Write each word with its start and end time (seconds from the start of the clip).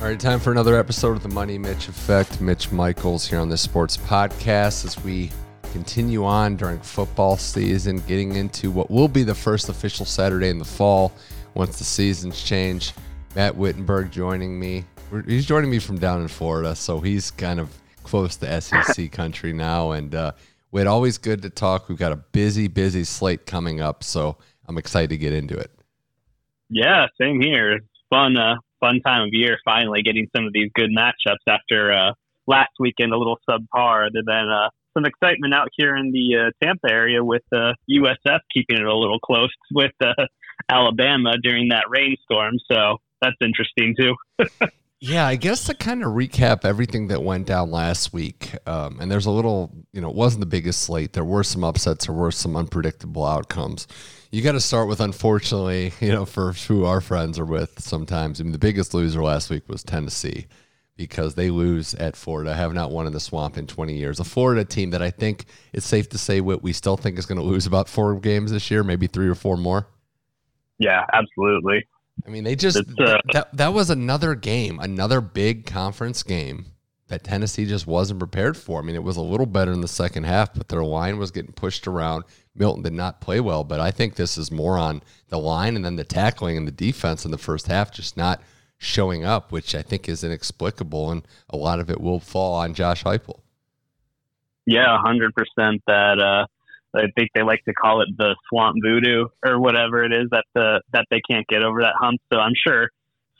All 0.00 0.06
right, 0.06 0.18
time 0.18 0.40
for 0.40 0.50
another 0.50 0.78
episode 0.78 1.14
of 1.14 1.22
the 1.22 1.28
Money 1.28 1.58
Mitch 1.58 1.86
Effect. 1.88 2.40
Mitch 2.40 2.72
Michaels 2.72 3.26
here 3.26 3.38
on 3.38 3.50
the 3.50 3.58
Sports 3.58 3.98
Podcast 3.98 4.86
as 4.86 4.98
we 5.04 5.30
continue 5.72 6.24
on 6.24 6.56
during 6.56 6.80
football 6.80 7.36
season, 7.36 7.98
getting 8.06 8.34
into 8.34 8.70
what 8.70 8.90
will 8.90 9.08
be 9.08 9.24
the 9.24 9.34
first 9.34 9.68
official 9.68 10.06
Saturday 10.06 10.48
in 10.48 10.58
the 10.58 10.64
fall 10.64 11.12
once 11.52 11.76
the 11.76 11.84
seasons 11.84 12.42
change. 12.42 12.94
Matt 13.36 13.54
Wittenberg 13.54 14.10
joining 14.10 14.58
me. 14.58 14.86
He's 15.26 15.44
joining 15.44 15.70
me 15.70 15.78
from 15.78 15.98
down 15.98 16.22
in 16.22 16.28
Florida, 16.28 16.74
so 16.74 17.00
he's 17.00 17.30
kind 17.30 17.60
of 17.60 17.68
close 18.02 18.36
to 18.36 18.60
SEC 18.62 19.12
country 19.12 19.52
now. 19.52 19.90
And 19.90 20.14
uh, 20.14 20.32
Whit, 20.70 20.86
always 20.86 21.18
good 21.18 21.42
to 21.42 21.50
talk. 21.50 21.90
We've 21.90 21.98
got 21.98 22.12
a 22.12 22.16
busy, 22.16 22.68
busy 22.68 23.04
slate 23.04 23.44
coming 23.44 23.82
up, 23.82 24.02
so 24.02 24.38
I'm 24.66 24.78
excited 24.78 25.10
to 25.10 25.18
get 25.18 25.34
into 25.34 25.58
it. 25.58 25.70
Yeah, 26.70 27.06
same 27.20 27.38
here. 27.38 27.72
It's 27.72 27.86
fun. 28.08 28.38
Uh, 28.38 28.54
fun 28.80 29.00
time 29.04 29.22
of 29.22 29.28
year 29.32 29.58
finally 29.64 30.02
getting 30.02 30.28
some 30.34 30.46
of 30.46 30.52
these 30.52 30.70
good 30.74 30.90
matchups 30.90 31.44
after 31.48 31.92
uh, 31.92 32.12
last 32.46 32.72
weekend 32.78 33.12
a 33.12 33.18
little 33.18 33.38
subpar. 33.48 34.06
Other 34.06 34.22
than 34.26 34.48
uh, 34.48 34.70
some 34.96 35.04
excitement 35.04 35.54
out 35.54 35.68
here 35.76 35.96
in 35.96 36.12
the 36.12 36.48
uh, 36.48 36.50
Tampa 36.64 36.90
area 36.90 37.22
with 37.22 37.42
uh, 37.52 37.72
USF 37.90 38.40
keeping 38.52 38.76
it 38.76 38.86
a 38.86 38.96
little 38.96 39.20
close 39.20 39.54
with 39.72 39.92
uh, 40.00 40.12
Alabama 40.68 41.34
during 41.42 41.68
that 41.68 41.84
rainstorm. 41.88 42.54
So 42.70 42.98
that's 43.20 43.36
interesting 43.40 43.94
too. 43.98 44.14
Yeah, 45.02 45.26
I 45.26 45.36
guess 45.36 45.64
to 45.64 45.74
kind 45.74 46.02
of 46.02 46.12
recap 46.12 46.66
everything 46.66 47.08
that 47.08 47.22
went 47.22 47.46
down 47.46 47.70
last 47.70 48.12
week, 48.12 48.54
um, 48.66 49.00
and 49.00 49.10
there's 49.10 49.24
a 49.24 49.30
little, 49.30 49.72
you 49.94 50.00
know, 50.02 50.10
it 50.10 50.14
wasn't 50.14 50.40
the 50.40 50.46
biggest 50.46 50.82
slate. 50.82 51.14
There 51.14 51.24
were 51.24 51.42
some 51.42 51.64
upsets, 51.64 52.04
there 52.04 52.14
were 52.14 52.30
some 52.30 52.54
unpredictable 52.54 53.24
outcomes. 53.24 53.86
You 54.30 54.42
got 54.42 54.52
to 54.52 54.60
start 54.60 54.88
with, 54.88 55.00
unfortunately, 55.00 55.94
you 56.00 56.12
know, 56.12 56.26
for 56.26 56.52
who 56.52 56.84
our 56.84 57.00
friends 57.00 57.38
are 57.38 57.46
with 57.46 57.80
sometimes. 57.80 58.40
I 58.40 58.44
mean, 58.44 58.52
the 58.52 58.58
biggest 58.58 58.92
loser 58.92 59.22
last 59.22 59.48
week 59.48 59.66
was 59.70 59.82
Tennessee 59.82 60.48
because 60.98 61.34
they 61.34 61.48
lose 61.48 61.94
at 61.94 62.14
Florida, 62.14 62.54
have 62.54 62.74
not 62.74 62.90
won 62.90 63.06
in 63.06 63.14
the 63.14 63.20
swamp 63.20 63.56
in 63.56 63.66
20 63.66 63.96
years. 63.96 64.20
A 64.20 64.24
Florida 64.24 64.66
team 64.66 64.90
that 64.90 65.00
I 65.00 65.10
think 65.10 65.46
it's 65.72 65.86
safe 65.86 66.10
to 66.10 66.18
say 66.18 66.42
what 66.42 66.62
we 66.62 66.74
still 66.74 66.98
think 66.98 67.18
is 67.18 67.24
going 67.24 67.38
to 67.40 67.44
lose 67.44 67.64
about 67.64 67.88
four 67.88 68.20
games 68.20 68.52
this 68.52 68.70
year, 68.70 68.84
maybe 68.84 69.06
three 69.06 69.28
or 69.28 69.34
four 69.34 69.56
more. 69.56 69.86
Yeah, 70.78 71.06
absolutely. 71.14 71.86
I 72.26 72.30
mean, 72.30 72.44
they 72.44 72.56
just 72.56 72.78
uh, 72.78 73.18
that 73.32 73.48
that 73.52 73.72
was 73.72 73.90
another 73.90 74.34
game, 74.34 74.78
another 74.80 75.20
big 75.20 75.66
conference 75.66 76.22
game 76.22 76.66
that 77.08 77.24
Tennessee 77.24 77.66
just 77.66 77.86
wasn't 77.86 78.20
prepared 78.20 78.56
for. 78.56 78.80
I 78.80 78.84
mean, 78.84 78.94
it 78.94 79.02
was 79.02 79.16
a 79.16 79.22
little 79.22 79.46
better 79.46 79.72
in 79.72 79.80
the 79.80 79.88
second 79.88 80.24
half, 80.24 80.54
but 80.54 80.68
their 80.68 80.84
line 80.84 81.18
was 81.18 81.32
getting 81.32 81.52
pushed 81.52 81.86
around. 81.86 82.24
Milton 82.54 82.84
did 82.84 82.92
not 82.92 83.20
play 83.20 83.40
well, 83.40 83.64
but 83.64 83.80
I 83.80 83.90
think 83.90 84.14
this 84.14 84.38
is 84.38 84.50
more 84.50 84.78
on 84.78 85.02
the 85.28 85.38
line 85.38 85.76
and 85.76 85.84
then 85.84 85.96
the 85.96 86.04
tackling 86.04 86.56
and 86.56 86.68
the 86.68 86.72
defense 86.72 87.24
in 87.24 87.30
the 87.30 87.38
first 87.38 87.66
half 87.66 87.90
just 87.92 88.16
not 88.16 88.40
showing 88.78 89.24
up, 89.24 89.52
which 89.52 89.74
I 89.74 89.82
think 89.82 90.08
is 90.08 90.24
inexplicable, 90.24 91.10
and 91.10 91.26
a 91.50 91.56
lot 91.56 91.80
of 91.80 91.90
it 91.90 92.00
will 92.00 92.20
fall 92.20 92.54
on 92.54 92.74
Josh 92.74 93.04
Heupel. 93.04 93.40
Yeah, 94.66 94.96
hundred 94.98 95.34
percent. 95.34 95.82
That 95.86 96.20
uh, 96.20 96.46
I 96.94 97.06
think 97.16 97.30
they 97.34 97.42
like 97.42 97.64
to 97.64 97.74
call 97.74 98.02
it 98.02 98.08
the 98.16 98.34
swamp 98.48 98.76
voodoo 98.82 99.26
or 99.44 99.60
whatever 99.60 100.02
it 100.04 100.12
is 100.12 100.28
that 100.30 100.44
the 100.54 100.82
that 100.92 101.06
they 101.10 101.20
can't 101.28 101.46
get 101.46 101.62
over 101.62 101.82
that 101.82 101.94
hump. 101.98 102.20
So 102.32 102.38
I'm 102.38 102.54
sure 102.66 102.90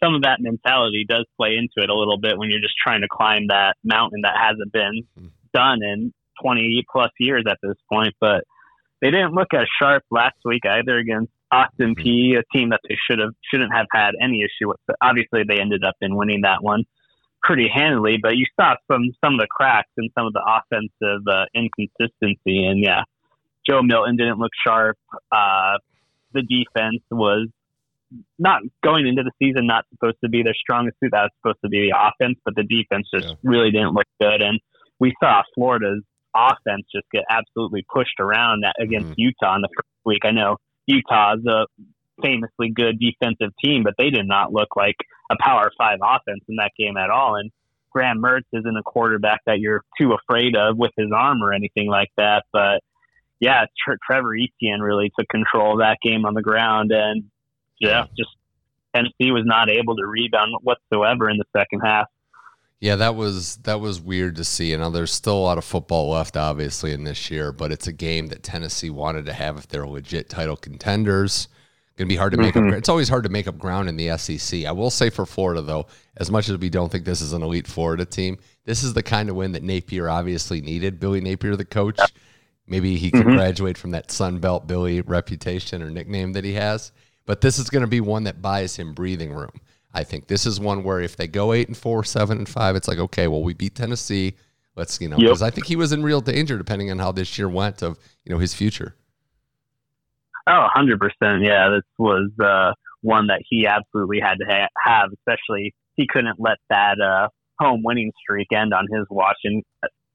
some 0.02 0.14
of 0.14 0.22
that 0.22 0.38
mentality 0.40 1.04
does 1.08 1.26
play 1.36 1.56
into 1.56 1.84
it 1.84 1.90
a 1.90 1.94
little 1.94 2.18
bit 2.18 2.38
when 2.38 2.50
you're 2.50 2.60
just 2.60 2.76
trying 2.82 3.02
to 3.02 3.08
climb 3.10 3.48
that 3.48 3.74
mountain 3.84 4.22
that 4.22 4.34
hasn't 4.36 4.72
been 4.72 5.02
hmm. 5.18 5.26
done 5.52 5.82
in 5.82 6.12
20 6.42 6.84
plus 6.90 7.10
years 7.18 7.44
at 7.48 7.58
this 7.62 7.76
point. 7.92 8.14
But 8.20 8.44
they 9.00 9.10
didn't 9.10 9.34
look 9.34 9.52
as 9.54 9.66
sharp 9.80 10.04
last 10.10 10.36
week 10.44 10.62
either 10.66 10.96
against 10.96 11.32
Austin 11.52 11.94
Peay, 11.94 12.38
a 12.38 12.44
team 12.56 12.70
that 12.70 12.80
they 12.88 12.96
should 13.08 13.18
have 13.18 13.32
shouldn't 13.50 13.72
have 13.74 13.86
had 13.92 14.12
any 14.22 14.42
issue 14.42 14.68
with. 14.68 14.78
But 14.86 14.96
Obviously, 15.02 15.42
they 15.46 15.60
ended 15.60 15.84
up 15.84 15.96
in 16.00 16.14
winning 16.14 16.42
that 16.42 16.62
one 16.62 16.84
pretty 17.42 17.69
handily, 17.72 18.19
but 18.22 18.36
you 18.36 18.46
saw 18.58 18.75
some 18.91 19.10
some 19.25 19.34
of 19.34 19.41
the 19.41 19.48
cracks 19.50 19.91
and 19.96 20.10
some 20.16 20.26
of 20.26 20.32
the 20.32 20.42
offensive 20.46 21.26
uh, 21.26 21.46
inconsistency. 21.54 22.64
And 22.64 22.82
yeah, 22.82 23.02
Joe 23.70 23.82
Milton 23.82 24.16
didn't 24.16 24.38
look 24.38 24.53
sharp. 24.66 24.98
Uh, 25.31 25.78
the 26.32 26.42
defense 26.42 27.03
was 27.10 27.48
not 28.38 28.62
going 28.82 29.06
into 29.06 29.22
the 29.22 29.31
season 29.38 29.66
not 29.66 29.84
supposed 29.91 30.16
to 30.25 30.28
be 30.28 30.42
their 30.42 30.54
strongest 30.54 30.98
suit. 31.00 31.10
That 31.12 31.22
was 31.22 31.31
supposed 31.41 31.60
to 31.64 31.69
be 31.69 31.91
the 31.91 31.97
offense, 31.97 32.38
but 32.44 32.54
the 32.56 32.64
defense 32.64 33.08
just 33.14 33.28
yeah. 33.28 33.34
really 33.44 33.70
didn't 33.70 33.94
look 33.94 34.06
good. 34.20 34.42
And 34.42 34.58
we 34.98 35.14
saw 35.22 35.42
Florida's 35.54 36.03
offense 36.34 36.86
just 36.92 37.06
get 37.12 37.25
absolutely 37.31 37.84
pushed 37.92 38.19
around 38.20 38.64
against 38.81 39.08
mm-hmm. 39.08 39.20
Utah 39.20 39.56
in 39.56 39.62
the 39.62 39.69
first 39.76 39.88
week. 40.04 40.22
I 40.25 40.32
know 40.32 40.56
Utah's 40.87 41.44
a 41.47 41.66
famously 42.22 42.70
good 42.75 42.98
defensive 42.98 43.52
team, 43.62 43.82
but 43.82 43.94
they 43.98 44.10
did 44.10 44.26
not 44.26 44.52
look 44.52 44.76
like 44.76 44.97
a 45.31 45.37
Power 45.41 45.70
Five 45.78 45.98
offense 46.02 46.44
in 46.48 46.56
that 46.56 46.72
game 46.78 46.97
at 46.97 47.10
all. 47.10 47.37
And 47.37 47.50
Graham 47.91 48.22
Mertz 48.22 48.47
isn't 48.52 48.76
a 48.76 48.82
quarterback 48.82 49.41
that 49.47 49.58
you're 49.58 49.82
too 49.98 50.12
afraid 50.12 50.56
of 50.56 50.76
with 50.76 50.92
his 50.97 51.10
arm 51.14 51.42
or 51.42 51.52
anything 51.52 51.88
like 51.88 52.10
that. 52.16 52.44
But 52.52 52.82
yeah, 53.40 53.64
Trevor 54.06 54.36
Etienne 54.36 54.80
really 54.80 55.10
took 55.18 55.28
control 55.28 55.72
of 55.72 55.78
that 55.78 55.98
game 56.02 56.24
on 56.24 56.34
the 56.34 56.42
ground, 56.42 56.92
and 56.92 57.24
yeah, 57.80 58.04
just 58.16 58.30
Tennessee 58.94 59.30
was 59.30 59.44
not 59.44 59.70
able 59.70 59.96
to 59.96 60.06
rebound 60.06 60.54
whatsoever 60.62 61.28
in 61.28 61.38
the 61.38 61.44
second 61.56 61.80
half. 61.80 62.06
Yeah, 62.80 62.96
that 62.96 63.14
was 63.14 63.56
that 63.58 63.80
was 63.80 64.00
weird 64.00 64.36
to 64.36 64.44
see. 64.44 64.72
And 64.72 64.94
there's 64.94 65.12
still 65.12 65.36
a 65.36 65.38
lot 65.38 65.58
of 65.58 65.64
football 65.64 66.10
left, 66.10 66.36
obviously, 66.36 66.92
in 66.92 67.04
this 67.04 67.30
year. 67.30 67.52
But 67.52 67.72
it's 67.72 67.86
a 67.86 67.92
game 67.92 68.28
that 68.28 68.42
Tennessee 68.42 68.90
wanted 68.90 69.26
to 69.26 69.34
have 69.34 69.58
if 69.58 69.68
they're 69.68 69.86
legit 69.86 70.30
title 70.30 70.56
contenders. 70.56 71.48
Going 71.96 72.08
to 72.08 72.14
be 72.14 72.16
hard 72.16 72.32
to 72.32 72.38
make 72.38 72.54
mm-hmm. 72.54 72.68
up. 72.68 72.74
It's 72.78 72.88
always 72.88 73.10
hard 73.10 73.24
to 73.24 73.28
make 73.28 73.46
up 73.46 73.58
ground 73.58 73.90
in 73.90 73.96
the 73.98 74.16
SEC. 74.16 74.64
I 74.64 74.72
will 74.72 74.88
say 74.88 75.10
for 75.10 75.26
Florida, 75.26 75.60
though, 75.60 75.86
as 76.16 76.30
much 76.30 76.48
as 76.48 76.56
we 76.56 76.70
don't 76.70 76.90
think 76.90 77.04
this 77.04 77.20
is 77.20 77.34
an 77.34 77.42
elite 77.42 77.66
Florida 77.66 78.06
team, 78.06 78.38
this 78.64 78.82
is 78.82 78.94
the 78.94 79.02
kind 79.02 79.28
of 79.28 79.36
win 79.36 79.52
that 79.52 79.62
Napier 79.62 80.08
obviously 80.08 80.62
needed. 80.62 80.98
Billy 80.98 81.20
Napier, 81.20 81.56
the 81.56 81.64
coach, 81.66 82.00
Maybe 82.70 82.97
he 82.97 83.10
can 83.10 83.22
mm-hmm. 83.22 83.36
graduate 83.36 83.76
from 83.76 83.91
that 83.91 84.12
Sun 84.12 84.38
Belt 84.38 84.69
Billy 84.69 85.00
reputation 85.00 85.82
or 85.82 85.91
nickname 85.91 86.32
that 86.34 86.44
he 86.44 86.54
has. 86.54 86.92
But 87.26 87.41
this 87.41 87.58
is 87.58 87.69
going 87.69 87.82
to 87.82 87.88
be 87.88 88.00
one 88.00 88.25
that 88.25 88.41
buys 88.41 88.76
him 88.76 88.94
breathing 88.94 89.32
room. 89.32 89.50
I 89.92 90.04
think 90.04 90.28
this 90.28 90.47
is 90.47 90.60
one 90.60 90.84
where 90.84 91.00
if 91.00 91.16
they 91.16 91.26
go 91.26 91.53
eight 91.53 91.66
and 91.66 91.76
four, 91.76 92.04
seven 92.04 92.38
and 92.38 92.48
five, 92.48 92.76
it's 92.76 92.86
like 92.86 92.98
okay, 92.98 93.26
well 93.26 93.42
we 93.42 93.54
beat 93.54 93.75
Tennessee. 93.75 94.36
Let's 94.76 95.00
you 95.00 95.08
know 95.08 95.16
because 95.16 95.41
yep. 95.42 95.48
I 95.48 95.50
think 95.50 95.66
he 95.66 95.75
was 95.75 95.92
in 95.92 96.04
real 96.04 96.20
danger 96.20 96.56
depending 96.56 96.92
on 96.92 97.00
how 97.00 97.10
this 97.10 97.36
year 97.36 97.48
went 97.48 97.82
of 97.82 97.98
you 98.25 98.32
know 98.32 98.38
his 98.38 98.54
future. 98.54 98.94
Oh, 100.47 100.60
100 100.75 101.00
percent. 101.00 101.42
Yeah, 101.42 101.70
this 101.70 101.82
was 101.98 102.31
uh, 102.41 102.72
one 103.02 103.26
that 103.26 103.42
he 103.48 103.66
absolutely 103.66 104.20
had 104.20 104.34
to 104.34 104.44
ha- 104.48 104.69
have. 104.78 105.10
Especially 105.12 105.75
he 105.97 106.06
couldn't 106.06 106.38
let 106.38 106.58
that 106.69 107.00
uh, 107.00 107.28
home 107.58 107.82
winning 107.84 108.12
streak 108.22 108.47
end 108.54 108.72
on 108.72 108.87
his 108.92 109.06
watch, 109.10 109.38
and 109.42 109.64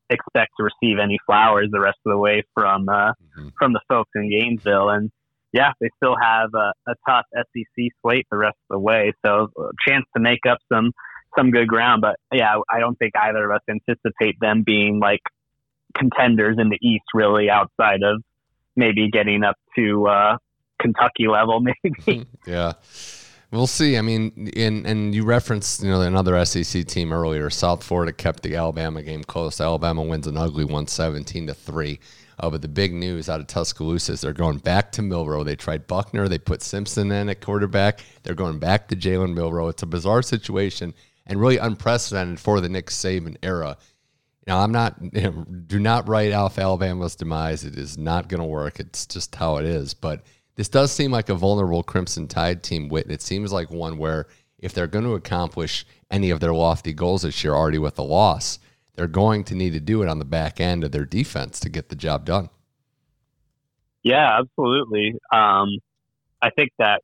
expect 0.09 0.51
to 0.57 0.63
receive 0.63 0.97
any 1.01 1.17
flowers 1.25 1.69
the 1.71 1.79
rest 1.79 1.97
of 2.05 2.11
the 2.11 2.17
way 2.17 2.43
from 2.53 2.88
uh, 2.89 3.11
mm-hmm. 3.11 3.49
from 3.57 3.73
the 3.73 3.81
folks 3.88 4.11
in 4.16 4.29
Gainesville. 4.29 4.89
And 4.89 5.11
yeah, 5.51 5.71
they 5.79 5.89
still 5.97 6.16
have 6.21 6.49
a, 6.53 6.73
a 6.88 6.95
tough 7.07 7.25
SEC 7.33 7.85
slate 8.01 8.27
the 8.29 8.38
rest 8.38 8.57
of 8.69 8.75
the 8.75 8.79
way, 8.79 9.13
so 9.25 9.49
a 9.57 9.69
chance 9.88 10.05
to 10.16 10.21
make 10.21 10.45
up 10.49 10.59
some 10.71 10.91
some 11.38 11.51
good 11.51 11.67
ground. 11.67 12.01
But 12.01 12.16
yeah, 12.31 12.55
I 12.69 12.79
don't 12.79 12.97
think 12.97 13.13
either 13.16 13.49
of 13.49 13.55
us 13.55 13.61
anticipate 13.69 14.39
them 14.39 14.63
being 14.66 14.99
like 14.99 15.21
contenders 15.97 16.57
in 16.59 16.69
the 16.69 16.79
East, 16.81 17.05
really, 17.13 17.49
outside 17.49 18.03
of 18.03 18.22
maybe 18.75 19.09
getting 19.09 19.43
up 19.43 19.55
to 19.77 20.07
uh, 20.07 20.37
Kentucky 20.81 21.27
level, 21.27 21.61
maybe. 21.83 22.27
yeah. 22.47 22.73
We'll 23.51 23.67
see. 23.67 23.97
I 23.97 24.01
mean, 24.01 24.50
in, 24.56 24.85
and 24.85 25.13
you 25.16 25.23
referenced 25.23 25.83
you 25.83 25.89
know 25.89 26.01
another 26.01 26.44
SEC 26.45 26.85
team 26.88 27.13
earlier. 27.13 27.50
South 27.50 27.83
Florida 27.83 28.11
kept 28.11 28.44
the 28.44 28.56
Alabama 28.56 29.01
game 29.01 29.23
close. 29.23 29.61
Alabama 29.61 30.03
wins 30.03 30.28
an 30.28 30.38
ugly 30.38 30.66
one, 30.66 30.88
17 30.88 31.47
to 31.47 31.53
three. 31.53 32.00
Uh, 32.38 32.50
but 32.50 32.61
the 32.61 32.67
big 32.67 32.94
news 32.94 33.29
out 33.29 33.39
of 33.39 33.47
Tuscaloosa 33.47 34.14
is 34.14 34.22
they're 34.22 34.34
going 34.34 34.58
back 34.58 34.91
to 34.93 35.02
Milroe. 35.02 35.43
They 35.43 35.55
tried 35.55 35.87
Buchner. 35.87 36.28
They 36.28 36.37
put 36.37 36.61
Simpson 36.61 37.11
in 37.11 37.29
at 37.29 37.40
quarterback. 37.40 38.02
They're 38.23 38.35
going 38.35 38.59
back 38.59 38.90
to 38.90 38.96
Jalen 38.96 39.34
Milroe. 39.34 39.69
It's 39.69 39.84
a 39.84 39.87
bizarre 39.87 40.22
situation 40.22 40.93
and 41.25 41.40
really 41.40 41.58
unprecedented 41.58 42.40
for 42.40 42.59
the 42.59 42.69
Nick 42.69 42.87
Saban 42.87 43.37
era. 43.41 43.78
Now, 44.47 44.59
I'm 44.59 44.72
not, 44.72 44.96
you 45.02 45.22
know, 45.22 45.46
do 45.67 45.79
not 45.79 46.08
write 46.08 46.34
off 46.34 46.59
Alabama's 46.59 47.16
demise. 47.16 47.64
It 47.64 47.78
is 47.78 47.97
not 47.97 48.28
going 48.28 48.41
to 48.41 48.46
work. 48.46 48.79
It's 48.79 49.05
just 49.05 49.34
how 49.35 49.58
it 49.58 49.66
is. 49.66 49.93
But 49.93 50.22
this 50.55 50.69
does 50.69 50.91
seem 50.91 51.11
like 51.11 51.29
a 51.29 51.35
vulnerable 51.35 51.84
Crimson 51.84 52.28
Tide 52.28 52.63
team, 52.63 52.90
Whit. 52.90 53.09
It 53.09 53.22
seems 53.22 53.52
like 53.52 53.69
one 53.69 53.97
where 53.97 54.28
if 54.59 54.73
they're 54.73 54.87
going 54.87 55.05
to 55.05 55.13
accomplish 55.13 55.85
any 56.09 56.29
of 56.29 56.40
their 56.40 56.53
lofty 56.53 56.93
goals 56.93 57.23
this 57.23 57.43
year 57.43 57.53
already 57.53 57.78
with 57.78 57.99
a 57.99 58.03
loss, 58.03 58.59
they're 58.96 59.07
going 59.07 59.43
to 59.46 59.55
need 59.55 59.73
to 59.73 59.79
do 59.79 60.02
it 60.02 60.07
on 60.07 60.19
the 60.19 60.25
back 60.25 60.61
end 60.61 60.84
of 60.84 60.91
their 60.91 61.05
defense 61.05 61.59
to 61.59 61.69
get 61.69 61.90
the 61.90 61.96
job 61.96 62.25
done. 62.25 62.49
Yeah, 64.03 64.40
absolutely. 64.40 65.16
Um, 65.34 65.79
I 66.41 66.52
think 66.55 66.72
that 66.79 67.02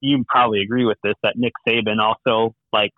you 0.00 0.24
probably 0.28 0.60
agree 0.60 0.84
with 0.84 0.98
this 1.02 1.14
that 1.22 1.36
Nick 1.36 1.52
Saban 1.66 2.00
also 2.00 2.54
like 2.72 2.92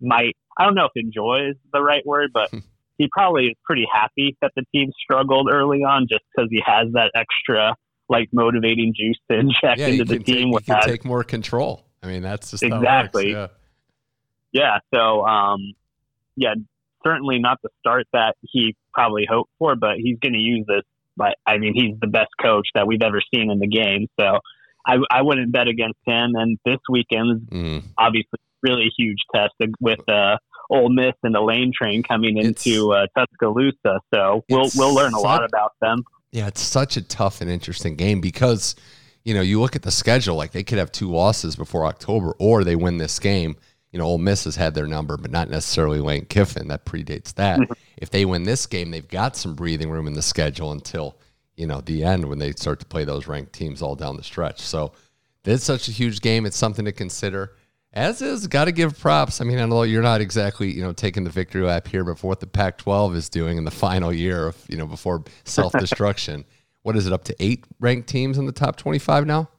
might 0.00 0.36
I 0.58 0.64
don't 0.64 0.74
know 0.74 0.86
if 0.86 0.92
enjoy 0.96 1.50
is 1.50 1.56
the 1.72 1.82
right 1.82 2.04
word, 2.04 2.30
but 2.34 2.50
he 2.98 3.08
probably 3.10 3.46
is 3.46 3.54
pretty 3.64 3.86
happy 3.92 4.36
that 4.42 4.52
the 4.56 4.64
team 4.74 4.90
struggled 5.02 5.48
early 5.50 5.78
on 5.78 6.06
just 6.10 6.24
because 6.34 6.48
he 6.50 6.62
has 6.66 6.88
that 6.92 7.12
extra 7.14 7.74
like 8.08 8.28
motivating 8.32 8.94
juice 8.96 9.18
to 9.30 9.38
inject 9.40 9.78
yeah, 9.78 9.86
into 9.86 10.04
the 10.04 10.18
team. 10.18 10.52
Take, 10.52 10.66
can 10.66 10.82
take 10.82 11.04
more 11.04 11.24
control. 11.24 11.86
I 12.02 12.06
mean, 12.06 12.22
that's 12.22 12.50
just 12.50 12.62
exactly. 12.62 13.32
Yeah. 13.32 13.48
yeah, 14.52 14.78
so 14.92 15.24
um, 15.24 15.60
yeah, 16.36 16.54
certainly 17.04 17.38
not 17.38 17.58
the 17.62 17.68
start 17.80 18.06
that 18.12 18.34
he 18.42 18.74
probably 18.92 19.26
hoped 19.28 19.50
for, 19.58 19.76
but 19.76 19.96
he's 19.98 20.18
going 20.18 20.32
to 20.32 20.38
use 20.38 20.64
this. 20.66 20.82
But 21.16 21.36
I 21.46 21.58
mean, 21.58 21.74
he's 21.74 21.98
the 22.00 22.08
best 22.08 22.30
coach 22.40 22.68
that 22.74 22.86
we've 22.86 23.02
ever 23.02 23.20
seen 23.32 23.50
in 23.50 23.58
the 23.58 23.68
game, 23.68 24.08
so 24.18 24.40
I, 24.86 24.96
I 25.10 25.22
wouldn't 25.22 25.52
bet 25.52 25.68
against 25.68 25.98
him. 26.06 26.32
And 26.34 26.58
this 26.64 26.78
weekend 26.90 27.48
is 27.50 27.58
mm. 27.58 27.84
obviously 27.98 28.40
really 28.62 28.90
huge 28.96 29.18
test 29.34 29.52
with 29.80 30.00
uh, 30.08 30.38
Ole 30.70 30.88
Miss 30.88 31.14
and 31.22 31.34
the 31.34 31.40
Lane 31.40 31.72
Train 31.76 32.02
coming 32.02 32.38
into 32.38 32.92
uh, 32.92 33.06
Tuscaloosa. 33.16 34.00
So 34.12 34.44
we'll 34.48 34.70
we'll 34.74 34.94
learn 34.94 35.12
a 35.12 35.20
lot 35.20 35.44
about 35.44 35.72
them. 35.80 36.02
Yeah, 36.32 36.46
it's 36.46 36.62
such 36.62 36.96
a 36.96 37.02
tough 37.02 37.42
and 37.42 37.50
interesting 37.50 37.94
game 37.94 38.20
because 38.20 38.74
you 39.22 39.34
know 39.34 39.42
you 39.42 39.60
look 39.60 39.76
at 39.76 39.82
the 39.82 39.90
schedule 39.90 40.34
like 40.34 40.52
they 40.52 40.64
could 40.64 40.78
have 40.78 40.90
two 40.90 41.10
losses 41.10 41.54
before 41.54 41.86
October, 41.86 42.34
or 42.38 42.64
they 42.64 42.74
win 42.74 42.98
this 42.98 43.18
game. 43.18 43.56
You 43.92 43.98
know, 43.98 44.06
Ole 44.06 44.18
Miss 44.18 44.44
has 44.44 44.56
had 44.56 44.74
their 44.74 44.86
number, 44.86 45.18
but 45.18 45.30
not 45.30 45.50
necessarily 45.50 46.00
Lane 46.00 46.24
Kiffin. 46.24 46.68
That 46.68 46.86
predates 46.86 47.34
that. 47.34 47.60
Mm-hmm. 47.60 47.72
if 47.98 48.08
they 48.08 48.24
win 48.24 48.44
this 48.44 48.64
game, 48.64 48.90
they've 48.90 49.06
got 49.06 49.36
some 49.36 49.54
breathing 49.54 49.90
room 49.90 50.06
in 50.06 50.14
the 50.14 50.22
schedule 50.22 50.72
until 50.72 51.18
you 51.56 51.66
know 51.66 51.82
the 51.82 52.02
end 52.02 52.24
when 52.24 52.38
they 52.38 52.52
start 52.52 52.80
to 52.80 52.86
play 52.86 53.04
those 53.04 53.26
ranked 53.26 53.52
teams 53.52 53.82
all 53.82 53.94
down 53.94 54.16
the 54.16 54.24
stretch. 54.24 54.60
So 54.60 54.92
it's 55.44 55.64
such 55.64 55.88
a 55.88 55.92
huge 55.92 56.22
game. 56.22 56.46
It's 56.46 56.56
something 56.56 56.86
to 56.86 56.92
consider. 56.92 57.52
As 57.94 58.22
is, 58.22 58.46
got 58.46 58.64
to 58.64 58.72
give 58.72 58.98
props. 58.98 59.40
I 59.40 59.44
mean, 59.44 59.58
I 59.58 59.66
know 59.66 59.82
you're 59.82 60.02
not 60.02 60.22
exactly, 60.22 60.72
you 60.72 60.82
know, 60.82 60.94
taking 60.94 61.24
the 61.24 61.30
victory 61.30 61.62
lap 61.62 61.86
here, 61.86 62.04
but 62.04 62.18
for 62.18 62.28
what 62.28 62.40
the 62.40 62.46
Pac-12 62.46 63.14
is 63.14 63.28
doing 63.28 63.58
in 63.58 63.64
the 63.64 63.70
final 63.70 64.12
year 64.12 64.46
of, 64.46 64.56
you 64.68 64.78
know, 64.78 64.86
before 64.86 65.24
self-destruction, 65.44 66.44
what 66.82 66.96
is 66.96 67.06
it 67.06 67.12
up 67.12 67.24
to 67.24 67.36
eight 67.38 67.64
ranked 67.80 68.08
teams 68.08 68.38
in 68.38 68.46
the 68.46 68.52
top 68.52 68.76
25 68.76 69.26
now? 69.26 69.50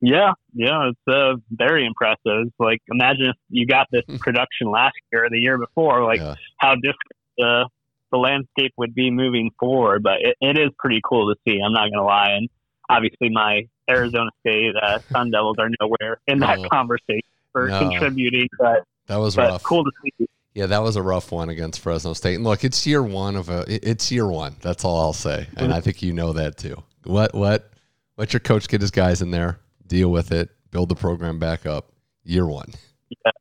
Yeah, 0.00 0.32
yeah, 0.52 0.90
it's 0.90 1.00
uh, 1.08 1.36
very 1.50 1.86
impressive. 1.86 2.52
Like 2.58 2.80
imagine 2.92 3.30
if 3.30 3.36
you 3.48 3.66
got 3.66 3.86
this 3.90 4.02
production 4.20 4.70
last 4.70 4.96
year 5.10 5.24
or 5.24 5.30
the 5.30 5.38
year 5.38 5.56
before, 5.56 6.04
like 6.04 6.20
yeah. 6.20 6.34
how 6.58 6.74
different 6.74 6.98
uh, 7.42 7.64
the 8.12 8.18
landscape 8.18 8.72
would 8.76 8.94
be 8.94 9.10
moving 9.10 9.50
forward. 9.58 10.02
But 10.02 10.20
it, 10.20 10.36
it 10.42 10.58
is 10.58 10.70
pretty 10.78 11.00
cool 11.08 11.32
to 11.32 11.40
see. 11.48 11.58
I'm 11.58 11.72
not 11.72 11.90
gonna 11.90 12.04
lie, 12.04 12.32
and 12.32 12.50
obviously 12.90 13.30
my 13.30 13.62
Arizona 13.88 14.30
State 14.40 14.74
uh, 14.80 14.98
Sun 15.10 15.30
Devils 15.30 15.56
are 15.58 15.70
nowhere 15.80 16.18
in 16.26 16.38
that 16.40 16.58
no. 16.58 16.68
conversation 16.68 17.20
for 17.52 17.68
no. 17.68 17.78
contributing. 17.78 18.48
But 18.58 18.84
that 19.06 19.16
was 19.16 19.36
but 19.36 19.50
rough. 19.50 19.62
Cool 19.62 19.84
to 19.84 19.90
see. 20.02 20.26
Yeah, 20.54 20.66
that 20.66 20.82
was 20.82 20.94
a 20.96 21.02
rough 21.02 21.32
one 21.32 21.48
against 21.48 21.80
Fresno 21.80 22.12
State. 22.12 22.36
And 22.36 22.44
look, 22.44 22.62
it's 22.62 22.86
year 22.86 23.02
one 23.02 23.34
of 23.36 23.48
a. 23.48 23.64
It's 23.68 24.12
year 24.12 24.28
one. 24.28 24.56
That's 24.60 24.84
all 24.84 25.00
I'll 25.00 25.12
say, 25.12 25.48
and 25.56 25.72
I 25.72 25.80
think 25.80 26.02
you 26.02 26.12
know 26.12 26.32
that 26.32 26.56
too. 26.56 26.82
What 27.04 27.34
what 27.34 27.70
let 28.16 28.32
your 28.32 28.40
coach 28.40 28.68
get 28.68 28.80
his 28.80 28.90
guys 28.92 29.20
in 29.20 29.30
there, 29.30 29.58
deal 29.86 30.10
with 30.10 30.30
it, 30.30 30.50
build 30.70 30.88
the 30.88 30.94
program 30.94 31.38
back 31.38 31.66
up. 31.66 31.90
Year 32.22 32.46
one. 32.46 32.70
Yeah, 33.10 33.32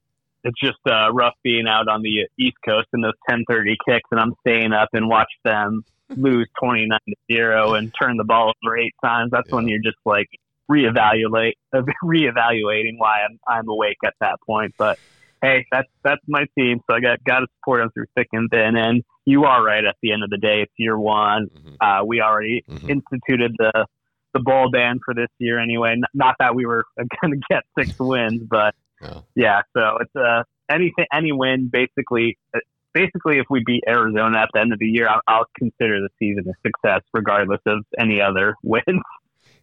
it's 0.43 0.59
just 0.59 0.79
uh, 0.87 1.13
rough 1.13 1.35
being 1.43 1.67
out 1.67 1.87
on 1.87 2.01
the 2.01 2.27
East 2.39 2.57
Coast 2.67 2.87
in 2.93 3.01
those 3.01 3.13
ten 3.29 3.45
thirty 3.47 3.77
kicks, 3.87 4.09
and 4.11 4.19
I'm 4.19 4.33
staying 4.41 4.73
up 4.73 4.89
and 4.93 5.07
watch 5.07 5.31
them 5.45 5.85
lose 6.17 6.47
29 6.59 6.99
to 7.07 7.15
0 7.31 7.73
and 7.73 7.93
turn 7.99 8.17
the 8.17 8.23
ball 8.23 8.53
over 8.65 8.77
eight 8.77 8.93
times, 9.03 9.31
that's 9.31 9.49
yeah. 9.49 9.55
when 9.55 9.67
you're 9.67 9.81
just 9.83 9.97
like 10.05 10.27
reevaluate 10.71 11.53
reevaluating 12.03 12.97
why 12.97 13.23
I'm 13.23 13.39
I'm 13.47 13.67
awake 13.67 13.97
at 14.05 14.13
that 14.19 14.37
point. 14.45 14.73
But 14.77 14.99
hey, 15.41 15.65
that's 15.71 15.89
that's 16.03 16.21
my 16.27 16.45
team, 16.57 16.79
so 16.89 16.95
I 16.95 16.99
got 16.99 17.23
got 17.23 17.39
to 17.39 17.47
support 17.59 17.81
them 17.81 17.91
through 17.93 18.05
thick 18.15 18.27
and 18.31 18.49
thin. 18.49 18.75
And 18.75 19.03
you 19.25 19.45
are 19.45 19.63
right. 19.63 19.85
At 19.85 19.95
the 20.01 20.11
end 20.11 20.23
of 20.23 20.29
the 20.29 20.37
day, 20.37 20.61
it's 20.61 20.73
year 20.77 20.97
one. 20.97 21.47
Mm-hmm. 21.47 21.75
Uh, 21.79 22.03
we 22.05 22.21
already 22.21 22.63
mm-hmm. 22.69 22.89
instituted 22.89 23.53
the 23.57 23.85
the 24.33 24.39
ball 24.39 24.69
ban 24.71 24.99
for 25.05 25.13
this 25.13 25.29
year 25.37 25.59
anyway. 25.59 25.95
Not 26.13 26.35
that 26.39 26.55
we 26.55 26.65
were 26.65 26.85
going 27.21 27.33
to 27.33 27.39
get 27.49 27.63
six 27.77 27.99
wins, 27.99 28.41
but 28.49 28.73
yeah. 29.01 29.19
yeah. 29.35 29.61
So 29.75 29.97
it's 30.01 30.15
uh, 30.15 30.43
anything 30.69 31.05
any 31.13 31.31
win 31.31 31.69
basically 31.71 32.37
basically, 32.93 33.37
if 33.37 33.45
we 33.49 33.63
beat 33.65 33.83
Arizona 33.87 34.39
at 34.39 34.49
the 34.53 34.59
end 34.59 34.73
of 34.73 34.79
the 34.79 34.87
year, 34.87 35.07
I'll, 35.07 35.21
I'll 35.27 35.45
consider 35.57 35.99
the 35.99 36.09
season 36.19 36.45
a 36.47 36.53
success, 36.67 37.01
regardless 37.13 37.61
of 37.65 37.83
any 37.99 38.21
other 38.21 38.55
wins. 38.63 39.01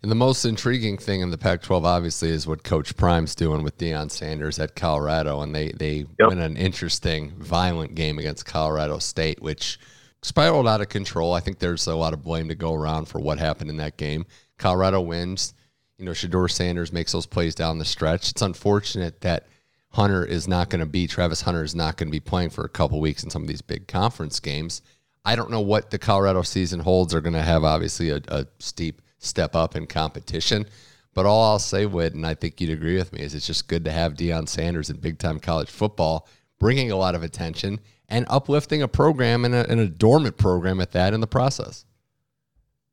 And 0.03 0.11
the 0.11 0.17
most 0.17 0.47
intriguing 0.47 0.97
thing 0.97 1.21
in 1.21 1.31
the 1.31 1.37
Pac-12, 1.37 1.85
obviously, 1.85 2.31
is 2.31 2.47
what 2.47 2.65
Coach 2.65 2.97
Prime's 2.97 3.35
doing 3.35 3.63
with 3.63 3.77
Deion 3.77 4.11
Sanders 4.11 4.59
at 4.59 4.75
Colorado, 4.75 5.43
and 5.43 5.55
they 5.55 5.73
they 5.73 6.07
yep. 6.19 6.29
win 6.29 6.39
an 6.39 6.57
interesting, 6.57 7.33
violent 7.39 7.95
game 7.95 8.19
against 8.19 8.47
Colorado 8.47 8.99
State, 8.99 9.43
which 9.43 9.79
spiraled 10.23 10.67
out 10.67 10.81
of 10.81 10.89
control. 10.89 11.35
I 11.35 11.41
think 11.41 11.59
there's 11.59 11.87
a 11.87 11.95
lot 11.95 12.15
of 12.15 12.23
blame 12.23 12.49
to 12.49 12.55
go 12.55 12.75
around 12.75 13.07
for 13.07 13.21
what 13.21 13.39
happened 13.39 13.69
in 13.69 13.77
that 13.77 13.99
game. 13.99 14.25
Colorado 14.59 15.01
wins. 15.01 15.55
You 15.99 16.07
know, 16.07 16.13
Shedeur 16.13 16.51
Sanders 16.51 16.95
makes 16.95 17.13
those 17.13 17.27
plays 17.27 17.55
down 17.55 17.77
the 17.77 17.85
stretch. 17.85 18.31
It's 18.31 18.41
unfortunate 18.41 19.21
that 19.21 19.47
Hunter 19.93 20.25
is 20.25 20.47
not 20.47 20.71
going 20.71 20.81
to 20.81 20.87
be 20.87 21.07
Travis 21.07 21.43
Hunter 21.43 21.65
is 21.65 21.75
not 21.75 21.97
going 21.97 22.09
to 22.09 22.13
be 22.13 22.21
playing 22.21 22.51
for 22.51 22.65
a 22.65 22.69
couple 22.69 23.01
weeks 23.01 23.25
in 23.25 23.31
some 23.31 23.43
of 23.43 23.49
these 23.49 23.63
big 23.63 23.89
conference 23.89 24.39
games. 24.39 24.83
I 25.25 25.37
don't 25.37 25.51
know 25.51 25.61
what 25.61 25.91
the 25.91 25.99
Colorado 25.99 26.43
season 26.43 26.81
holds. 26.81 27.13
They're 27.13 27.21
going 27.21 27.35
to 27.35 27.43
have 27.43 27.65
obviously 27.65 28.11
a, 28.11 28.21
a 28.29 28.47
steep 28.59 29.03
step 29.19 29.55
up 29.55 29.77
in 29.77 29.87
competition. 29.87 30.67
But 31.13 31.27
all 31.27 31.43
I'll 31.43 31.59
say, 31.59 31.87
Whit, 31.87 32.15
and 32.15 32.27
I 32.27 32.35
think 32.35 32.61
you'd 32.61 32.71
agree 32.71 32.97
with 32.97 33.13
me, 33.13 33.21
is 33.21 33.35
it's 33.35 33.47
just 33.47 33.69
good 33.69 33.85
to 33.85 33.93
have 33.93 34.15
Deion 34.15 34.49
Sanders 34.49 34.91
in 34.91 34.97
big 34.97 35.19
time 35.19 35.41
college 35.41 35.69
football, 35.69 36.29
bringing 36.59 36.93
a 36.93 36.97
lot 36.97 37.15
of 37.15 37.23
attention 37.23 37.81
and 38.09 38.27
uplifting 38.29 38.83
a 38.83 38.89
program 38.89 39.45
and 39.45 39.55
a, 39.55 39.69
and 39.69 39.81
a 39.81 39.89
dormant 39.89 40.37
program 40.37 40.81
at 40.81 40.93
that 40.93 41.13
in 41.15 41.21
the 41.21 41.27
process. 41.27 41.85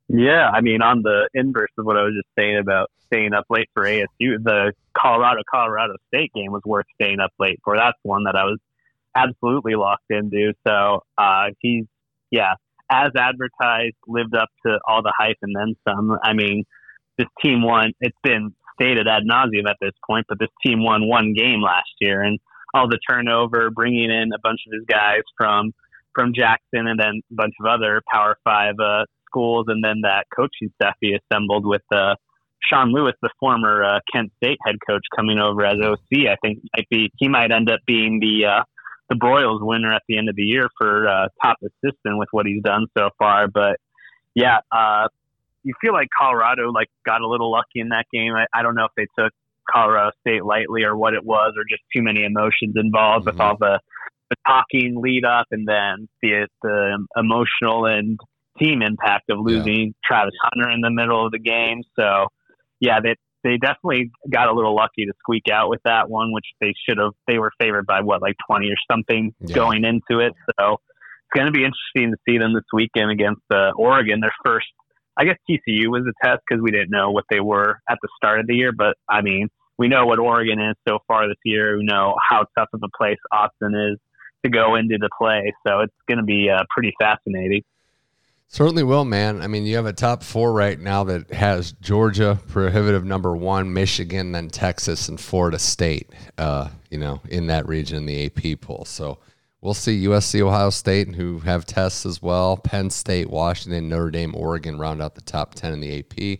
Yeah, 0.08 0.48
I 0.48 0.62
mean, 0.62 0.80
on 0.80 1.02
the 1.02 1.28
inverse 1.34 1.70
of 1.76 1.84
what 1.84 1.98
I 1.98 2.02
was 2.02 2.14
just 2.14 2.28
saying 2.38 2.58
about 2.58 2.90
staying 3.06 3.34
up 3.34 3.44
late 3.50 3.68
for 3.74 3.84
ASU, 3.84 4.06
the 4.42 4.72
Colorado 4.96 5.42
Colorado 5.50 5.94
State 6.08 6.32
game 6.34 6.50
was 6.50 6.62
worth 6.64 6.86
staying 6.94 7.20
up 7.20 7.30
late 7.38 7.60
for. 7.62 7.76
That's 7.76 7.98
one 8.02 8.24
that 8.24 8.34
I 8.34 8.44
was 8.44 8.58
absolutely 9.14 9.74
locked 9.74 10.10
into. 10.10 10.54
So 10.66 11.02
uh, 11.18 11.48
he's 11.60 11.84
yeah, 12.30 12.54
as 12.90 13.10
advertised, 13.16 13.96
lived 14.06 14.34
up 14.34 14.48
to 14.66 14.78
all 14.86 15.02
the 15.02 15.12
hype 15.16 15.36
and 15.42 15.54
then 15.54 15.74
some. 15.86 16.18
I 16.22 16.32
mean, 16.32 16.64
this 17.18 17.28
team 17.42 17.62
won. 17.62 17.92
It's 18.00 18.16
been 18.22 18.54
stated 18.80 19.06
ad 19.08 19.24
nauseum 19.30 19.68
at 19.68 19.76
this 19.80 19.92
point, 20.08 20.26
but 20.28 20.38
this 20.38 20.48
team 20.64 20.82
won 20.82 21.06
one 21.06 21.34
game 21.34 21.60
last 21.60 21.90
year, 22.00 22.22
and 22.22 22.38
all 22.74 22.88
the 22.88 22.98
turnover, 23.08 23.70
bringing 23.70 24.10
in 24.10 24.30
a 24.34 24.38
bunch 24.42 24.60
of 24.66 24.72
his 24.72 24.86
guys 24.86 25.22
from 25.36 25.72
from 26.14 26.32
Jackson 26.34 26.86
and 26.88 26.98
then 26.98 27.20
a 27.30 27.34
bunch 27.34 27.54
of 27.60 27.66
other 27.66 28.02
Power 28.10 28.38
Five 28.42 28.74
uh, 28.82 29.04
schools, 29.28 29.66
and 29.68 29.82
then 29.84 30.00
that 30.02 30.26
coaching 30.34 30.72
staff 30.76 30.94
he 31.00 31.16
assembled 31.16 31.66
with 31.66 31.82
uh, 31.92 32.14
Sean 32.62 32.92
Lewis, 32.92 33.14
the 33.22 33.30
former 33.38 33.84
uh, 33.84 34.00
Kent 34.12 34.32
State 34.36 34.58
head 34.64 34.76
coach, 34.88 35.02
coming 35.14 35.38
over 35.38 35.64
as 35.64 35.76
OC. 35.82 36.26
I 36.28 36.36
think 36.42 36.60
might 36.76 36.88
be 36.90 37.10
he 37.16 37.28
might 37.28 37.52
end 37.52 37.70
up 37.70 37.80
being 37.86 38.20
the 38.20 38.46
uh, 38.46 38.62
the 39.08 39.14
Broyles 39.14 39.64
winner 39.64 39.92
at 39.92 40.02
the 40.08 40.18
end 40.18 40.28
of 40.28 40.36
the 40.36 40.42
year 40.42 40.68
for 40.76 41.08
uh, 41.08 41.28
top 41.42 41.58
assistant 41.62 42.18
with 42.18 42.28
what 42.30 42.46
he's 42.46 42.62
done 42.62 42.86
so 42.96 43.10
far. 43.18 43.48
But 43.48 43.78
yeah, 44.34 44.58
uh, 44.70 45.08
you 45.62 45.74
feel 45.80 45.92
like 45.92 46.08
Colorado 46.18 46.70
like 46.70 46.88
got 47.04 47.20
a 47.20 47.28
little 47.28 47.50
lucky 47.50 47.80
in 47.80 47.90
that 47.90 48.06
game. 48.12 48.34
I, 48.34 48.46
I 48.54 48.62
don't 48.62 48.74
know 48.74 48.84
if 48.84 48.92
they 48.96 49.06
took 49.18 49.32
Colorado 49.70 50.10
State 50.20 50.44
lightly 50.44 50.84
or 50.84 50.96
what 50.96 51.14
it 51.14 51.24
was, 51.24 51.54
or 51.56 51.64
just 51.68 51.82
too 51.94 52.02
many 52.02 52.24
emotions 52.24 52.74
involved 52.76 53.26
mm-hmm. 53.26 53.36
with 53.36 53.40
all 53.40 53.56
the 53.58 53.80
the 54.30 54.36
talking 54.46 55.00
lead 55.00 55.24
up 55.24 55.46
and 55.50 55.66
then 55.66 56.08
the 56.22 56.48
the 56.62 57.06
emotional 57.16 57.86
and 57.86 58.18
team 58.58 58.82
impact 58.82 59.30
of 59.30 59.38
losing 59.40 59.86
yeah. 59.86 59.92
Travis 60.04 60.34
Hunter 60.42 60.70
in 60.70 60.80
the 60.80 60.90
middle 60.90 61.24
of 61.24 61.32
the 61.32 61.38
game. 61.38 61.82
So, 61.98 62.26
yeah, 62.80 63.00
they 63.02 63.14
they 63.44 63.56
definitely 63.56 64.10
got 64.30 64.48
a 64.48 64.52
little 64.52 64.74
lucky 64.74 65.06
to 65.06 65.12
squeak 65.20 65.44
out 65.52 65.70
with 65.70 65.80
that 65.84 66.10
one, 66.10 66.32
which 66.32 66.46
they 66.60 66.74
should 66.88 66.98
have. 66.98 67.12
They 67.26 67.38
were 67.38 67.52
favored 67.60 67.86
by 67.86 68.00
what, 68.00 68.20
like 68.22 68.36
twenty 68.46 68.68
or 68.68 68.76
something 68.90 69.34
yeah. 69.40 69.54
going 69.54 69.84
into 69.84 70.20
it. 70.20 70.34
So 70.58 70.74
it's 70.74 71.34
going 71.34 71.46
to 71.46 71.52
be 71.52 71.64
interesting 71.64 72.12
to 72.12 72.16
see 72.28 72.38
them 72.38 72.54
this 72.54 72.64
weekend 72.72 73.10
against 73.10 73.42
uh, 73.52 73.70
Oregon. 73.76 74.20
Their 74.20 74.34
first, 74.44 74.66
I 75.16 75.24
guess 75.24 75.36
TCU 75.48 75.88
was 75.88 76.02
a 76.08 76.26
test 76.26 76.42
because 76.48 76.62
we 76.62 76.70
didn't 76.70 76.90
know 76.90 77.10
what 77.10 77.24
they 77.30 77.40
were 77.40 77.80
at 77.88 77.98
the 78.02 78.08
start 78.16 78.40
of 78.40 78.46
the 78.46 78.54
year. 78.54 78.72
But 78.72 78.96
I 79.08 79.22
mean, 79.22 79.48
we 79.78 79.88
know 79.88 80.06
what 80.06 80.18
Oregon 80.18 80.60
is 80.60 80.74
so 80.86 80.98
far 81.06 81.28
this 81.28 81.38
year. 81.44 81.78
We 81.78 81.84
know 81.84 82.16
how 82.28 82.46
tough 82.56 82.68
of 82.72 82.80
a 82.82 82.96
place 82.96 83.18
Autzen 83.32 83.92
is 83.92 83.98
to 84.44 84.50
go 84.50 84.74
into 84.74 84.98
the 84.98 85.08
play. 85.18 85.52
So 85.66 85.80
it's 85.80 85.94
going 86.08 86.18
to 86.18 86.24
be 86.24 86.48
uh, 86.50 86.64
pretty 86.70 86.92
fascinating. 87.00 87.62
Certainly 88.50 88.84
will, 88.84 89.04
man. 89.04 89.42
I 89.42 89.46
mean, 89.46 89.66
you 89.66 89.76
have 89.76 89.84
a 89.84 89.92
top 89.92 90.22
four 90.22 90.54
right 90.54 90.80
now 90.80 91.04
that 91.04 91.30
has 91.30 91.72
Georgia, 91.72 92.40
prohibitive 92.48 93.04
number 93.04 93.36
one, 93.36 93.74
Michigan, 93.74 94.32
then 94.32 94.48
Texas 94.48 95.10
and 95.10 95.20
Florida 95.20 95.58
State. 95.58 96.10
Uh, 96.38 96.68
you 96.90 96.96
know, 96.96 97.20
in 97.28 97.48
that 97.48 97.68
region 97.68 97.98
in 97.98 98.06
the 98.06 98.24
AP 98.24 98.62
poll. 98.62 98.86
So 98.86 99.18
we'll 99.60 99.74
see 99.74 100.06
USC, 100.06 100.40
Ohio 100.40 100.70
State, 100.70 101.14
who 101.14 101.40
have 101.40 101.66
tests 101.66 102.06
as 102.06 102.22
well. 102.22 102.56
Penn 102.56 102.88
State, 102.88 103.28
Washington, 103.28 103.90
Notre 103.90 104.10
Dame, 104.10 104.34
Oregon 104.34 104.78
round 104.78 105.02
out 105.02 105.14
the 105.14 105.20
top 105.20 105.54
ten 105.54 105.74
in 105.74 105.80
the 105.80 105.98
AP. 105.98 106.18
A 106.18 106.38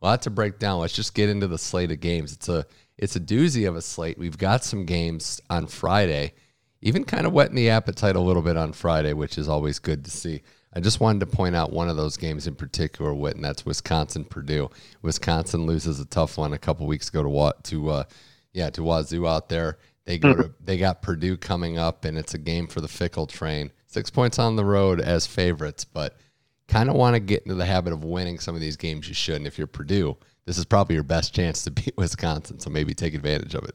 lot 0.00 0.22
to 0.22 0.30
break 0.30 0.60
down. 0.60 0.78
Let's 0.78 0.94
just 0.94 1.12
get 1.12 1.28
into 1.28 1.48
the 1.48 1.58
slate 1.58 1.90
of 1.90 1.98
games. 1.98 2.32
It's 2.32 2.48
a 2.48 2.66
it's 2.96 3.16
a 3.16 3.20
doozy 3.20 3.66
of 3.68 3.74
a 3.74 3.82
slate. 3.82 4.16
We've 4.16 4.38
got 4.38 4.62
some 4.62 4.84
games 4.84 5.40
on 5.50 5.66
Friday, 5.66 6.34
even 6.82 7.02
kind 7.02 7.26
of 7.26 7.32
whetting 7.32 7.56
the 7.56 7.70
appetite 7.70 8.14
a 8.14 8.20
little 8.20 8.42
bit 8.42 8.56
on 8.56 8.72
Friday, 8.72 9.12
which 9.12 9.38
is 9.38 9.48
always 9.48 9.80
good 9.80 10.04
to 10.04 10.10
see. 10.12 10.42
I 10.74 10.80
just 10.80 11.00
wanted 11.00 11.20
to 11.20 11.26
point 11.26 11.56
out 11.56 11.72
one 11.72 11.88
of 11.88 11.96
those 11.96 12.16
games 12.16 12.46
in 12.46 12.54
particular, 12.54 13.14
Whit, 13.14 13.36
and 13.36 13.44
that's 13.44 13.64
Wisconsin 13.64 14.24
Purdue. 14.24 14.70
Wisconsin 15.02 15.66
loses 15.66 15.98
a 15.98 16.04
tough 16.04 16.36
one 16.36 16.52
a 16.52 16.58
couple 16.58 16.86
weeks 16.86 17.08
ago 17.08 17.22
to 17.22 17.28
what 17.28 17.64
to 17.64 17.90
uh, 17.90 18.04
yeah 18.52 18.70
to 18.70 18.82
Wazoo 18.82 19.26
out 19.26 19.48
there. 19.48 19.78
They 20.04 20.18
go 20.18 20.34
to 20.34 20.54
they 20.60 20.78
got 20.78 21.02
Purdue 21.02 21.36
coming 21.36 21.78
up, 21.78 22.04
and 22.04 22.18
it's 22.18 22.34
a 22.34 22.38
game 22.38 22.66
for 22.66 22.80
the 22.80 22.88
Fickell 22.88 23.28
train. 23.28 23.72
Six 23.86 24.10
points 24.10 24.38
on 24.38 24.56
the 24.56 24.64
road 24.64 25.00
as 25.00 25.26
favorites, 25.26 25.84
but 25.84 26.16
kind 26.66 26.90
of 26.90 26.96
want 26.96 27.14
to 27.14 27.20
get 27.20 27.42
into 27.42 27.54
the 27.54 27.64
habit 27.64 27.92
of 27.92 28.04
winning 28.04 28.38
some 28.38 28.54
of 28.54 28.60
these 28.60 28.76
games 28.76 29.08
you 29.08 29.14
shouldn't. 29.14 29.46
if 29.46 29.56
you're 29.56 29.66
Purdue, 29.66 30.16
this 30.44 30.58
is 30.58 30.64
probably 30.64 30.94
your 30.94 31.04
best 31.04 31.34
chance 31.34 31.64
to 31.64 31.70
beat 31.72 31.96
Wisconsin, 31.96 32.60
so 32.60 32.70
maybe 32.70 32.94
take 32.94 33.14
advantage 33.14 33.54
of 33.54 33.64
it. 33.64 33.74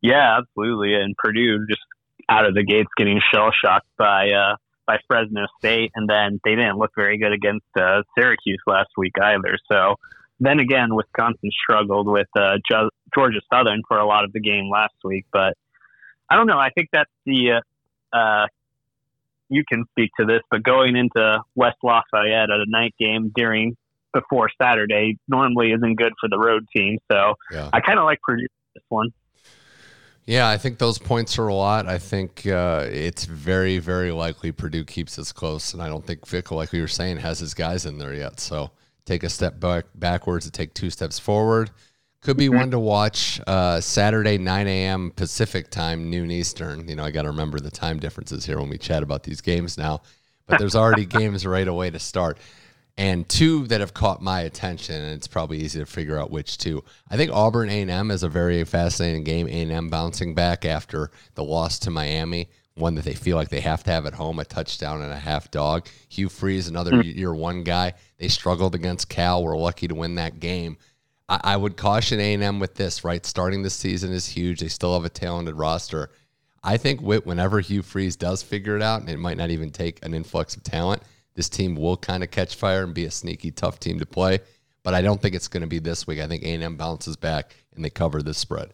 Yeah, 0.00 0.38
absolutely. 0.38 0.94
And 0.94 1.14
Purdue 1.16 1.66
just 1.66 1.82
out 2.28 2.46
of 2.46 2.54
the 2.54 2.62
gates 2.62 2.88
getting 2.96 3.20
shell 3.32 3.50
shocked 3.52 3.88
by 3.98 4.30
uh, 4.30 4.56
by 4.90 4.98
Fresno 5.06 5.46
State, 5.58 5.92
and 5.94 6.08
then 6.08 6.40
they 6.44 6.56
didn't 6.56 6.76
look 6.76 6.90
very 6.96 7.16
good 7.16 7.32
against 7.32 7.66
uh, 7.78 8.02
Syracuse 8.18 8.60
last 8.66 8.88
week 8.96 9.12
either. 9.22 9.56
So 9.70 9.94
then 10.40 10.58
again, 10.58 10.94
Wisconsin 10.94 11.50
struggled 11.62 12.08
with 12.08 12.26
uh, 12.36 12.56
Georgia 13.14 13.40
Southern 13.52 13.82
for 13.86 13.98
a 13.98 14.06
lot 14.06 14.24
of 14.24 14.32
the 14.32 14.40
game 14.40 14.68
last 14.68 14.94
week, 15.04 15.26
but 15.32 15.56
I 16.28 16.34
don't 16.34 16.48
know. 16.48 16.58
I 16.58 16.70
think 16.70 16.88
that's 16.92 17.10
the 17.24 17.60
uh, 18.12 18.16
uh, 18.16 18.46
you 19.48 19.62
can 19.68 19.84
speak 19.92 20.10
to 20.18 20.26
this, 20.26 20.40
but 20.50 20.64
going 20.64 20.96
into 20.96 21.38
West 21.54 21.78
Lafayette 21.84 22.50
at 22.50 22.60
a 22.60 22.66
night 22.66 22.94
game 22.98 23.30
during 23.34 23.76
before 24.12 24.50
Saturday 24.60 25.18
normally 25.28 25.70
isn't 25.70 25.94
good 25.94 26.14
for 26.20 26.28
the 26.28 26.38
road 26.38 26.66
team. 26.74 26.98
So 27.12 27.34
yeah. 27.52 27.70
I 27.72 27.80
kind 27.80 28.00
of 28.00 28.06
like 28.06 28.20
Purdue 28.22 28.46
this 28.74 28.82
one. 28.88 29.10
Yeah, 30.26 30.48
I 30.48 30.58
think 30.58 30.78
those 30.78 30.98
points 30.98 31.38
are 31.38 31.48
a 31.48 31.54
lot. 31.54 31.86
I 31.86 31.98
think 31.98 32.46
uh, 32.46 32.86
it's 32.88 33.24
very, 33.24 33.78
very 33.78 34.12
likely 34.12 34.52
Purdue 34.52 34.84
keeps 34.84 35.16
this 35.16 35.32
close, 35.32 35.72
and 35.74 35.82
I 35.82 35.88
don't 35.88 36.06
think 36.06 36.20
Fickell, 36.20 36.56
like 36.56 36.72
we 36.72 36.80
were 36.80 36.88
saying, 36.88 37.16
has 37.18 37.38
his 37.38 37.54
guys 37.54 37.86
in 37.86 37.98
there 37.98 38.14
yet. 38.14 38.38
So 38.38 38.70
take 39.04 39.24
a 39.24 39.28
step 39.28 39.58
back 39.58 39.86
backwards 39.94 40.44
to 40.44 40.52
take 40.52 40.74
two 40.74 40.90
steps 40.90 41.18
forward. 41.18 41.70
Could 42.22 42.36
be 42.36 42.50
one 42.50 42.70
to 42.70 42.78
watch 42.78 43.40
uh, 43.46 43.80
Saturday, 43.80 44.36
9 44.36 44.68
a.m. 44.68 45.10
Pacific 45.16 45.70
time, 45.70 46.10
noon 46.10 46.30
Eastern. 46.30 46.86
You 46.86 46.96
know, 46.96 47.04
I 47.04 47.10
got 47.10 47.22
to 47.22 47.28
remember 47.28 47.58
the 47.58 47.70
time 47.70 47.98
differences 47.98 48.44
here 48.44 48.58
when 48.60 48.68
we 48.68 48.76
chat 48.76 49.02
about 49.02 49.22
these 49.22 49.40
games 49.40 49.78
now. 49.78 50.02
But 50.46 50.58
there's 50.58 50.76
already 50.76 51.06
games 51.20 51.46
right 51.46 51.66
away 51.66 51.90
to 51.90 51.98
start. 51.98 52.36
And 53.00 53.26
two 53.30 53.66
that 53.68 53.80
have 53.80 53.94
caught 53.94 54.20
my 54.20 54.42
attention, 54.42 54.94
and 55.00 55.14
it's 55.14 55.26
probably 55.26 55.56
easy 55.56 55.80
to 55.80 55.86
figure 55.86 56.18
out 56.18 56.30
which 56.30 56.58
two. 56.58 56.84
I 57.10 57.16
think 57.16 57.32
Auburn 57.32 57.70
A&M 57.70 58.10
is 58.10 58.22
a 58.22 58.28
very 58.28 58.62
fascinating 58.64 59.24
game. 59.24 59.48
A&M 59.48 59.88
bouncing 59.88 60.34
back 60.34 60.66
after 60.66 61.10
the 61.34 61.42
loss 61.42 61.78
to 61.78 61.90
Miami, 61.90 62.50
one 62.74 62.96
that 62.96 63.06
they 63.06 63.14
feel 63.14 63.38
like 63.38 63.48
they 63.48 63.62
have 63.62 63.82
to 63.84 63.90
have 63.90 64.04
at 64.04 64.12
home, 64.12 64.38
a 64.38 64.44
touchdown 64.44 65.00
and 65.00 65.14
a 65.14 65.18
half 65.18 65.50
dog. 65.50 65.88
Hugh 66.10 66.28
Freeze, 66.28 66.68
another 66.68 66.90
mm-hmm. 66.90 67.18
year 67.18 67.32
one 67.32 67.64
guy. 67.64 67.94
They 68.18 68.28
struggled 68.28 68.74
against 68.74 69.08
Cal. 69.08 69.42
We're 69.42 69.56
lucky 69.56 69.88
to 69.88 69.94
win 69.94 70.16
that 70.16 70.38
game. 70.38 70.76
I, 71.26 71.40
I 71.42 71.56
would 71.56 71.78
caution 71.78 72.20
A&M 72.20 72.60
with 72.60 72.74
this, 72.74 73.02
right? 73.02 73.24
Starting 73.24 73.62
the 73.62 73.70
season 73.70 74.12
is 74.12 74.26
huge. 74.26 74.60
They 74.60 74.68
still 74.68 74.92
have 74.92 75.06
a 75.06 75.08
talented 75.08 75.54
roster. 75.54 76.10
I 76.62 76.76
think 76.76 77.00
whenever 77.00 77.60
Hugh 77.60 77.80
Freeze 77.80 78.16
does 78.16 78.42
figure 78.42 78.76
it 78.76 78.82
out, 78.82 79.00
and 79.00 79.08
it 79.08 79.18
might 79.18 79.38
not 79.38 79.48
even 79.48 79.70
take 79.70 80.04
an 80.04 80.12
influx 80.12 80.54
of 80.54 80.62
talent, 80.62 81.02
this 81.34 81.48
team 81.48 81.74
will 81.76 81.96
kind 81.96 82.22
of 82.22 82.30
catch 82.30 82.54
fire 82.54 82.82
and 82.82 82.94
be 82.94 83.04
a 83.04 83.10
sneaky, 83.10 83.50
tough 83.50 83.78
team 83.78 83.98
to 83.98 84.06
play. 84.06 84.40
But 84.82 84.94
I 84.94 85.02
don't 85.02 85.20
think 85.20 85.34
it's 85.34 85.48
going 85.48 85.62
to 85.62 85.66
be 85.66 85.78
this 85.78 86.06
week. 86.06 86.20
I 86.20 86.26
think 86.26 86.42
A&M 86.42 86.76
bounces 86.76 87.16
back 87.16 87.54
and 87.74 87.84
they 87.84 87.90
cover 87.90 88.22
this 88.22 88.38
spread. 88.38 88.72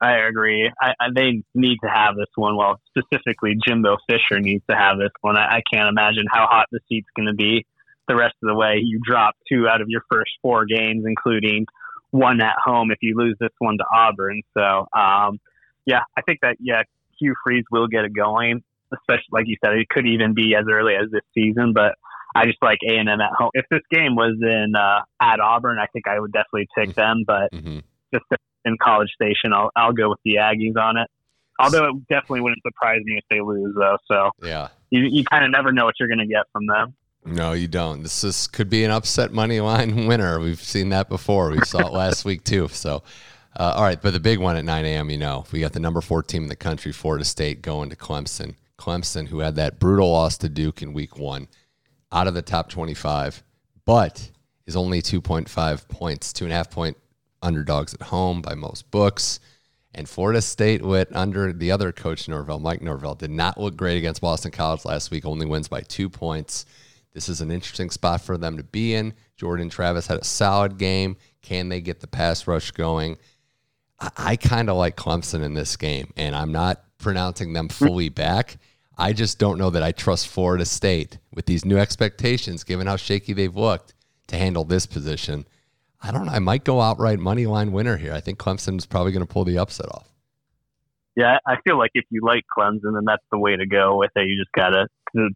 I 0.00 0.16
agree. 0.26 0.68
I, 0.80 0.94
I, 0.98 1.06
they 1.14 1.44
need 1.54 1.78
to 1.84 1.88
have 1.88 2.16
this 2.16 2.26
one. 2.34 2.56
Well, 2.56 2.80
specifically, 2.88 3.56
Jimbo 3.64 3.98
Fisher 4.08 4.40
needs 4.40 4.64
to 4.68 4.76
have 4.76 4.98
this 4.98 5.12
one. 5.20 5.36
I, 5.36 5.58
I 5.58 5.62
can't 5.72 5.88
imagine 5.88 6.24
how 6.28 6.46
hot 6.50 6.66
the 6.72 6.80
seat's 6.88 7.06
going 7.14 7.28
to 7.28 7.34
be 7.34 7.64
the 8.08 8.16
rest 8.16 8.34
of 8.42 8.48
the 8.48 8.54
way. 8.54 8.80
You 8.82 9.00
drop 9.04 9.36
two 9.48 9.68
out 9.68 9.80
of 9.80 9.88
your 9.88 10.02
first 10.10 10.32
four 10.42 10.64
games, 10.64 11.04
including 11.06 11.66
one 12.10 12.40
at 12.40 12.56
home 12.62 12.90
if 12.90 12.98
you 13.00 13.16
lose 13.16 13.36
this 13.38 13.52
one 13.60 13.78
to 13.78 13.84
Auburn. 13.94 14.42
So, 14.58 14.86
um, 14.92 15.38
yeah, 15.86 16.00
I 16.16 16.22
think 16.22 16.40
that, 16.42 16.56
yeah, 16.58 16.82
Hugh 17.20 17.34
Freeze 17.44 17.64
will 17.70 17.86
get 17.86 18.04
it 18.04 18.12
going, 18.12 18.64
especially, 18.92 19.30
like 19.32 19.46
you 19.46 19.56
said, 19.64 19.74
it 19.74 19.88
could 19.88 20.06
even 20.06 20.34
be 20.34 20.54
as 20.54 20.64
early 20.70 20.94
as 20.94 21.10
this 21.10 21.22
season, 21.34 21.72
but 21.72 21.94
I 22.34 22.46
just 22.46 22.58
like 22.62 22.78
A&M 22.88 23.08
at 23.08 23.20
home. 23.36 23.50
If 23.54 23.66
this 23.70 23.82
game 23.90 24.16
was 24.16 24.36
in 24.40 24.74
uh, 24.76 25.00
at 25.20 25.40
Auburn, 25.40 25.78
I 25.78 25.86
think 25.92 26.06
I 26.08 26.18
would 26.18 26.32
definitely 26.32 26.68
take 26.76 26.90
mm-hmm. 26.90 27.00
them, 27.00 27.24
but 27.26 27.52
mm-hmm. 27.52 27.78
just 28.12 28.24
in 28.64 28.76
College 28.82 29.10
Station, 29.14 29.52
I'll, 29.52 29.70
I'll 29.76 29.92
go 29.92 30.08
with 30.08 30.18
the 30.24 30.36
Aggies 30.36 30.76
on 30.80 30.96
it. 30.96 31.08
Although 31.58 31.88
it 31.88 32.08
definitely 32.08 32.40
wouldn't 32.40 32.62
surprise 32.62 33.00
me 33.04 33.18
if 33.18 33.24
they 33.30 33.40
lose, 33.40 33.74
though. 33.78 33.98
So 34.10 34.30
yeah, 34.42 34.68
you, 34.90 35.02
you 35.02 35.24
kind 35.24 35.44
of 35.44 35.50
never 35.50 35.70
know 35.70 35.84
what 35.84 35.94
you're 36.00 36.08
going 36.08 36.18
to 36.18 36.26
get 36.26 36.44
from 36.52 36.66
them. 36.66 36.94
No, 37.24 37.52
you 37.52 37.68
don't. 37.68 38.02
This 38.02 38.24
is 38.24 38.46
could 38.48 38.68
be 38.68 38.84
an 38.84 38.90
upset 38.90 39.32
money 39.32 39.60
line 39.60 40.06
winner. 40.06 40.40
We've 40.40 40.60
seen 40.60 40.88
that 40.88 41.08
before. 41.08 41.50
We 41.50 41.60
saw 41.60 41.86
it 41.86 41.92
last 41.92 42.24
week 42.24 42.42
too. 42.44 42.68
So, 42.68 43.02
uh, 43.56 43.74
all 43.76 43.84
right, 43.84 44.00
but 44.00 44.12
the 44.12 44.20
big 44.20 44.38
one 44.38 44.56
at 44.56 44.64
9 44.64 44.84
a.m. 44.84 45.10
You 45.10 45.18
know, 45.18 45.44
we 45.52 45.60
got 45.60 45.72
the 45.72 45.80
number 45.80 46.00
four 46.00 46.22
team 46.22 46.44
in 46.44 46.48
the 46.48 46.56
country, 46.56 46.90
Florida 46.90 47.24
State, 47.24 47.62
going 47.62 47.90
to 47.90 47.96
Clemson. 47.96 48.54
Clemson, 48.82 49.28
who 49.28 49.38
had 49.38 49.54
that 49.56 49.78
brutal 49.78 50.10
loss 50.10 50.36
to 50.38 50.48
Duke 50.48 50.82
in 50.82 50.92
Week 50.92 51.16
One, 51.16 51.46
out 52.10 52.26
of 52.26 52.34
the 52.34 52.42
top 52.42 52.68
25, 52.68 53.44
but 53.84 54.30
is 54.66 54.74
only 54.74 55.00
2.5 55.00 55.88
points, 55.88 56.32
two 56.32 56.44
and 56.44 56.52
a 56.52 56.56
half 56.56 56.68
point 56.68 56.96
underdogs 57.42 57.94
at 57.94 58.02
home 58.02 58.42
by 58.42 58.54
most 58.54 58.90
books. 58.90 59.38
And 59.94 60.08
Florida 60.08 60.42
State, 60.42 60.82
with 60.82 61.14
under 61.14 61.52
the 61.52 61.70
other 61.70 61.92
coach 61.92 62.28
Norvell, 62.28 62.58
Mike 62.58 62.82
Norvell, 62.82 63.14
did 63.14 63.30
not 63.30 63.60
look 63.60 63.76
great 63.76 63.98
against 63.98 64.20
Boston 64.20 64.50
College 64.50 64.84
last 64.84 65.10
week. 65.10 65.24
Only 65.24 65.46
wins 65.46 65.68
by 65.68 65.82
two 65.82 66.08
points. 66.08 66.66
This 67.12 67.28
is 67.28 67.40
an 67.40 67.50
interesting 67.50 67.90
spot 67.90 68.22
for 68.22 68.36
them 68.36 68.56
to 68.56 68.64
be 68.64 68.94
in. 68.94 69.12
Jordan 69.36 69.68
Travis 69.68 70.06
had 70.08 70.18
a 70.18 70.24
solid 70.24 70.78
game. 70.78 71.16
Can 71.42 71.68
they 71.68 71.80
get 71.80 72.00
the 72.00 72.06
pass 72.08 72.46
rush 72.46 72.72
going? 72.72 73.18
I, 74.00 74.10
I 74.16 74.36
kind 74.36 74.70
of 74.70 74.76
like 74.76 74.96
Clemson 74.96 75.44
in 75.44 75.54
this 75.54 75.76
game, 75.76 76.12
and 76.16 76.34
I'm 76.34 76.52
not 76.52 76.82
pronouncing 76.98 77.52
them 77.52 77.68
fully 77.68 78.08
back. 78.08 78.56
I 79.02 79.12
just 79.12 79.40
don't 79.40 79.58
know 79.58 79.68
that 79.70 79.82
I 79.82 79.90
trust 79.90 80.28
Florida 80.28 80.64
State 80.64 81.18
with 81.34 81.46
these 81.46 81.64
new 81.64 81.76
expectations, 81.76 82.62
given 82.62 82.86
how 82.86 82.94
shaky 82.94 83.32
they've 83.32 83.54
looked, 83.54 83.94
to 84.28 84.36
handle 84.36 84.62
this 84.62 84.86
position. 84.86 85.44
I 86.00 86.12
don't 86.12 86.26
know. 86.26 86.32
I 86.32 86.38
might 86.38 86.62
go 86.62 86.80
outright 86.80 87.18
money 87.18 87.46
line 87.46 87.72
winner 87.72 87.96
here. 87.96 88.12
I 88.12 88.20
think 88.20 88.38
Clemson's 88.38 88.86
probably 88.86 89.10
going 89.10 89.26
to 89.26 89.32
pull 89.32 89.44
the 89.44 89.58
upset 89.58 89.86
off. 89.90 90.08
Yeah, 91.16 91.38
I 91.44 91.56
feel 91.66 91.78
like 91.78 91.90
if 91.94 92.04
you 92.10 92.22
like 92.24 92.44
Clemson, 92.56 92.94
then 92.94 93.04
that's 93.04 93.24
the 93.32 93.38
way 93.38 93.56
to 93.56 93.66
go 93.66 93.98
with 93.98 94.12
it. 94.14 94.28
You 94.28 94.40
just 94.40 94.52
gotta 94.52 94.86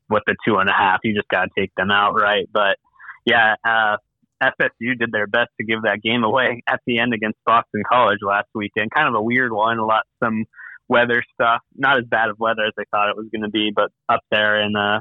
with 0.09 0.23
the 0.27 0.37
two 0.47 0.57
and 0.57 0.71
a 0.71 0.73
half, 0.73 1.01
you 1.03 1.15
just 1.15 1.29
gotta 1.29 1.51
take 1.59 1.71
them 1.77 1.91
out, 1.91 2.15
right? 2.15 2.49
But 2.51 2.79
yeah, 3.27 3.57
uh, 3.63 3.97
FSU 4.43 4.99
did 4.99 5.13
their 5.13 5.27
best 5.27 5.51
to 5.61 5.67
give 5.67 5.83
that 5.83 6.01
game 6.03 6.25
away 6.25 6.63
at 6.69 6.81
the 6.87 6.99
end 6.99 7.13
against 7.13 7.39
Boston 7.45 7.83
College 7.91 8.21
last 8.23 8.49
weekend. 8.55 8.91
Kind 8.91 9.09
of 9.09 9.15
a 9.15 9.23
weird 9.23 9.53
one. 9.53 9.79
A 9.79 9.85
lot 9.85 10.05
some 10.23 10.47
weather 10.89 11.23
stuff. 11.35 11.61
Not 11.75 11.99
as 11.99 12.05
bad 12.05 12.29
of 12.29 12.39
weather 12.39 12.65
as 12.67 12.73
I 12.79 12.85
thought 12.91 13.11
it 13.11 13.17
was 13.17 13.27
going 13.33 13.43
to 13.43 13.51
be, 13.51 13.73
but 13.75 13.91
up 14.09 14.21
there 14.31 14.61
in 14.63 14.75
uh, 14.77 15.01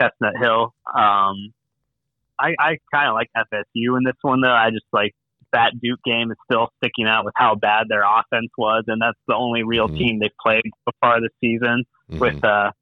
Chestnut 0.00 0.34
Hill. 0.40 0.74
Um, 0.94 1.52
I, 2.38 2.54
I 2.58 2.78
kind 2.92 3.08
of 3.08 3.14
like 3.14 3.30
FSU 3.36 3.96
in 3.96 4.04
this 4.04 4.16
one 4.22 4.40
though. 4.40 4.52
I 4.52 4.70
just 4.70 4.86
like 4.92 5.14
that 5.52 5.72
Duke 5.80 6.00
game 6.04 6.30
is 6.30 6.36
still 6.50 6.68
sticking 6.78 7.06
out 7.06 7.24
with 7.24 7.34
how 7.36 7.54
bad 7.54 7.86
their 7.88 8.02
offense 8.02 8.50
was, 8.58 8.84
and 8.88 9.00
that's 9.00 9.18
the 9.28 9.34
only 9.34 9.62
real 9.62 9.86
mm-hmm. 9.86 9.96
team 9.96 10.18
they've 10.18 10.30
played 10.44 10.64
so 10.84 10.92
far 11.00 11.20
this 11.20 11.30
season. 11.40 11.84
Mm-hmm. 12.10 12.18
With 12.18 12.44
uh, 12.44 12.72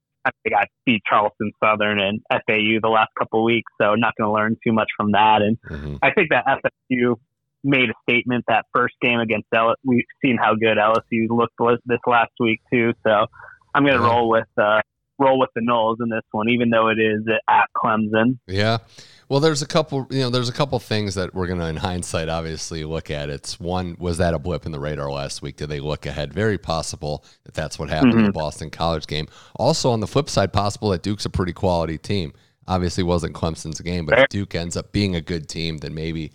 they 0.45 0.51
got 0.51 0.69
beat 0.87 1.03
Charleston 1.09 1.53
Southern 1.63 2.01
and 2.01 2.21
FAU 2.31 2.81
the 2.83 2.89
last 2.89 3.11
couple 3.19 3.41
of 3.41 3.45
weeks, 3.45 3.71
so 3.81 3.95
not 3.95 4.15
going 4.19 4.29
to 4.29 4.33
learn 4.33 4.57
too 4.67 4.73
much 4.73 4.89
from 4.97 5.13
that. 5.13 5.43
And 5.43 5.59
mm-hmm. 5.69 5.97
I 6.03 6.13
think 6.13 6.31
that 6.31 6.47
FSU 6.47 7.17
made 7.65 7.91
a 7.91 7.95
statement 8.09 8.45
that 8.49 8.67
first 8.75 8.95
game 9.01 9.21
against 9.21 9.47
L. 9.55 9.75
We've 9.85 10.05
seen 10.25 10.37
how 10.37 10.55
good 10.55 10.79
LSU 10.79 11.29
looked 11.31 11.55
this 11.87 12.01
last 12.07 12.33
week 12.41 12.61
too, 12.73 12.93
so 13.07 13.27
I'm 13.75 13.85
going 13.85 13.97
to 13.97 14.03
roll 14.03 14.29
with 14.29 14.49
uh, 14.61 14.81
roll 15.19 15.39
with 15.39 15.51
the 15.55 15.63
Noles 15.63 15.97
in 16.01 16.09
this 16.09 16.25
one, 16.33 16.49
even 16.49 16.71
though 16.71 16.89
it 16.89 16.99
is 16.99 17.23
at 17.49 17.67
Clemson. 17.77 18.39
Yeah. 18.47 18.79
Well, 19.29 19.41
there's 19.41 19.63
a 19.63 19.67
couple, 19.67 20.07
you 20.11 20.21
know, 20.21 20.31
there's 20.31 20.49
a 20.49 20.53
couple 20.53 20.79
things 20.79 21.15
that 21.15 21.35
we're 21.35 21.47
going 21.47 21.61
to, 21.61 21.67
in 21.67 21.77
hindsight, 21.77 22.29
obviously 22.29 22.85
look 22.85 23.11
at. 23.11 23.31
It's 23.31 23.59
one, 23.59 23.97
was 23.99 24.19
that 24.19 24.35
a 24.35 24.39
blip 24.39 24.67
in 24.67 24.73
the 24.73 24.81
radar 24.81 25.11
last 25.11 25.41
week? 25.41 25.57
Did 25.57 25.71
they 25.71 25.81
look 25.81 26.05
ahead? 26.05 26.35
Very 26.35 26.59
possible 26.59 27.25
that 27.45 27.55
that's 27.55 27.79
what 27.79 27.89
happened 27.89 28.13
mm-hmm. 28.13 28.21
in 28.21 28.27
the 28.27 28.33
Boston 28.33 28.69
College 28.69 29.07
game. 29.07 29.27
Also, 29.57 29.91
on 29.91 30.01
the 30.01 30.07
flip 30.07 30.29
side, 30.29 30.53
possible 30.53 30.91
that 30.91 31.03
Duke's 31.03 31.25
a 31.25 31.31
pretty 31.31 31.55
quality 31.55 31.97
team. 31.97 32.35
Obviously, 32.69 33.03
wasn't 33.03 33.35
Clemson's 33.35 33.81
game, 33.81 34.05
but 34.05 34.19
if 34.19 34.29
Duke 34.29 34.55
ends 34.55 34.77
up 34.77 34.93
being 34.93 35.17
a 35.17 35.21
good 35.21 35.49
team, 35.49 35.79
then 35.79 35.95
maybe 35.95 36.33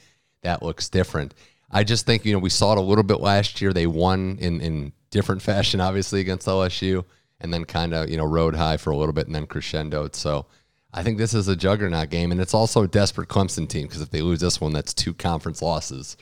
that 0.47 0.63
looks 0.63 0.89
different. 0.89 1.33
I 1.69 1.83
just 1.83 2.05
think, 2.05 2.25
you 2.25 2.33
know, 2.33 2.39
we 2.39 2.49
saw 2.49 2.71
it 2.71 2.77
a 2.77 2.81
little 2.81 3.03
bit 3.03 3.19
last 3.19 3.61
year. 3.61 3.73
They 3.73 3.87
won 3.87 4.37
in, 4.39 4.61
in 4.61 4.93
different 5.11 5.41
fashion, 5.41 5.81
obviously, 5.81 6.21
against 6.21 6.47
LSU 6.47 7.03
and 7.39 7.53
then 7.53 7.65
kind 7.65 7.93
of 7.93 8.09
you 8.09 8.17
know 8.17 8.25
rode 8.25 8.55
high 8.55 8.77
for 8.77 8.91
a 8.91 8.97
little 8.97 9.13
bit 9.13 9.27
and 9.27 9.35
then 9.35 9.47
crescendoed. 9.47 10.15
So 10.15 10.45
I 10.93 11.03
think 11.03 11.17
this 11.17 11.33
is 11.33 11.47
a 11.47 11.55
juggernaut 11.55 12.09
game, 12.09 12.31
and 12.31 12.41
it's 12.41 12.53
also 12.53 12.83
a 12.83 12.87
desperate 12.87 13.29
Clemson 13.29 13.67
team 13.67 13.87
because 13.87 14.01
if 14.01 14.09
they 14.09 14.21
lose 14.21 14.39
this 14.39 14.59
one, 14.61 14.73
that's 14.73 14.93
two 14.93 15.13
conference 15.13 15.61
losses, 15.61 16.17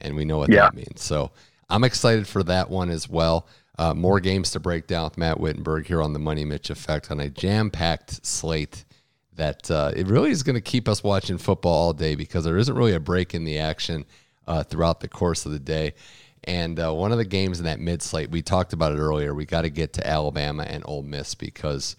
and 0.00 0.16
we 0.16 0.24
know 0.24 0.38
what 0.38 0.50
yeah. 0.50 0.62
that 0.62 0.74
means. 0.74 1.02
So 1.02 1.30
I'm 1.68 1.84
excited 1.84 2.26
for 2.26 2.42
that 2.44 2.70
one 2.70 2.90
as 2.90 3.08
well. 3.08 3.46
Uh, 3.78 3.92
more 3.92 4.20
games 4.20 4.50
to 4.52 4.60
break 4.60 4.86
down 4.86 5.04
with 5.04 5.18
Matt 5.18 5.38
Wittenberg 5.38 5.86
here 5.86 6.00
on 6.00 6.14
the 6.14 6.18
Money 6.18 6.46
Mitch 6.46 6.70
Effect 6.70 7.10
on 7.10 7.20
a 7.20 7.28
jam-packed 7.28 8.24
slate 8.24 8.86
that 9.36 9.70
uh, 9.70 9.92
it 9.94 10.06
really 10.08 10.30
is 10.30 10.42
going 10.42 10.54
to 10.54 10.60
keep 10.60 10.88
us 10.88 11.04
watching 11.04 11.38
football 11.38 11.72
all 11.72 11.92
day 11.92 12.14
because 12.14 12.44
there 12.44 12.56
isn't 12.56 12.74
really 12.74 12.94
a 12.94 13.00
break 13.00 13.34
in 13.34 13.44
the 13.44 13.58
action 13.58 14.04
uh, 14.46 14.62
throughout 14.62 15.00
the 15.00 15.08
course 15.08 15.46
of 15.46 15.52
the 15.52 15.58
day. 15.58 15.94
And 16.44 16.78
uh, 16.78 16.92
one 16.94 17.12
of 17.12 17.18
the 17.18 17.24
games 17.24 17.58
in 17.58 17.64
that 17.64 17.80
mid 17.80 18.02
slate, 18.02 18.30
we 18.30 18.40
talked 18.40 18.72
about 18.72 18.92
it 18.92 18.98
earlier. 18.98 19.34
We 19.34 19.46
got 19.46 19.62
to 19.62 19.70
get 19.70 19.92
to 19.94 20.06
Alabama 20.06 20.62
and 20.62 20.84
Ole 20.86 21.02
Miss 21.02 21.34
because, 21.34 21.96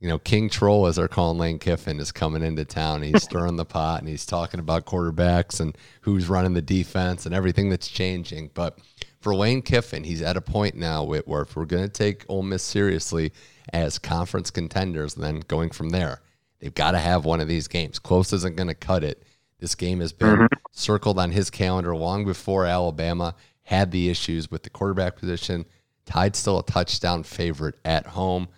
you 0.00 0.08
know, 0.08 0.18
King 0.18 0.50
Troll, 0.50 0.86
as 0.86 0.96
they're 0.96 1.08
calling 1.08 1.38
Lane 1.38 1.58
Kiffin, 1.58 1.98
is 1.98 2.12
coming 2.12 2.42
into 2.42 2.64
town. 2.64 3.02
He's 3.02 3.22
stirring 3.24 3.56
the 3.56 3.64
pot 3.64 4.00
and 4.00 4.08
he's 4.08 4.26
talking 4.26 4.60
about 4.60 4.84
quarterbacks 4.84 5.60
and 5.60 5.76
who's 6.02 6.28
running 6.28 6.52
the 6.52 6.62
defense 6.62 7.24
and 7.24 7.34
everything 7.34 7.70
that's 7.70 7.88
changing. 7.88 8.50
But 8.52 8.78
for 9.20 9.34
Lane 9.34 9.62
Kiffin, 9.62 10.04
he's 10.04 10.22
at 10.22 10.36
a 10.36 10.42
point 10.42 10.74
now 10.74 11.02
where 11.02 11.42
if 11.42 11.56
we're 11.56 11.64
going 11.64 11.82
to 11.84 11.88
take 11.88 12.26
Ole 12.28 12.42
Miss 12.42 12.62
seriously 12.62 13.32
as 13.72 13.98
conference 13.98 14.50
contenders, 14.50 15.14
then 15.14 15.40
going 15.48 15.70
from 15.70 15.88
there, 15.88 16.20
they've 16.60 16.74
got 16.74 16.92
to 16.92 16.98
have 16.98 17.24
one 17.24 17.40
of 17.40 17.48
these 17.48 17.68
games. 17.68 17.98
Close 17.98 18.32
isn't 18.32 18.56
going 18.56 18.68
to 18.68 18.74
cut 18.74 19.04
it. 19.04 19.22
This 19.58 19.74
game 19.74 20.00
has 20.00 20.12
been 20.12 20.36
mm-hmm. 20.36 20.46
circled 20.72 21.18
on 21.18 21.30
his 21.30 21.50
calendar 21.50 21.96
long 21.96 22.24
before 22.24 22.66
Alabama 22.66 23.34
had 23.62 23.90
the 23.90 24.08
issues 24.08 24.50
with 24.50 24.62
the 24.62 24.70
quarterback 24.70 25.16
position. 25.16 25.64
Tide 26.04 26.36
still 26.36 26.58
a 26.58 26.64
touchdown 26.64 27.22
favorite 27.22 27.76
at 27.84 28.06
home. 28.06 28.48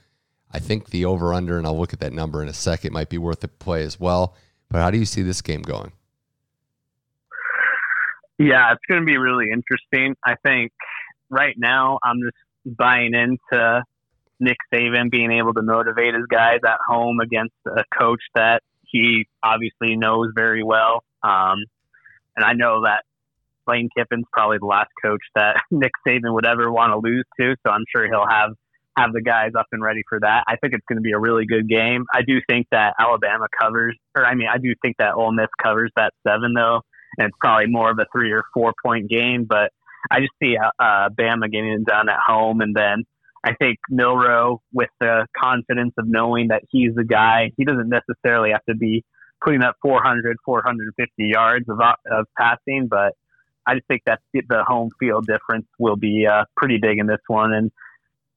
I 0.51 0.59
think 0.59 0.91
the 0.91 1.05
over 1.05 1.33
under, 1.33 1.59
and 1.59 1.67
I'll 1.67 1.79
look 1.79 1.93
at 1.93 2.01
that 2.01 2.13
number 2.13 2.43
in 2.43 2.49
a 2.49 2.55
second, 2.55 2.93
might 2.93 3.09
be 3.09 3.19
worth 3.19 3.45
a 3.45 3.49
play 3.49 3.83
as 3.83 4.01
well. 4.01 4.35
But 4.71 4.81
how 4.81 4.91
do 4.91 4.99
you 4.99 5.05
see 5.05 5.23
this 5.23 5.41
game 5.41 5.63
going? 5.63 5.93
Yeah, 8.39 8.73
it's 8.73 8.85
going 8.89 9.01
to 9.01 9.07
be 9.07 9.17
really 9.17 9.47
interesting. 9.53 10.15
I 10.25 10.37
think 10.45 10.73
right 11.31 11.55
now 11.57 11.99
I'm 12.03 12.17
just 12.23 12.77
buying 12.77 13.15
into 13.15 13.83
Nick 14.41 14.57
Saban 14.73 15.11
being 15.11 15.33
able 15.33 15.55
to 15.55 15.63
motivate 15.63 16.15
his 16.15 16.27
guys 16.31 16.61
at 16.65 16.79
home 16.87 17.21
against 17.21 17.55
a 17.67 17.83
coach 17.99 18.23
that 18.35 18.63
he 18.83 19.27
obviously 19.43 19.97
knows 19.97 20.29
very 20.35 20.63
well. 20.63 21.05
Um, 21.23 21.65
and 22.37 22.45
I 22.45 22.53
know 22.53 22.83
that 22.85 23.03
Lane 23.67 23.89
Kiffin's 23.97 24.27
probably 24.33 24.59
the 24.59 24.67
last 24.67 24.91
coach 25.03 25.21
that 25.35 25.61
Nick 25.71 25.93
Saban 26.07 26.33
would 26.33 26.47
ever 26.47 26.71
want 26.73 26.93
to 26.93 26.99
lose 26.99 27.25
to. 27.41 27.55
So 27.67 27.73
I'm 27.73 27.85
sure 27.95 28.07
he'll 28.07 28.29
have 28.29 28.53
have 28.97 29.13
the 29.13 29.23
guys 29.23 29.53
up 29.57 29.67
and 29.71 29.81
ready 29.81 30.03
for 30.09 30.19
that. 30.19 30.43
I 30.49 30.57
think 30.57 30.75
it's 30.75 30.85
going 30.89 30.97
to 30.97 31.03
be 31.03 31.13
a 31.13 31.19
really 31.19 31.47
good 31.47 31.69
game. 31.69 32.05
I 32.13 32.23
do 32.23 32.41
think 32.51 32.67
that 32.73 32.95
Alabama 32.99 33.47
covers, 33.61 33.97
or 34.17 34.27
I 34.27 34.35
mean, 34.35 34.49
I 34.53 34.59
do 34.59 34.75
think 34.83 34.97
that 34.99 35.15
Ole 35.15 35.33
Miss 35.33 35.47
covers 35.63 35.93
that 35.95 36.13
seven 36.27 36.53
though, 36.55 36.81
and 37.17 37.29
it's 37.29 37.37
probably 37.41 37.67
more 37.69 37.91
of 37.91 37.99
a 38.01 38.07
three 38.13 38.33
or 38.33 38.43
four 38.53 38.73
point 38.85 39.09
game. 39.09 39.47
But 39.49 39.71
I 40.11 40.21
just 40.21 40.33
see 40.43 40.57
uh, 40.57 41.09
Bama 41.11 41.51
getting 41.51 41.73
it 41.73 41.85
done 41.85 42.09
at 42.09 42.19
home, 42.19 42.61
and 42.61 42.75
then 42.75 43.05
I 43.45 43.55
think 43.55 43.79
Milroe, 43.89 44.61
with 44.73 44.91
the 45.01 45.27
confidence 45.37 45.95
of 45.97 46.07
knowing 46.09 46.49
that 46.49 46.63
he's 46.71 46.95
the 46.95 47.05
guy, 47.05 47.53
he 47.57 47.65
doesn't 47.65 47.89
necessarily 47.89 48.51
have 48.51 48.65
to 48.69 48.75
be 48.75 49.05
putting 49.43 49.63
up 49.63 49.77
400, 49.83 50.37
450 50.45 51.13
yards 51.19 51.69
of, 51.69 51.79
of 52.11 52.27
passing, 52.37 52.89
but 52.89 53.15
I 53.67 53.75
just 53.75 53.87
think 53.87 54.03
that 54.07 54.21
the 54.33 54.65
home 54.67 54.91
field 54.99 55.27
difference 55.27 55.67
will 55.79 55.97
be 55.97 56.27
uh, 56.27 56.45
pretty 56.57 56.79
big 56.81 56.99
in 56.99 57.07
this 57.07 57.21
one. 57.27 57.53
And 57.53 57.71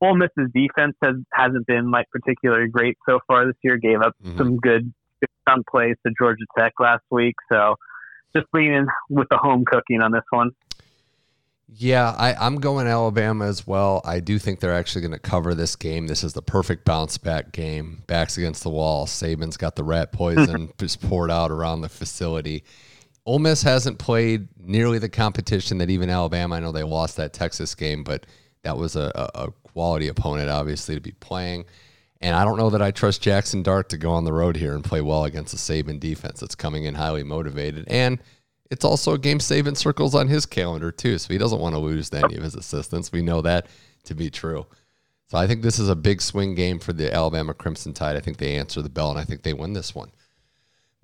Ole 0.02 0.16
Miss's 0.16 0.52
defense 0.54 0.96
has 1.02 1.16
hasn't 1.34 1.66
been 1.68 1.90
like 1.90 2.08
particularly 2.12 2.68
great 2.70 2.98
so 3.08 3.20
far 3.28 3.46
this 3.46 3.56
year. 3.64 3.78
Gave 3.78 4.02
up 4.02 4.14
mm-hmm. 4.22 4.38
some 4.38 4.58
good 4.58 4.94
some 5.48 5.64
plays 5.70 5.96
to 6.06 6.14
Georgia 6.20 6.44
Tech 6.58 6.74
last 6.80 7.04
week, 7.10 7.36
so 7.52 7.76
just 8.36 8.48
leaning 8.54 8.88
with 9.10 9.28
the 9.30 9.38
home 9.38 9.64
cooking 9.66 10.02
on 10.02 10.12
this 10.12 10.24
one. 10.32 10.52
Yeah, 11.74 12.14
I, 12.18 12.34
I'm 12.34 12.58
going 12.58 12.86
Alabama 12.86 13.46
as 13.46 13.66
well. 13.66 14.02
I 14.04 14.20
do 14.20 14.38
think 14.38 14.60
they're 14.60 14.76
actually 14.76 15.02
going 15.02 15.14
to 15.14 15.20
cover 15.20 15.56
this 15.56 15.78
game. 15.78 16.08
This 16.08 16.22
is 16.22 16.34
the 16.34 16.42
perfect 16.42 16.84
bounce 16.84 17.18
back 17.18 17.54
game. 17.54 18.04
Backs 18.08 18.38
against 18.38 18.64
the 18.64 18.70
wall. 18.70 19.06
Saban's 19.06 19.56
got 19.56 19.78
the 19.78 19.84
rat 19.84 20.12
poison 20.12 20.74
just 20.78 21.02
poured 21.02 21.32
out 21.32 21.50
around 21.50 21.80
the 21.80 21.88
facility. 21.88 22.66
Ole 23.26 23.40
Miss 23.40 23.64
hasn't 23.64 24.00
played 24.00 24.50
nearly 24.60 25.00
the 25.00 25.08
competition 25.08 25.78
that 25.78 25.90
even 25.90 26.10
Alabama. 26.10 26.56
I 26.56 26.60
know 26.60 26.74
they 26.74 26.84
lost 26.84 27.16
that 27.18 27.32
Texas 27.32 27.74
game, 27.74 28.04
but 28.04 28.26
that 28.64 28.78
was 28.78 28.98
a, 28.98 29.12
a 29.34 29.52
quality 29.64 30.10
opponent, 30.10 30.50
obviously, 30.50 30.96
to 30.96 31.02
be 31.02 31.14
playing. 31.14 31.66
And 32.20 32.36
I 32.36 32.44
don't 32.44 32.58
know 32.58 32.70
that 32.72 32.82
I 32.82 32.92
trust 32.92 33.24
Jaxson 33.24 33.64
Dart 33.64 33.90
to 33.90 33.98
go 33.98 34.12
on 34.12 34.26
the 34.26 34.34
road 34.34 34.58
here 34.58 34.76
and 34.76 34.84
play 34.84 35.02
well 35.02 35.24
against 35.24 35.54
the 35.54 35.58
Saban 35.58 36.02
defense 36.02 36.42
that's 36.42 36.56
coming 36.56 36.84
in 36.84 36.96
highly 36.96 37.24
motivated. 37.24 37.86
And 37.88 38.20
it's 38.72 38.86
also 38.86 39.14
a 39.14 39.18
game 39.18 39.40
saving 39.40 39.76
circles 39.76 40.16
on 40.16 40.28
his 40.28 40.46
calendar, 40.46 40.92
too. 40.92 41.18
So 41.18 41.32
he 41.34 41.38
doesn't 41.38 41.60
want 41.60 41.76
to 41.76 41.80
lose 41.80 42.12
any 42.14 42.38
of 42.38 42.44
his 42.44 42.56
assistants. 42.56 43.12
We 43.12 43.22
know 43.22 43.42
that 43.42 43.68
to 44.06 44.16
be 44.16 44.30
true. 44.30 44.66
So 45.28 45.38
I 45.38 45.46
think 45.48 45.62
this 45.62 45.78
is 45.78 45.90
a 45.90 45.96
big 45.96 46.22
swing 46.22 46.56
game 46.56 46.80
for 46.80 46.92
the 46.92 47.14
Alabama 47.14 47.54
Crimson 47.54 47.94
Tide. 47.94 48.16
I 48.16 48.20
think 48.20 48.38
they 48.38 48.56
answer 48.58 48.82
the 48.82 48.90
bell, 48.90 49.12
and 49.12 49.20
I 49.20 49.24
think 49.24 49.44
they 49.44 49.54
win 49.54 49.74
this 49.74 49.94
one 49.94 50.12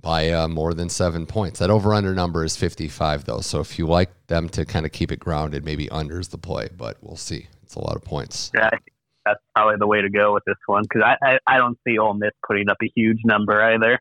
by 0.01 0.29
uh, 0.29 0.47
more 0.47 0.73
than 0.73 0.89
seven 0.89 1.25
points. 1.25 1.59
That 1.59 1.69
over 1.69 1.93
under 1.93 2.13
number 2.13 2.43
is 2.43 2.55
55, 2.55 3.25
though. 3.25 3.39
So 3.41 3.59
if 3.59 3.79
you 3.79 3.87
like 3.87 4.11
them 4.27 4.49
to 4.49 4.65
kind 4.65 4.85
of 4.85 4.91
keep 4.91 5.11
it 5.11 5.19
grounded, 5.19 5.65
maybe 5.65 5.87
unders 5.87 6.29
the 6.29 6.37
play, 6.37 6.69
but 6.75 6.97
we'll 7.01 7.15
see. 7.15 7.47
It's 7.63 7.75
a 7.75 7.79
lot 7.79 7.95
of 7.95 8.03
points. 8.03 8.51
Yeah, 8.55 8.69
that's 9.25 9.39
probably 9.55 9.75
the 9.77 9.87
way 9.87 10.01
to 10.01 10.09
go 10.09 10.33
with 10.33 10.43
this 10.45 10.57
one 10.67 10.83
because 10.83 11.03
I, 11.03 11.17
I, 11.25 11.39
I, 11.47 11.57
don't 11.57 11.77
see 11.85 11.97
Ole 11.97 12.13
Miss 12.13 12.31
putting 12.45 12.69
up 12.69 12.77
a 12.81 12.91
huge 12.95 13.19
number 13.25 13.61
either. 13.61 13.99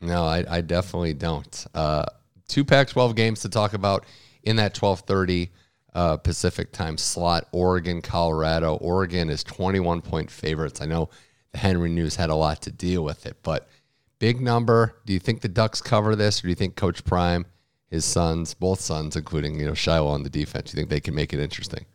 No, 0.00 0.24
I, 0.24 0.44
I 0.48 0.60
definitely 0.60 1.14
don't. 1.14 1.66
Uh, 1.74 2.04
two 2.48 2.64
Pac 2.64 2.88
12 2.88 3.14
games 3.14 3.40
to 3.42 3.48
talk 3.48 3.72
about 3.72 4.04
in 4.42 4.56
that 4.56 4.76
1230 4.76 5.50
uh, 5.94 6.16
Pacific 6.16 6.72
time 6.72 6.96
slot 6.96 7.46
Oregon, 7.52 8.02
Colorado. 8.02 8.74
Oregon 8.76 9.30
is 9.30 9.44
21 9.44 10.02
point 10.02 10.30
favorites. 10.30 10.80
I 10.80 10.86
know 10.86 11.10
the 11.52 11.58
Henry 11.58 11.90
News 11.90 12.16
had 12.16 12.30
a 12.30 12.34
lot 12.34 12.62
to 12.62 12.70
deal 12.70 13.04
with 13.04 13.26
it, 13.26 13.36
but 13.42 13.68
Big 14.18 14.40
number. 14.40 14.96
Do 15.06 15.12
you 15.12 15.20
think 15.20 15.42
the 15.42 15.48
Ducks 15.48 15.80
cover 15.80 16.16
this, 16.16 16.40
or 16.40 16.42
do 16.42 16.48
you 16.48 16.54
think 16.56 16.74
Coach 16.74 17.04
Prime, 17.04 17.46
his 17.88 18.04
sons, 18.04 18.52
both 18.52 18.80
sons, 18.80 19.14
including 19.14 19.60
you 19.60 19.66
know 19.66 19.72
Shilo 19.72 20.08
on 20.08 20.24
the 20.24 20.30
defense, 20.30 20.70
do 20.70 20.76
you 20.76 20.80
think 20.80 20.90
they 20.90 21.00
can 21.00 21.14
make 21.14 21.32
it 21.32 21.38
interesting? 21.38 21.86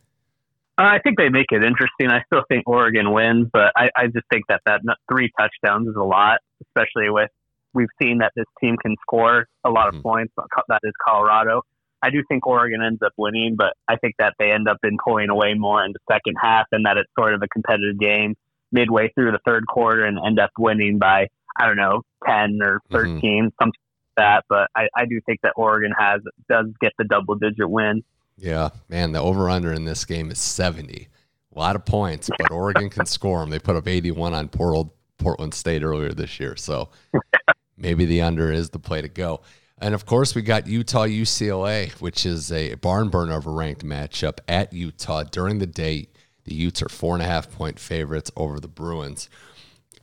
I 0.77 0.99
think 0.99 1.17
they 1.17 1.29
make 1.29 1.51
it 1.51 1.63
interesting. 1.63 2.09
I 2.09 2.23
still 2.25 2.43
think 2.49 2.67
Oregon 2.67 3.11
wins, 3.11 3.47
but 3.51 3.71
I, 3.75 3.89
I 3.95 4.07
just 4.07 4.25
think 4.31 4.45
that 4.47 4.61
that 4.65 4.81
three 5.11 5.31
touchdowns 5.37 5.87
is 5.87 5.95
a 5.95 6.03
lot, 6.03 6.39
especially 6.65 7.09
with 7.09 7.29
we've 7.73 7.87
seen 8.01 8.19
that 8.19 8.31
this 8.35 8.45
team 8.61 8.75
can 8.77 8.95
score 9.01 9.47
a 9.63 9.69
lot 9.69 9.87
of 9.87 9.95
mm-hmm. 9.95 10.03
points. 10.03 10.33
That 10.67 10.79
is 10.83 10.93
Colorado. 11.05 11.61
I 12.01 12.09
do 12.09 12.21
think 12.27 12.45
Oregon 12.45 12.81
ends 12.85 13.01
up 13.05 13.13
winning, 13.17 13.55
but 13.57 13.73
I 13.87 13.95
think 13.95 14.15
that 14.19 14.33
they 14.37 14.51
end 14.51 14.67
up 14.67 14.77
in 14.83 14.97
pulling 15.03 15.29
away 15.29 15.53
more 15.53 15.83
in 15.85 15.93
the 15.93 16.13
second 16.13 16.35
half, 16.41 16.67
and 16.71 16.85
that 16.85 16.97
it's 16.97 17.09
sort 17.17 17.33
of 17.33 17.41
a 17.41 17.47
competitive 17.47 17.97
game 17.97 18.35
midway 18.71 19.09
through 19.15 19.31
the 19.31 19.39
third 19.45 19.65
quarter 19.67 20.03
and 20.03 20.17
end 20.25 20.39
up 20.39 20.49
winning 20.57 20.97
by 20.99 21.27
I 21.57 21.67
don't 21.67 21.77
know, 21.77 22.01
10 22.27 22.59
or 22.61 22.79
mm-hmm. 22.91 22.95
13, 22.95 23.13
mm-hmm. 23.15 23.47
something 23.61 23.79
like 24.17 24.17
that. 24.17 24.43
But 24.49 24.69
I, 24.75 24.87
I 24.95 25.05
do 25.05 25.19
think 25.25 25.39
that 25.43 25.53
Oregon 25.55 25.91
has 25.97 26.21
does 26.49 26.67
get 26.81 26.93
the 26.97 27.05
double 27.05 27.35
digit 27.35 27.69
win. 27.69 28.03
Yeah, 28.37 28.69
man, 28.89 29.11
the 29.11 29.19
over 29.19 29.49
under 29.49 29.71
in 29.71 29.85
this 29.85 30.05
game 30.05 30.31
is 30.31 30.39
70. 30.39 31.07
A 31.55 31.59
lot 31.59 31.75
of 31.75 31.85
points, 31.85 32.29
but 32.39 32.51
Oregon 32.51 32.89
can 32.89 33.05
score 33.05 33.39
them. 33.39 33.51
They 33.51 33.59
put 33.59 33.75
up 33.75 33.87
81 33.87 34.33
on 34.33 34.49
Portland, 34.49 34.89
Portland 35.19 35.53
State 35.53 35.83
earlier 35.83 36.11
this 36.11 36.39
year. 36.39 36.55
So 36.55 36.89
maybe 37.77 38.05
the 38.05 38.21
under 38.21 38.51
is 38.51 38.69
the 38.69 38.79
play 38.79 39.01
to 39.01 39.09
go. 39.09 39.41
And 39.79 39.93
of 39.93 40.05
course, 40.05 40.35
we 40.35 40.41
got 40.41 40.67
Utah 40.67 41.05
UCLA, 41.05 41.91
which 41.93 42.25
is 42.25 42.51
a 42.51 42.75
barn 42.75 43.09
burner 43.09 43.37
of 43.37 43.45
a 43.45 43.51
ranked 43.51 43.83
matchup 43.83 44.39
at 44.47 44.71
Utah. 44.71 45.23
During 45.23 45.59
the 45.59 45.67
day, 45.67 46.07
the 46.45 46.53
Utes 46.53 46.81
are 46.81 46.89
four 46.89 47.15
and 47.15 47.23
a 47.23 47.25
half 47.25 47.51
point 47.51 47.79
favorites 47.79 48.31
over 48.37 48.59
the 48.59 48.67
Bruins. 48.67 49.29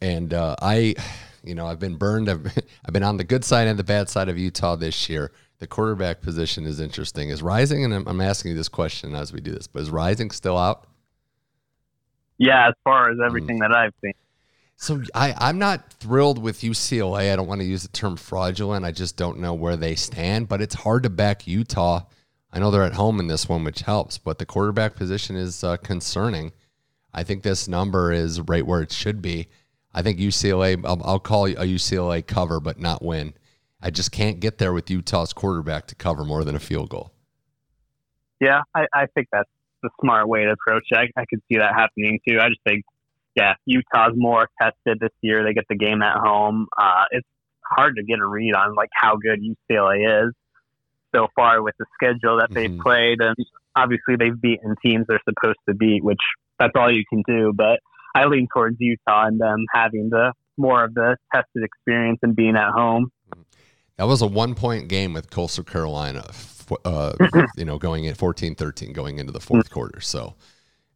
And 0.02 0.34
uh, 0.34 0.56
I 0.60 0.94
you 1.42 1.54
know, 1.54 1.66
I've 1.66 1.78
been 1.78 1.96
burned. 1.96 2.28
I've, 2.28 2.46
I've 2.84 2.92
been 2.92 3.02
on 3.02 3.16
the 3.16 3.24
good 3.24 3.44
side 3.44 3.68
and 3.68 3.78
the 3.78 3.84
bad 3.84 4.08
side 4.08 4.28
of 4.28 4.38
Utah 4.38 4.76
this 4.76 5.08
year. 5.08 5.32
The 5.58 5.66
quarterback 5.66 6.22
position 6.22 6.64
is 6.64 6.80
interesting. 6.80 7.28
Is 7.28 7.42
Rising, 7.42 7.84
and 7.84 7.92
I'm, 7.92 8.08
I'm 8.08 8.20
asking 8.20 8.52
you 8.52 8.56
this 8.56 8.68
question 8.68 9.14
as 9.14 9.32
we 9.32 9.40
do 9.40 9.52
this, 9.52 9.66
but 9.66 9.82
is 9.82 9.90
Rising 9.90 10.30
still 10.30 10.56
out? 10.56 10.86
Yeah, 12.38 12.68
as 12.68 12.74
far 12.82 13.10
as 13.10 13.18
everything 13.24 13.58
mm. 13.58 13.60
that 13.60 13.72
I've 13.72 13.92
seen. 14.02 14.14
So 14.80 15.02
I, 15.14 15.34
I'm 15.36 15.58
not 15.58 15.92
thrilled 15.92 16.42
with 16.42 16.62
UCLA. 16.62 17.30
I 17.30 17.36
don't 17.36 17.46
want 17.46 17.60
to 17.60 17.66
use 17.66 17.82
the 17.82 17.88
term 17.88 18.16
fraudulent. 18.16 18.86
I 18.86 18.92
just 18.92 19.14
don't 19.14 19.38
know 19.38 19.52
where 19.52 19.76
they 19.76 19.94
stand, 19.94 20.48
but 20.48 20.62
it's 20.62 20.74
hard 20.74 21.02
to 21.02 21.10
back 21.10 21.46
Utah. 21.46 22.06
I 22.50 22.60
know 22.60 22.70
they're 22.70 22.82
at 22.84 22.94
home 22.94 23.20
in 23.20 23.26
this 23.26 23.46
one, 23.46 23.62
which 23.62 23.80
helps, 23.80 24.16
but 24.16 24.38
the 24.38 24.46
quarterback 24.46 24.96
position 24.96 25.36
is 25.36 25.62
uh, 25.62 25.76
concerning. 25.76 26.52
I 27.12 27.24
think 27.24 27.42
this 27.42 27.68
number 27.68 28.10
is 28.10 28.40
right 28.40 28.66
where 28.66 28.80
it 28.80 28.90
should 28.90 29.20
be. 29.20 29.48
I 29.92 30.00
think 30.00 30.18
UCLA, 30.18 30.82
I'll, 30.82 31.02
I'll 31.04 31.18
call 31.18 31.44
a 31.44 31.54
UCLA 31.56 32.26
cover, 32.26 32.58
but 32.58 32.80
not 32.80 33.04
win. 33.04 33.34
I 33.82 33.90
just 33.90 34.12
can't 34.12 34.40
get 34.40 34.56
there 34.56 34.72
with 34.72 34.88
Utah's 34.88 35.34
quarterback 35.34 35.88
to 35.88 35.94
cover 35.94 36.24
more 36.24 36.42
than 36.42 36.56
a 36.56 36.60
field 36.60 36.88
goal. 36.88 37.12
Yeah, 38.40 38.62
I, 38.74 38.86
I 38.94 39.06
think 39.14 39.28
that's 39.30 39.50
the 39.82 39.90
smart 40.00 40.26
way 40.26 40.44
to 40.44 40.52
approach 40.52 40.84
it. 40.90 40.96
I, 40.96 41.20
I 41.20 41.26
could 41.28 41.40
see 41.52 41.58
that 41.58 41.74
happening 41.74 42.18
too. 42.26 42.38
I 42.40 42.48
just 42.48 42.62
think, 42.66 42.82
yeah, 43.34 43.54
Utah's 43.66 44.12
more 44.14 44.48
tested 44.60 44.98
this 45.00 45.12
year. 45.20 45.44
They 45.44 45.54
get 45.54 45.66
the 45.68 45.76
game 45.76 46.02
at 46.02 46.16
home. 46.16 46.66
Uh, 46.76 47.04
it's 47.10 47.28
hard 47.62 47.96
to 47.96 48.02
get 48.02 48.18
a 48.18 48.26
read 48.26 48.54
on 48.54 48.74
like 48.74 48.90
how 48.92 49.16
good 49.16 49.40
UCLA 49.40 50.26
is 50.26 50.34
so 51.14 51.28
far 51.34 51.62
with 51.62 51.74
the 51.78 51.86
schedule 51.94 52.38
that 52.38 52.50
they've 52.52 52.70
mm-hmm. 52.70 52.82
played, 52.82 53.20
and 53.20 53.36
obviously 53.76 54.16
they've 54.16 54.40
beaten 54.40 54.74
teams 54.84 55.06
they're 55.08 55.20
supposed 55.28 55.58
to 55.68 55.74
beat, 55.74 56.04
which 56.04 56.20
that's 56.58 56.72
all 56.76 56.92
you 56.92 57.04
can 57.08 57.22
do. 57.26 57.52
But 57.54 57.80
I 58.14 58.26
lean 58.26 58.48
towards 58.52 58.76
Utah 58.78 59.26
and 59.26 59.40
them 59.40 59.64
having 59.72 60.10
the 60.10 60.32
more 60.56 60.84
of 60.84 60.94
the 60.94 61.16
tested 61.34 61.62
experience 61.62 62.18
and 62.22 62.34
being 62.36 62.56
at 62.56 62.70
home. 62.70 63.10
That 63.96 64.06
was 64.06 64.22
a 64.22 64.26
one 64.26 64.54
point 64.54 64.88
game 64.88 65.12
with 65.12 65.30
Coastal 65.30 65.64
Carolina. 65.64 66.30
uh, 66.84 67.12
you 67.56 67.64
know, 67.64 67.78
going 67.78 68.06
at 68.06 68.16
14-13 68.16 68.92
going 68.92 69.18
into 69.18 69.32
the 69.32 69.40
fourth 69.40 69.70
quarter. 69.70 70.00
So 70.00 70.34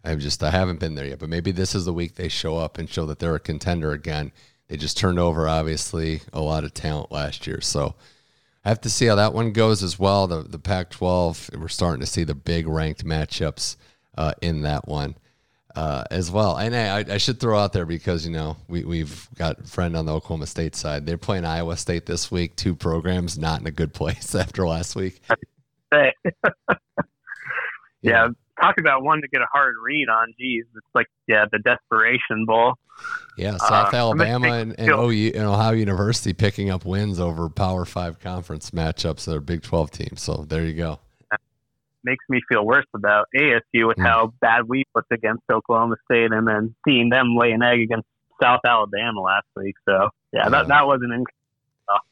I've 0.05 0.19
just 0.19 0.43
I 0.43 0.51
haven't 0.51 0.81
been 0.81 0.95
there 0.95 1.07
yet, 1.07 1.19
but 1.19 1.29
maybe 1.29 1.51
this 1.51 1.75
is 1.75 1.85
the 1.85 1.93
week 1.93 2.15
they 2.15 2.29
show 2.29 2.57
up 2.57 2.79
and 2.79 2.89
show 2.89 3.07
that 3.07 3.19
they're 3.19 3.35
a 3.35 3.41
contender 3.41 3.93
again. 3.93 4.33
They 4.69 4.77
just 4.77 4.97
turned 4.97 5.19
over 5.19 5.49
obviously 5.49 6.23
a 6.33 6.41
lot 6.41 6.65
of 6.65 6.75
talent 6.75 7.13
last 7.13 7.47
year, 7.47 7.61
so 7.61 7.95
I 8.65 8.69
have 8.69 8.81
to 8.83 8.91
see 8.91 9.07
how 9.07 9.17
that 9.17 9.35
one 9.35 9.53
goes 9.53 9.83
as 9.83 9.99
well. 9.99 10.27
The 10.27 10.43
the 10.43 10.59
Pac-12, 10.59 11.59
we're 11.59 11.69
starting 11.69 12.01
to 12.01 12.07
see 12.07 12.25
the 12.25 12.35
big 12.35 12.67
ranked 12.67 13.05
matchups 13.05 13.77
uh, 14.17 14.33
in 14.41 14.63
that 14.63 14.89
one 14.89 15.17
uh, 15.75 16.05
as 16.11 16.31
well. 16.31 16.57
And 16.57 16.75
I, 16.75 17.15
I, 17.15 17.19
should 17.19 17.41
throw 17.41 17.59
out 17.59 17.73
there 17.73 17.87
because 17.87 18.27
you 18.27 18.33
know 18.33 18.57
we 18.69 18.85
we've 18.85 19.29
got 19.35 19.61
a 19.61 19.65
friend 19.65 19.97
on 19.97 20.07
the 20.07 20.13
Oklahoma 20.13 20.47
State 20.47 20.77
side. 20.77 21.05
They're 21.05 21.19
playing 21.19 21.45
Iowa 21.45 21.77
State 21.77 22.07
this 22.07 22.31
week. 22.31 22.57
Two 22.57 22.75
programs 22.75 23.39
not 23.39 23.61
in 23.61 23.67
a 23.67 23.73
good 23.73 23.93
place 23.95 24.35
after 24.35 24.67
last 24.67 24.97
week. 24.97 25.21
yeah. 28.03 28.29
Yeah, 28.59 28.67
talk 28.67 28.79
about 28.79 29.03
one 29.03 29.21
to 29.21 29.29
get 29.29 29.41
a 29.41 29.47
hard 29.53 29.75
read 29.83 30.09
on. 30.09 30.33
Geez, 30.39 30.65
it's 30.75 30.87
like 30.95 31.07
yeah, 31.27 31.45
the 31.51 31.59
desperation 31.59 32.45
bowl. 32.47 32.75
Yeah, 33.37 33.57
South 33.57 33.93
uh, 33.93 33.97
Alabama 33.97 34.53
and, 34.53 34.79
and, 34.79 34.91
OU, 34.91 35.33
and 35.35 35.45
Ohio 35.45 35.73
University 35.73 36.33
picking 36.33 36.71
up 36.71 36.85
wins 36.85 37.19
over 37.19 37.49
Power 37.49 37.85
Five 37.85 38.21
conference 38.21 38.71
matchups 38.71 39.25
that 39.25 39.35
are 39.35 39.41
Big 39.41 39.63
Twelve 39.63 39.91
teams. 39.91 40.23
So 40.23 40.45
there 40.49 40.65
you 40.65 40.75
go 40.75 41.01
makes 42.05 42.25
me 42.29 42.41
feel 42.49 42.65
worse 42.65 42.87
about 42.95 43.27
ASU 43.35 43.89
with 43.89 43.97
mm. 43.97 44.07
how 44.07 44.33
bad 44.41 44.69
we 44.69 44.85
looked 44.95 45.11
against 45.11 45.43
Oklahoma 45.51 45.97
State, 46.05 46.33
and 46.33 46.47
then 46.47 46.75
seeing 46.87 47.09
them 47.09 47.37
lay 47.37 47.53
an 47.53 47.63
egg 47.63 47.81
against 47.81 48.07
South 48.41 48.61
Alabama 48.65 49.21
last 49.21 49.47
week. 49.57 49.75
So 49.87 50.11
yeah, 50.33 50.49
that 50.49 50.69
that 50.69 50.87
wasn't 50.87 51.13
in. 51.13 51.25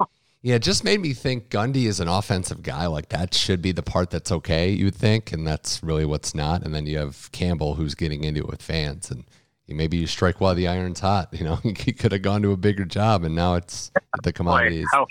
Yeah, 0.42 0.56
it 0.56 0.62
just 0.62 0.82
made 0.82 1.00
me 1.00 1.12
think 1.12 1.50
Gundy 1.50 1.84
is 1.84 2.00
an 2.00 2.08
offensive 2.08 2.62
guy. 2.62 2.86
Like 2.86 3.10
that 3.10 3.32
should 3.32 3.62
be 3.62 3.70
the 3.70 3.82
part 3.82 4.10
that's 4.10 4.32
okay, 4.32 4.70
you 4.70 4.86
would 4.86 4.96
think, 4.96 5.32
and 5.32 5.46
that's 5.46 5.82
really 5.84 6.04
what's 6.04 6.34
not. 6.34 6.64
And 6.64 6.74
then 6.74 6.86
you 6.86 6.98
have 6.98 7.30
Campbell 7.30 7.76
who's 7.76 7.94
getting 7.94 8.24
into 8.24 8.40
it 8.40 8.48
with 8.48 8.60
fans, 8.60 9.10
and 9.10 9.24
maybe 9.68 9.96
you 9.96 10.08
strike 10.08 10.40
while 10.40 10.56
the 10.56 10.66
iron's 10.66 10.98
hot. 10.98 11.28
You 11.32 11.44
know, 11.44 11.56
he 11.76 11.92
could 11.92 12.10
have 12.10 12.22
gone 12.22 12.42
to 12.42 12.50
a 12.50 12.56
bigger 12.56 12.84
job, 12.84 13.22
and 13.22 13.36
now 13.36 13.54
it's 13.54 13.92
the 14.24 14.32
commodities. 14.32 14.86
How 14.92 15.06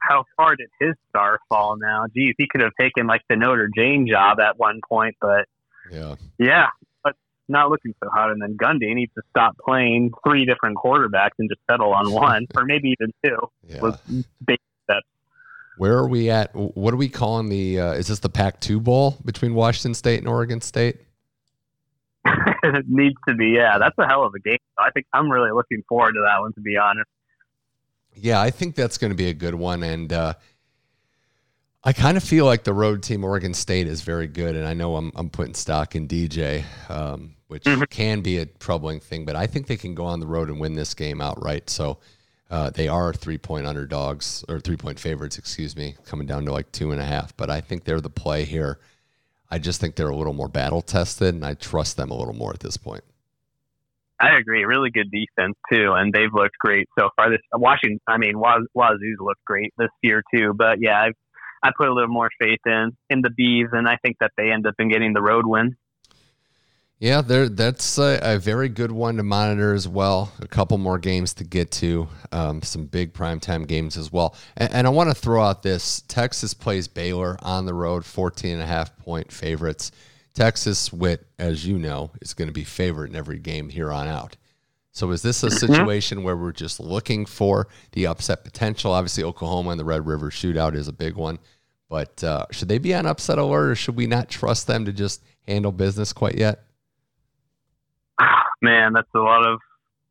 how 0.00 0.24
far 0.36 0.56
did 0.56 0.68
his 0.80 0.94
star 1.08 1.38
fall 1.48 1.76
now? 1.76 2.04
Geez, 2.14 2.34
he 2.36 2.46
could 2.46 2.60
have 2.60 2.72
taken 2.78 3.06
like 3.06 3.22
the 3.30 3.36
Notre 3.36 3.68
Dame 3.74 4.06
job 4.06 4.38
at 4.38 4.58
one 4.58 4.80
point, 4.86 5.16
but 5.20 5.48
yeah, 5.90 6.16
yeah, 6.38 6.68
not 7.48 7.70
looking 7.70 7.94
so 8.02 8.10
hot. 8.10 8.30
And 8.30 8.40
then 8.40 8.56
Gundy 8.56 8.94
needs 8.94 9.12
to 9.14 9.22
stop 9.30 9.56
playing 9.64 10.12
three 10.26 10.44
different 10.44 10.76
quarterbacks 10.76 11.32
and 11.38 11.48
just 11.48 11.60
settle 11.70 11.92
on 11.92 12.12
one, 12.12 12.46
or 12.56 12.64
maybe 12.64 12.90
even 12.90 13.12
two. 13.24 13.38
Yeah. 13.66 13.80
With 13.80 14.00
big 14.44 14.58
steps. 14.84 15.06
Where 15.76 15.94
are 15.94 16.08
we 16.08 16.30
at? 16.30 16.54
What 16.54 16.94
are 16.94 16.98
we 16.98 17.08
calling 17.08 17.48
the? 17.48 17.80
Uh, 17.80 17.92
is 17.92 18.08
this 18.08 18.18
the 18.18 18.28
Pac-2 18.28 18.82
Bowl 18.82 19.18
between 19.24 19.54
Washington 19.54 19.94
State 19.94 20.18
and 20.18 20.28
Oregon 20.28 20.60
State? 20.60 20.98
it 22.24 22.84
needs 22.88 23.16
to 23.28 23.34
be. 23.34 23.48
Yeah, 23.48 23.78
that's 23.78 23.96
a 23.98 24.06
hell 24.06 24.24
of 24.24 24.34
a 24.34 24.40
game. 24.40 24.58
I 24.78 24.90
think 24.90 25.06
I'm 25.12 25.30
really 25.30 25.50
looking 25.52 25.82
forward 25.88 26.12
to 26.12 26.24
that 26.26 26.40
one. 26.40 26.52
To 26.54 26.60
be 26.60 26.76
honest. 26.76 27.08
Yeah, 28.14 28.40
I 28.40 28.50
think 28.50 28.74
that's 28.74 28.98
going 28.98 29.10
to 29.10 29.16
be 29.16 29.28
a 29.28 29.34
good 29.34 29.54
one. 29.54 29.82
And 29.82 30.12
uh, 30.12 30.34
I 31.84 31.92
kind 31.92 32.16
of 32.16 32.22
feel 32.22 32.44
like 32.44 32.62
the 32.62 32.72
road 32.72 33.02
team, 33.02 33.24
Oregon 33.24 33.54
State, 33.54 33.88
is 33.88 34.02
very 34.02 34.28
good. 34.28 34.54
And 34.54 34.68
I 34.68 34.74
know 34.74 34.96
I'm, 34.96 35.10
I'm 35.16 35.30
putting 35.30 35.54
stock 35.54 35.96
in 35.96 36.06
DJ, 36.06 36.64
um, 36.88 37.34
which 37.48 37.64
mm-hmm. 37.64 37.82
can 37.84 38.20
be 38.20 38.38
a 38.38 38.46
troubling 38.46 39.00
thing, 39.00 39.24
but 39.24 39.34
I 39.34 39.46
think 39.46 39.66
they 39.66 39.76
can 39.76 39.94
go 39.94 40.04
on 40.04 40.20
the 40.20 40.26
road 40.26 40.48
and 40.48 40.60
win 40.60 40.74
this 40.74 40.94
game 40.94 41.20
outright. 41.20 41.68
So 41.68 41.98
uh, 42.50 42.70
they 42.70 42.86
are 42.86 43.12
three 43.12 43.38
point 43.38 43.66
underdogs 43.66 44.44
or 44.48 44.60
three 44.60 44.76
point 44.76 45.00
favorites, 45.00 45.38
excuse 45.38 45.76
me, 45.76 45.96
coming 46.04 46.26
down 46.26 46.44
to 46.44 46.52
like 46.52 46.70
two 46.70 46.92
and 46.92 47.00
a 47.00 47.04
half. 47.04 47.36
But 47.36 47.50
I 47.50 47.60
think 47.60 47.84
they're 47.84 48.00
the 48.00 48.10
play 48.10 48.44
here. 48.44 48.78
I 49.50 49.58
just 49.58 49.80
think 49.80 49.96
they're 49.96 50.08
a 50.08 50.16
little 50.16 50.32
more 50.32 50.48
battle 50.48 50.82
tested, 50.82 51.34
and 51.34 51.44
I 51.44 51.54
trust 51.54 51.96
them 51.96 52.10
a 52.10 52.14
little 52.14 52.32
more 52.32 52.52
at 52.52 52.60
this 52.60 52.76
point. 52.76 53.04
I 54.20 54.38
agree. 54.38 54.64
Really 54.64 54.90
good 54.90 55.10
defense 55.10 55.56
too, 55.70 55.92
and 55.94 56.12
they've 56.12 56.32
looked 56.32 56.56
great 56.58 56.88
so 56.96 57.08
far. 57.16 57.28
This 57.28 57.40
Washington, 57.52 58.00
I 58.06 58.18
mean, 58.18 58.38
Waz, 58.38 58.62
Wazoo's 58.72 59.18
looked 59.18 59.44
great 59.44 59.74
this 59.78 59.90
year 60.00 60.22
too. 60.32 60.54
But 60.56 60.80
yeah, 60.80 61.02
I've 61.02 61.16
I 61.62 61.70
put 61.76 61.88
a 61.88 61.94
little 61.94 62.10
more 62.10 62.30
faith 62.38 62.60
in 62.66 62.96
in 63.10 63.22
the 63.22 63.30
bees, 63.30 63.68
and 63.72 63.88
I 63.88 63.96
think 63.96 64.18
that 64.20 64.32
they 64.36 64.50
end 64.50 64.66
up 64.66 64.74
in 64.78 64.88
getting 64.88 65.12
the 65.12 65.22
road 65.22 65.46
win. 65.46 65.76
Yeah, 67.02 67.20
there. 67.20 67.48
That's 67.48 67.98
a, 67.98 68.20
a, 68.22 68.38
very 68.38 68.68
good 68.68 68.92
one 68.92 69.16
to 69.16 69.24
monitor 69.24 69.74
as 69.74 69.88
well. 69.88 70.32
A 70.38 70.46
couple 70.46 70.78
more 70.78 71.00
games 71.00 71.34
to 71.34 71.42
get 71.42 71.72
to, 71.72 72.06
um, 72.30 72.62
some 72.62 72.86
big 72.86 73.12
primetime 73.12 73.66
games 73.66 73.96
as 73.96 74.12
well. 74.12 74.36
And, 74.56 74.72
and 74.72 74.86
I 74.86 74.90
want 74.90 75.10
to 75.10 75.14
throw 75.14 75.42
out 75.42 75.64
this: 75.64 76.02
Texas 76.06 76.54
plays 76.54 76.86
Baylor 76.86 77.36
on 77.42 77.66
the 77.66 77.74
road, 77.74 78.04
14 78.04 78.52
and 78.52 78.62
a 78.62 78.66
half 78.66 78.96
point 78.98 79.32
favorites. 79.32 79.90
Texas, 80.32 80.92
Whit, 80.92 81.26
as 81.40 81.66
you 81.66 81.76
know, 81.76 82.12
is 82.20 82.34
going 82.34 82.46
to 82.46 82.52
be 82.52 82.62
favorite 82.62 83.10
in 83.10 83.16
every 83.16 83.40
game 83.40 83.68
here 83.68 83.90
on 83.92 84.06
out. 84.06 84.36
So 84.92 85.10
is 85.10 85.22
this 85.22 85.42
a 85.42 85.46
mm-hmm. 85.46 85.56
situation 85.56 86.22
where 86.22 86.36
we're 86.36 86.52
just 86.52 86.78
looking 86.78 87.24
for 87.24 87.66
the 87.92 88.06
upset 88.06 88.44
potential? 88.44 88.92
Obviously, 88.92 89.24
Oklahoma 89.24 89.70
and 89.70 89.80
the 89.80 89.86
Red 89.86 90.06
River 90.06 90.30
Shootout 90.30 90.74
is 90.74 90.86
a 90.86 90.92
big 90.92 91.16
one, 91.16 91.38
but 91.88 92.22
uh, 92.22 92.44
should 92.50 92.68
they 92.68 92.76
be 92.76 92.94
on 92.94 93.06
upset 93.06 93.38
alert, 93.38 93.70
or 93.70 93.74
should 93.74 93.96
we 93.96 94.06
not 94.06 94.28
trust 94.28 94.66
them 94.66 94.84
to 94.84 94.92
just 94.92 95.22
handle 95.48 95.72
business 95.72 96.12
quite 96.12 96.36
yet? 96.36 96.64
Man, 98.62 98.92
that's 98.92 99.08
a 99.14 99.18
lot 99.18 99.46
of 99.46 99.60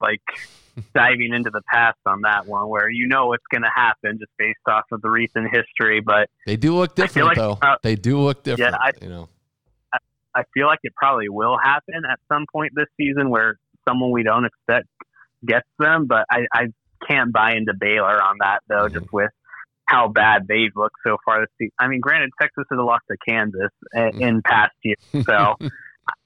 like 0.01 0.23
diving 0.95 1.31
into 1.31 1.51
the 1.51 1.61
past 1.71 1.99
on 2.07 2.21
that 2.21 2.47
one, 2.47 2.67
where 2.67 2.89
you 2.89 3.07
know 3.07 3.27
what's 3.27 3.45
going 3.51 3.61
to 3.61 3.71
happen 3.73 4.17
just 4.17 4.31
based 4.39 4.57
off 4.67 4.85
of 4.91 5.03
the 5.03 5.11
recent 5.11 5.51
history. 5.53 6.01
But 6.01 6.27
they 6.47 6.57
do 6.57 6.75
look 6.75 6.95
different, 6.95 7.27
like, 7.27 7.37
though. 7.37 7.59
Uh, 7.61 7.75
they 7.83 7.95
do 7.95 8.19
look 8.19 8.43
different. 8.43 8.73
Yeah, 8.73 8.79
I, 8.81 8.91
you 8.99 9.09
know. 9.09 9.29
I 10.33 10.43
feel 10.53 10.65
like 10.65 10.79
it 10.83 10.95
probably 10.95 11.27
will 11.27 11.57
happen 11.61 12.03
at 12.09 12.17
some 12.29 12.45
point 12.51 12.71
this 12.73 12.87
season 12.97 13.29
where 13.29 13.57
someone 13.87 14.11
we 14.11 14.23
don't 14.23 14.45
expect 14.45 14.87
gets 15.45 15.67
them. 15.79 16.07
But 16.07 16.25
I, 16.29 16.41
I 16.53 16.67
can't 17.07 17.31
buy 17.33 17.53
into 17.53 17.73
Baylor 17.79 18.21
on 18.21 18.37
that 18.39 18.59
though, 18.67 18.85
mm-hmm. 18.85 18.99
just 18.99 19.11
with 19.11 19.31
how 19.85 20.07
bad 20.07 20.47
they've 20.47 20.75
looked 20.75 20.95
so 21.05 21.17
far 21.25 21.41
this 21.41 21.49
season. 21.57 21.73
I 21.79 21.87
mean, 21.87 21.99
granted, 21.99 22.31
Texas 22.39 22.63
has 22.69 22.79
lost 22.79 23.03
to 23.11 23.17
Kansas 23.27 23.71
mm-hmm. 23.95 24.21
in 24.21 24.41
past 24.41 24.73
years, 24.83 25.25
so. 25.25 25.55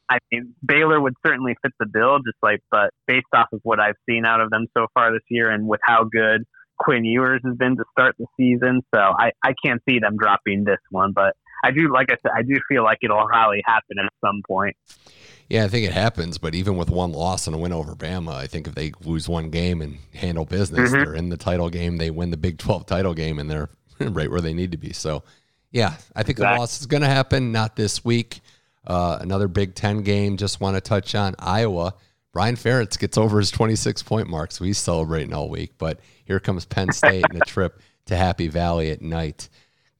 I 0.07 0.19
mean, 0.31 0.53
Baylor 0.63 1.01
would 1.01 1.15
certainly 1.25 1.55
fit 1.63 1.71
the 1.79 1.87
bill, 1.87 2.17
just 2.19 2.37
like, 2.43 2.61
but 2.69 2.91
based 3.07 3.25
off 3.33 3.47
of 3.53 3.61
what 3.63 3.79
I've 3.79 3.95
seen 4.07 4.23
out 4.23 4.39
of 4.39 4.51
them 4.51 4.67
so 4.77 4.85
far 4.93 5.11
this 5.11 5.23
year 5.29 5.49
and 5.49 5.67
with 5.67 5.79
how 5.83 6.03
good 6.03 6.43
Quinn 6.77 7.05
Ewers 7.05 7.41
has 7.43 7.55
been 7.55 7.75
to 7.77 7.83
start 7.91 8.15
the 8.19 8.27
season, 8.37 8.81
so 8.93 8.99
I, 8.99 9.31
I 9.43 9.53
can't 9.63 9.81
see 9.87 9.99
them 9.99 10.17
dropping 10.17 10.63
this 10.63 10.79
one. 10.91 11.11
But 11.13 11.35
I 11.65 11.71
do, 11.71 11.91
like 11.91 12.11
I 12.11 12.15
said, 12.21 12.31
I 12.35 12.43
do 12.43 12.55
feel 12.69 12.83
like 12.83 12.99
it'll 13.01 13.25
probably 13.27 13.61
happen 13.65 13.97
at 13.99 14.11
some 14.21 14.41
point. 14.47 14.75
Yeah, 15.49 15.63
I 15.63 15.67
think 15.67 15.85
it 15.85 15.93
happens, 15.93 16.37
but 16.37 16.55
even 16.55 16.75
with 16.75 16.89
one 16.89 17.11
loss 17.11 17.45
and 17.45 17.55
a 17.55 17.59
win 17.59 17.71
over 17.71 17.95
Bama, 17.95 18.33
I 18.33 18.47
think 18.47 18.67
if 18.67 18.73
they 18.73 18.93
lose 19.03 19.29
one 19.29 19.51
game 19.51 19.81
and 19.81 19.99
handle 20.13 20.45
business, 20.45 20.91
mm-hmm. 20.91 21.03
they're 21.03 21.15
in 21.15 21.29
the 21.29 21.37
title 21.37 21.69
game. 21.69 21.97
They 21.97 22.09
win 22.09 22.31
the 22.31 22.37
Big 22.37 22.57
12 22.57 22.85
title 22.85 23.13
game, 23.13 23.37
and 23.37 23.49
they're 23.49 23.69
right 23.99 24.29
where 24.29 24.41
they 24.41 24.53
need 24.53 24.71
to 24.71 24.77
be. 24.77 24.91
So, 24.91 25.23
yeah, 25.71 25.95
I 26.15 26.23
think 26.23 26.39
exactly. 26.39 26.55
the 26.55 26.59
loss 26.59 26.81
is 26.81 26.87
going 26.87 27.01
to 27.01 27.07
happen. 27.07 27.51
Not 27.51 27.75
this 27.75 28.03
week. 28.03 28.41
Uh, 28.87 29.17
another 29.21 29.47
Big 29.47 29.75
Ten 29.75 30.01
game. 30.01 30.37
Just 30.37 30.61
want 30.61 30.77
to 30.77 30.81
touch 30.81 31.13
on 31.13 31.35
Iowa. 31.37 31.93
Brian 32.33 32.55
Ferentz 32.55 32.99
gets 32.99 33.17
over 33.17 33.39
his 33.39 33.51
26 33.51 34.03
point 34.03 34.27
mark, 34.27 34.51
so 34.51 34.65
he's 34.65 34.77
celebrating 34.77 35.33
all 35.33 35.49
week. 35.49 35.73
But 35.77 35.99
here 36.25 36.39
comes 36.39 36.65
Penn 36.65 36.91
State 36.91 37.23
and 37.29 37.41
a 37.41 37.45
trip 37.47 37.79
to 38.07 38.17
Happy 38.17 38.47
Valley 38.47 38.91
at 38.91 39.01
night. 39.01 39.47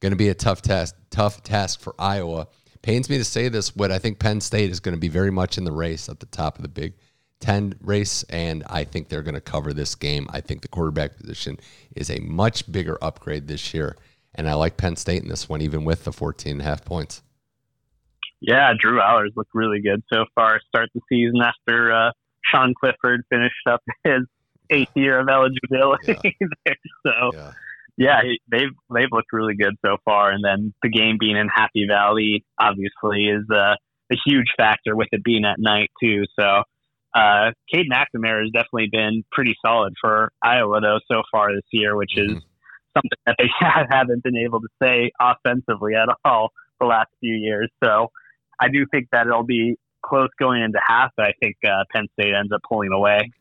Going 0.05 0.11
to 0.11 0.17
be 0.17 0.29
a 0.29 0.35
tough 0.35 0.61
task, 0.61 0.95
tough 1.09 1.41
task 1.41 1.79
for 1.79 1.95
Iowa. 1.97 2.47
Pains 2.83 3.09
me 3.09 3.17
to 3.17 3.23
say 3.23 3.49
this, 3.49 3.71
but 3.71 3.91
I 3.91 3.97
think 3.97 4.19
Penn 4.19 4.39
State 4.39 4.69
is 4.69 4.79
going 4.79 4.93
to 4.93 4.99
be 4.99 5.07
very 5.07 5.31
much 5.31 5.57
in 5.57 5.63
the 5.63 5.71
race 5.71 6.09
at 6.09 6.19
the 6.19 6.27
top 6.27 6.57
of 6.57 6.61
the 6.61 6.67
Big 6.67 6.93
Ten 7.39 7.73
race, 7.81 8.21
and 8.29 8.63
I 8.69 8.83
think 8.83 9.09
they're 9.09 9.23
going 9.23 9.33
to 9.33 9.41
cover 9.41 9.73
this 9.73 9.95
game. 9.95 10.27
I 10.29 10.41
think 10.41 10.61
the 10.61 10.67
quarterback 10.67 11.17
position 11.17 11.57
is 11.95 12.11
a 12.11 12.19
much 12.19 12.71
bigger 12.71 12.99
upgrade 13.01 13.47
this 13.47 13.73
year, 13.73 13.97
and 14.35 14.47
I 14.47 14.53
like 14.53 14.77
Penn 14.77 14.95
State 14.95 15.23
in 15.23 15.27
this 15.27 15.49
one, 15.49 15.63
even 15.63 15.83
with 15.83 16.03
the 16.03 16.13
14 16.13 16.51
and 16.51 16.61
a 16.61 16.65
half 16.65 16.85
points. 16.85 17.23
Yeah, 18.41 18.73
Drew 18.77 19.01
Allar's 19.01 19.33
looked 19.35 19.55
really 19.55 19.81
good 19.81 20.03
so 20.13 20.25
far. 20.35 20.61
Start 20.67 20.91
the 20.93 21.01
season 21.09 21.41
after 21.41 21.91
uh, 21.91 22.11
Sean 22.51 22.75
Clifford 22.79 23.23
finished 23.31 23.55
up 23.67 23.81
his 24.03 24.21
eighth 24.69 24.95
year 24.95 25.19
of 25.19 25.29
eligibility. 25.29 26.37
Yeah. 26.39 26.73
so 27.07 27.31
yeah 27.33 27.53
yeah, 27.97 28.21
they've 28.51 28.73
they've 28.93 29.11
looked 29.11 29.31
really 29.31 29.55
good 29.55 29.75
so 29.85 29.97
far. 30.03 30.31
And 30.31 30.43
then 30.43 30.73
the 30.83 30.89
game 30.89 31.17
being 31.19 31.37
in 31.37 31.47
Happy 31.47 31.85
Valley 31.89 32.45
obviously 32.59 33.27
is 33.27 33.45
a, 33.49 33.77
a 34.11 34.17
huge 34.25 34.47
factor 34.57 34.95
with 34.95 35.07
it 35.11 35.23
being 35.23 35.45
at 35.45 35.59
night 35.59 35.89
too. 36.01 36.23
So 36.37 36.63
uh, 37.13 37.51
Cade 37.71 37.87
McNamara 37.89 38.41
has 38.41 38.51
definitely 38.53 38.89
been 38.91 39.23
pretty 39.31 39.55
solid 39.65 39.93
for 40.01 40.31
Iowa 40.41 40.81
though 40.81 40.99
so 41.09 41.23
far 41.31 41.53
this 41.53 41.63
year, 41.71 41.95
which 41.95 42.11
mm-hmm. 42.17 42.37
is 42.37 42.43
something 42.93 43.19
that 43.25 43.35
they 43.39 43.49
haven't 43.89 44.23
been 44.23 44.37
able 44.37 44.59
to 44.59 44.67
say 44.81 45.11
offensively 45.19 45.95
at 45.95 46.09
all 46.25 46.51
the 46.79 46.85
last 46.85 47.09
few 47.21 47.35
years. 47.35 47.69
So 47.81 48.11
I 48.59 48.67
do 48.67 48.85
think 48.91 49.07
that 49.11 49.27
it'll 49.27 49.43
be 49.43 49.77
close 50.01 50.29
going 50.37 50.61
into 50.61 50.79
half, 50.85 51.11
but 51.15 51.27
I 51.27 51.33
think 51.41 51.55
uh, 51.65 51.83
Penn 51.93 52.07
State 52.19 52.33
ends 52.37 52.51
up 52.53 52.61
pulling 52.67 52.91
away. 52.91 53.31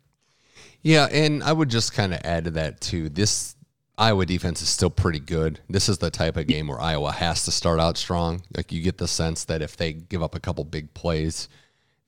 Yeah, 0.83 1.09
and 1.11 1.43
I 1.43 1.53
would 1.53 1.71
just 1.71 1.95
kind 1.95 2.15
of 2.15 2.21
add 2.25 2.45
to 2.45 2.51
that 2.53 2.81
too. 2.81 3.09
This 3.09 3.57
Iowa 3.97 4.27
defense 4.27 4.61
is 4.61 4.69
still 4.69 4.91
pretty 4.91 5.21
good. 5.21 5.61
This 5.69 5.89
is 5.89 5.99
the 5.99 6.11
type 6.11 6.37
of 6.37 6.47
game 6.49 6.67
where 6.67 6.81
Iowa 6.81 7.13
has 7.13 7.45
to 7.45 7.53
start 7.53 7.79
out 7.79 7.97
strong. 7.97 8.43
Like 8.57 8.73
you 8.73 8.83
get 8.83 8.99
the 8.99 9.07
sense 9.07 9.45
that 9.45 9.63
if 9.63 9.77
they 9.77 9.93
give 9.93 10.23
up 10.23 10.35
a 10.35 10.41
couple 10.41 10.65
big 10.65 10.93
plays, 10.95 11.49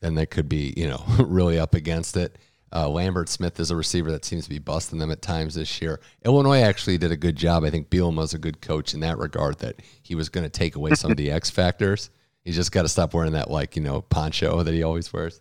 then 0.01 0.17
they 0.17 0.27
could 0.27 0.49
be, 0.49 0.75
you 0.77 0.89
know, 0.89 1.05
really 1.19 1.59
up 1.59 1.75
against 1.75 2.17
it. 2.17 2.39
Uh, 2.75 2.89
Lambert 2.89 3.29
Smith 3.29 3.61
is 3.61 3.71
a 3.71 3.77
receiver 3.77 4.11
that 4.11 4.25
seems 4.25 4.45
to 4.45 4.51
be 4.51 4.59
busting 4.59 4.99
them 4.99 5.13
at 5.13 5.23
times 5.23 5.55
this 5.55 5.81
year. 5.81 6.01
Illinois 6.25 6.61
actually 6.61 6.99
did 6.99 7.13
a 7.13 7.17
good 7.17 7.37
job. 7.37 7.63
I 7.63 7.71
think 7.71 7.89
Bielema 7.89 8.17
was 8.17 8.35
a 8.35 8.39
good 8.39 8.61
coach 8.61 8.93
in 8.93 9.01
that 9.01 9.19
regard 9.19 9.59
that 9.61 9.77
he 10.03 10.17
was 10.17 10.29
going 10.29 10.45
to 10.45 10.51
take 10.51 10.75
away 10.75 10.95
some 10.95 11.13
of 11.13 11.17
the 11.17 11.31
X 11.31 11.49
factors. 11.49 12.11
He's 12.45 12.57
just 12.57 12.73
got 12.73 12.83
to 12.83 12.89
stop 12.89 13.15
wearing 13.15 13.33
that 13.33 13.51
like 13.51 13.77
you 13.77 13.83
know 13.83 14.03
poncho 14.03 14.63
that 14.63 14.75
he 14.75 14.83
always 14.83 15.13
wears. 15.13 15.41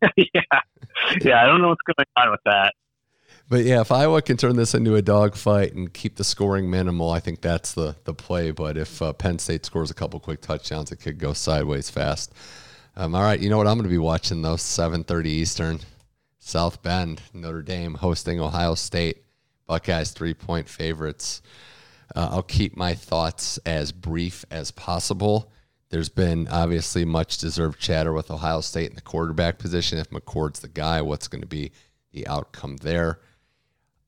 yeah, 0.16 0.40
yeah. 1.20 1.42
I 1.42 1.46
don't 1.46 1.60
know 1.60 1.68
what's 1.68 1.82
going 1.82 2.06
on 2.16 2.30
with 2.30 2.40
that. 2.44 2.74
But 3.50 3.64
yeah, 3.64 3.80
if 3.80 3.90
Iowa 3.90 4.20
can 4.20 4.36
turn 4.36 4.56
this 4.56 4.74
into 4.74 4.94
a 4.96 5.02
dogfight 5.02 5.72
and 5.72 5.92
keep 5.92 6.16
the 6.16 6.24
scoring 6.24 6.70
minimal, 6.70 7.10
I 7.10 7.20
think 7.20 7.40
that's 7.40 7.72
the 7.72 7.96
the 8.04 8.12
play. 8.12 8.50
But 8.50 8.76
if 8.76 9.00
uh, 9.00 9.14
Penn 9.14 9.38
State 9.38 9.64
scores 9.64 9.90
a 9.90 9.94
couple 9.94 10.20
quick 10.20 10.42
touchdowns, 10.42 10.92
it 10.92 10.96
could 10.96 11.18
go 11.18 11.32
sideways 11.32 11.88
fast. 11.88 12.34
Um, 12.94 13.14
all 13.14 13.22
right, 13.22 13.40
you 13.40 13.48
know 13.48 13.56
what 13.56 13.66
I'm 13.66 13.76
going 13.78 13.84
to 13.84 13.90
be 13.90 13.96
watching 13.96 14.42
though? 14.42 14.56
7:30 14.56 15.26
Eastern, 15.26 15.80
South 16.38 16.82
Bend, 16.82 17.22
Notre 17.32 17.62
Dame 17.62 17.94
hosting 17.94 18.40
Ohio 18.40 18.74
State. 18.74 19.24
Buckeyes 19.66 20.10
three 20.10 20.34
point 20.34 20.68
favorites. 20.68 21.40
Uh, 22.14 22.28
I'll 22.32 22.42
keep 22.42 22.76
my 22.76 22.94
thoughts 22.94 23.58
as 23.64 23.92
brief 23.92 24.44
as 24.50 24.70
possible. 24.70 25.52
There's 25.90 26.08
been 26.08 26.48
obviously 26.48 27.04
much 27.04 27.38
deserved 27.38 27.78
chatter 27.80 28.12
with 28.12 28.30
Ohio 28.30 28.60
State 28.60 28.90
in 28.90 28.94
the 28.94 29.02
quarterback 29.02 29.58
position. 29.58 29.98
If 29.98 30.10
McCord's 30.10 30.60
the 30.60 30.68
guy, 30.68 31.00
what's 31.00 31.28
going 31.28 31.40
to 31.40 31.46
be 31.46 31.72
the 32.12 32.26
outcome 32.26 32.76
there? 32.78 33.20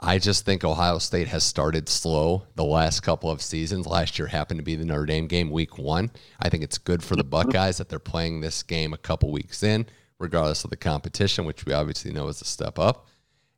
I 0.03 0.19
just 0.19 0.47
think 0.47 0.65
Ohio 0.65 0.97
State 0.97 1.29
has 1.29 1.45
started 1.45 1.87
slow 1.87 2.45
the 2.55 2.65
last 2.65 3.01
couple 3.01 3.31
of 3.31 3.43
seasons. 3.43 3.87
Last 3.87 4.19
year 4.19 4.29
happened 4.29 4.59
to 4.59 4.65
be 4.65 4.75
the 4.75 4.87
Notre 4.87 5.05
Dame 5.05 5.27
game, 5.27 5.51
week 5.51 5.77
one. 5.77 6.11
I 6.41 6.49
think 6.49 6.65
it's 6.65 6.79
good 6.79 7.03
for 7.03 7.17
the 7.17 7.25
Buckeyes 7.25 7.77
that 7.77 7.91
they're 7.91 7.99
playing 7.99 8.41
this 8.41 8.63
game 8.63 8.95
a 8.95 8.99
couple 8.99 9.31
weeks 9.31 9.63
in, 9.63 9.85
regardless 10.19 10.65
of 10.65 10.71
the 10.71 10.77
competition, 10.79 11.45
which 11.45 11.67
we 11.67 11.75
obviously 11.75 12.13
know 12.13 12.29
is 12.29 12.41
a 12.41 12.47
step 12.47 12.79
up. 12.79 13.09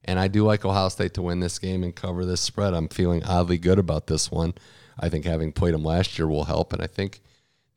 And 0.04 0.18
I 0.18 0.26
do 0.26 0.44
like 0.44 0.64
Ohio 0.64 0.88
State 0.88 1.14
to 1.14 1.22
win 1.22 1.38
this 1.38 1.60
game 1.60 1.84
and 1.84 1.94
cover 1.94 2.24
this 2.24 2.40
spread. 2.40 2.74
I'm 2.74 2.88
feeling 2.88 3.22
oddly 3.22 3.56
good 3.58 3.78
about 3.78 4.08
this 4.08 4.28
one. 4.28 4.54
I 4.98 5.08
think 5.08 5.24
having 5.24 5.52
played 5.52 5.74
them 5.74 5.84
last 5.84 6.18
year 6.18 6.26
will 6.26 6.44
help. 6.44 6.72
And 6.72 6.82
I 6.82 6.88
think 6.88 7.20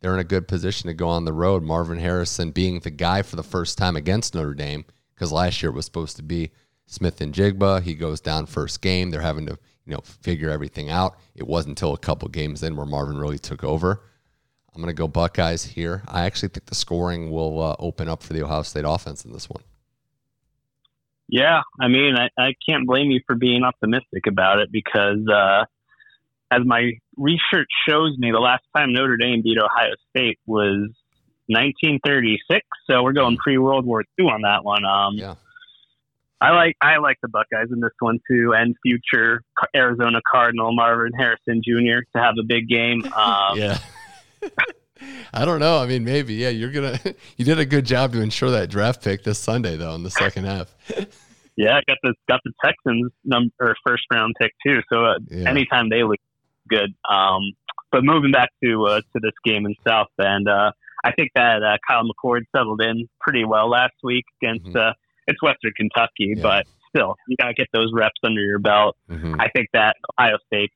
they're 0.01 0.15
in 0.15 0.19
a 0.19 0.23
good 0.23 0.47
position 0.47 0.87
to 0.87 0.95
go 0.95 1.07
on 1.07 1.25
the 1.25 1.33
road. 1.33 1.61
Marvin 1.61 1.99
Harrison 1.99 2.49
being 2.49 2.79
the 2.79 2.89
guy 2.89 3.21
for 3.21 3.35
the 3.35 3.43
first 3.43 3.77
time 3.77 3.95
against 3.95 4.33
Notre 4.33 4.55
Dame, 4.55 4.85
because 5.13 5.31
last 5.31 5.61
year 5.61 5.71
it 5.71 5.75
was 5.75 5.85
supposed 5.85 6.17
to 6.17 6.23
be 6.23 6.49
Smith-Njigba. 6.87 7.81
He 7.81 7.93
goes 7.93 8.21
down 8.21 8.45
first 8.45 8.81
game. 8.81 9.11
They're 9.11 9.21
having 9.21 9.45
to, 9.47 9.57
you 9.85 9.93
know, 9.93 10.01
figure 10.01 10.49
everything 10.49 10.89
out. 10.89 11.17
It 11.35 11.47
wasn't 11.47 11.71
until 11.71 11.93
a 11.93 11.97
couple 11.97 12.27
games 12.29 12.63
in 12.63 12.75
where 12.75 12.85
Marvin 12.85 13.17
really 13.17 13.39
took 13.39 13.63
over. 13.63 14.01
I'm 14.73 14.81
going 14.81 14.93
to 14.93 14.97
go 14.97 15.07
Buckeyes 15.07 15.63
here. 15.63 16.03
I 16.07 16.25
actually 16.25 16.49
think 16.49 16.65
the 16.65 16.75
scoring 16.75 17.31
will 17.31 17.61
uh, 17.61 17.75
open 17.79 18.09
up 18.09 18.21
for 18.21 18.33
the 18.33 18.43
Ohio 18.43 18.63
State 18.63 18.83
offense 18.85 19.23
in 19.23 19.31
this 19.31 19.49
one. 19.49 19.63
Yeah, 21.27 21.61
I 21.79 21.87
mean, 21.87 22.15
I, 22.15 22.29
I 22.37 22.53
can't 22.67 22.85
blame 22.85 23.09
you 23.09 23.21
for 23.25 23.35
being 23.35 23.63
optimistic 23.63 24.27
about 24.27 24.59
it 24.59 24.71
because, 24.71 25.25
uh, 25.27 25.65
as 26.51 26.59
my 26.65 26.91
research 27.17 27.69
shows 27.89 28.15
me, 28.19 28.31
the 28.31 28.39
last 28.39 28.63
time 28.75 28.93
Notre 28.93 29.17
Dame 29.17 29.41
beat 29.41 29.57
Ohio 29.57 29.93
State 30.09 30.37
was 30.45 30.91
1936. 31.47 32.61
So 32.89 33.01
we're 33.01 33.13
going 33.13 33.37
pre 33.37 33.57
World 33.57 33.85
War 33.85 34.03
II 34.19 34.27
on 34.27 34.41
that 34.41 34.63
one. 34.63 34.85
Um, 34.85 35.15
Yeah. 35.15 35.35
I 36.45 36.51
like 36.51 36.75
I 36.81 36.97
like 36.97 37.17
the 37.21 37.27
Buckeyes 37.29 37.67
in 37.71 37.79
this 37.79 37.91
one 37.99 38.19
too, 38.29 38.53
and 38.55 38.75
future 38.85 39.41
Arizona 39.75 40.19
Cardinal 40.31 40.73
Marvin 40.75 41.11
Harrison 41.17 41.61
Jr. 41.65 42.01
to 42.15 42.21
have 42.23 42.35
a 42.39 42.43
big 42.45 42.67
game. 42.67 43.03
Um, 43.15 43.57
Yeah. 43.57 43.77
I 45.33 45.43
don't 45.43 45.59
know. 45.59 45.79
I 45.79 45.85
mean, 45.87 46.05
maybe. 46.05 46.35
Yeah, 46.35 46.49
you're 46.49 46.71
gonna. 46.71 46.97
You 47.37 47.43
did 47.45 47.59
a 47.59 47.65
good 47.65 47.85
job 47.85 48.13
to 48.13 48.21
ensure 48.21 48.51
that 48.51 48.69
draft 48.69 49.03
pick 49.03 49.23
this 49.23 49.37
Sunday, 49.39 49.75
though, 49.75 49.93
in 49.95 50.03
the 50.03 50.09
second 50.11 50.45
half. 50.45 50.73
yeah, 51.57 51.79
got 51.87 51.97
the 52.03 52.13
got 52.29 52.39
the 52.45 52.51
Texans 52.63 53.11
number 53.25 53.75
first 53.85 54.03
round 54.13 54.35
pick 54.39 54.51
too. 54.65 54.79
So 54.91 55.05
uh, 55.05 55.15
Yeah. 55.29 55.49
anytime 55.49 55.89
they 55.89 56.03
look 56.03 56.19
good. 56.69 56.93
Um, 57.09 57.41
but 57.91 58.03
moving 58.03 58.31
back 58.31 58.49
to 58.63 58.85
uh, 58.85 59.01
to 59.01 59.19
this 59.21 59.33
game 59.43 59.65
in 59.65 59.75
South 59.87 60.07
Bend, 60.17 60.47
uh, 60.47 60.71
I 61.03 61.11
think 61.11 61.31
that 61.35 61.61
uh, 61.61 61.77
Kyle 61.87 62.03
McCord 62.03 62.41
settled 62.55 62.81
in 62.81 63.07
pretty 63.19 63.43
well 63.43 63.69
last 63.69 63.93
week 64.03 64.25
against 64.41 64.67
Mhm. 64.67 64.93
It's 65.27 65.41
Western 65.41 65.71
Kentucky, 65.75 66.33
Yeah. 66.35 66.43
but 66.43 66.67
still 66.89 67.15
you 67.27 67.35
got 67.37 67.47
to 67.47 67.53
get 67.53 67.67
those 67.73 67.91
reps 67.93 68.19
under 68.23 68.41
your 68.41 68.59
belt. 68.59 68.95
Mhm. 69.09 69.35
I 69.39 69.49
think 69.49 69.67
that 69.73 69.95
Ohio 70.19 70.37
State's 70.47 70.73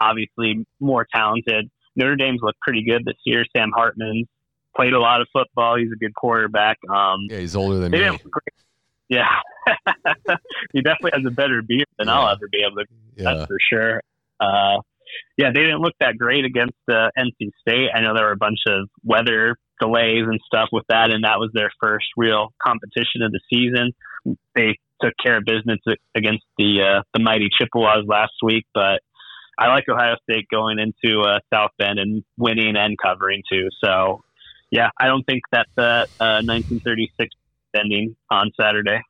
obviously 0.00 0.66
more 0.80 1.06
talented. 1.14 1.70
Notre 1.96 2.16
Dame's 2.16 2.40
looked 2.42 2.60
pretty 2.60 2.84
good 2.84 3.04
this 3.04 3.16
year. 3.24 3.44
Sam 3.56 3.70
Hartman 3.74 4.24
played 4.76 4.92
a 4.94 4.98
lot 5.00 5.20
of 5.20 5.28
football. 5.32 5.76
He's 5.76 5.92
a 5.92 5.96
good 5.96 6.14
quarterback. 6.14 6.78
Um, 6.90 7.18
Yeah, 7.30 7.38
he's 7.38 7.54
older 7.54 7.78
than 7.78 7.92
me. 7.92 7.98
didn't 7.98 8.24
look 8.24 8.32
great. 8.32 8.54
Yeah, 9.08 9.28
he 10.72 10.80
definitely 10.80 11.10
has 11.14 11.26
a 11.26 11.30
better 11.30 11.60
beard 11.62 11.86
than 11.98 12.08
I'll 12.08 12.28
ever 12.28 12.48
be 12.50 12.62
able 12.66 12.76
to. 12.76 12.84
Yeah. 13.16 13.24
That's 13.34 13.46
for 13.46 13.58
sure. 13.70 14.00
Uh, 14.40 14.80
yeah, 15.36 15.50
they 15.54 15.60
didn't 15.60 15.80
look 15.80 15.92
that 16.00 16.16
great 16.16 16.44
against 16.46 16.72
uh, 16.90 17.10
NC 17.18 17.50
State. 17.60 17.90
I 17.94 18.00
know 18.00 18.14
there 18.14 18.24
were 18.24 18.32
a 18.32 18.36
bunch 18.36 18.60
of 18.66 18.88
weather 19.04 19.56
delays 19.80 20.24
and 20.26 20.40
stuff 20.46 20.68
with 20.72 20.84
that, 20.88 21.10
and 21.10 21.24
that 21.24 21.38
was 21.38 21.50
their 21.52 21.70
first 21.80 22.06
real 22.16 22.52
competition 22.62 23.22
of 23.22 23.32
the 23.32 23.40
season. 23.52 23.92
They 24.54 24.78
took 25.00 25.14
care 25.22 25.38
of 25.38 25.44
business 25.44 25.80
against 26.14 26.44
the 26.58 26.82
uh, 26.82 27.02
the 27.12 27.20
mighty 27.22 27.48
Chippewas 27.58 28.04
last 28.06 28.34
week, 28.42 28.66
but 28.74 29.00
I 29.58 29.68
like 29.68 29.84
Ohio 29.88 30.16
State 30.22 30.48
going 30.50 30.78
into 30.78 31.20
uh, 31.20 31.38
South 31.52 31.70
Bend 31.78 31.98
and 31.98 32.24
winning 32.38 32.74
and 32.76 32.96
covering 32.98 33.42
too. 33.50 33.68
So, 33.84 34.22
yeah, 34.70 34.90
I 34.98 35.06
don't 35.06 35.24
think 35.24 35.42
that 35.52 35.66
the 35.76 36.06
uh, 36.20 36.42
1936 36.42 37.34
ending 37.74 38.16
on 38.30 38.50
Saturday. 38.58 39.00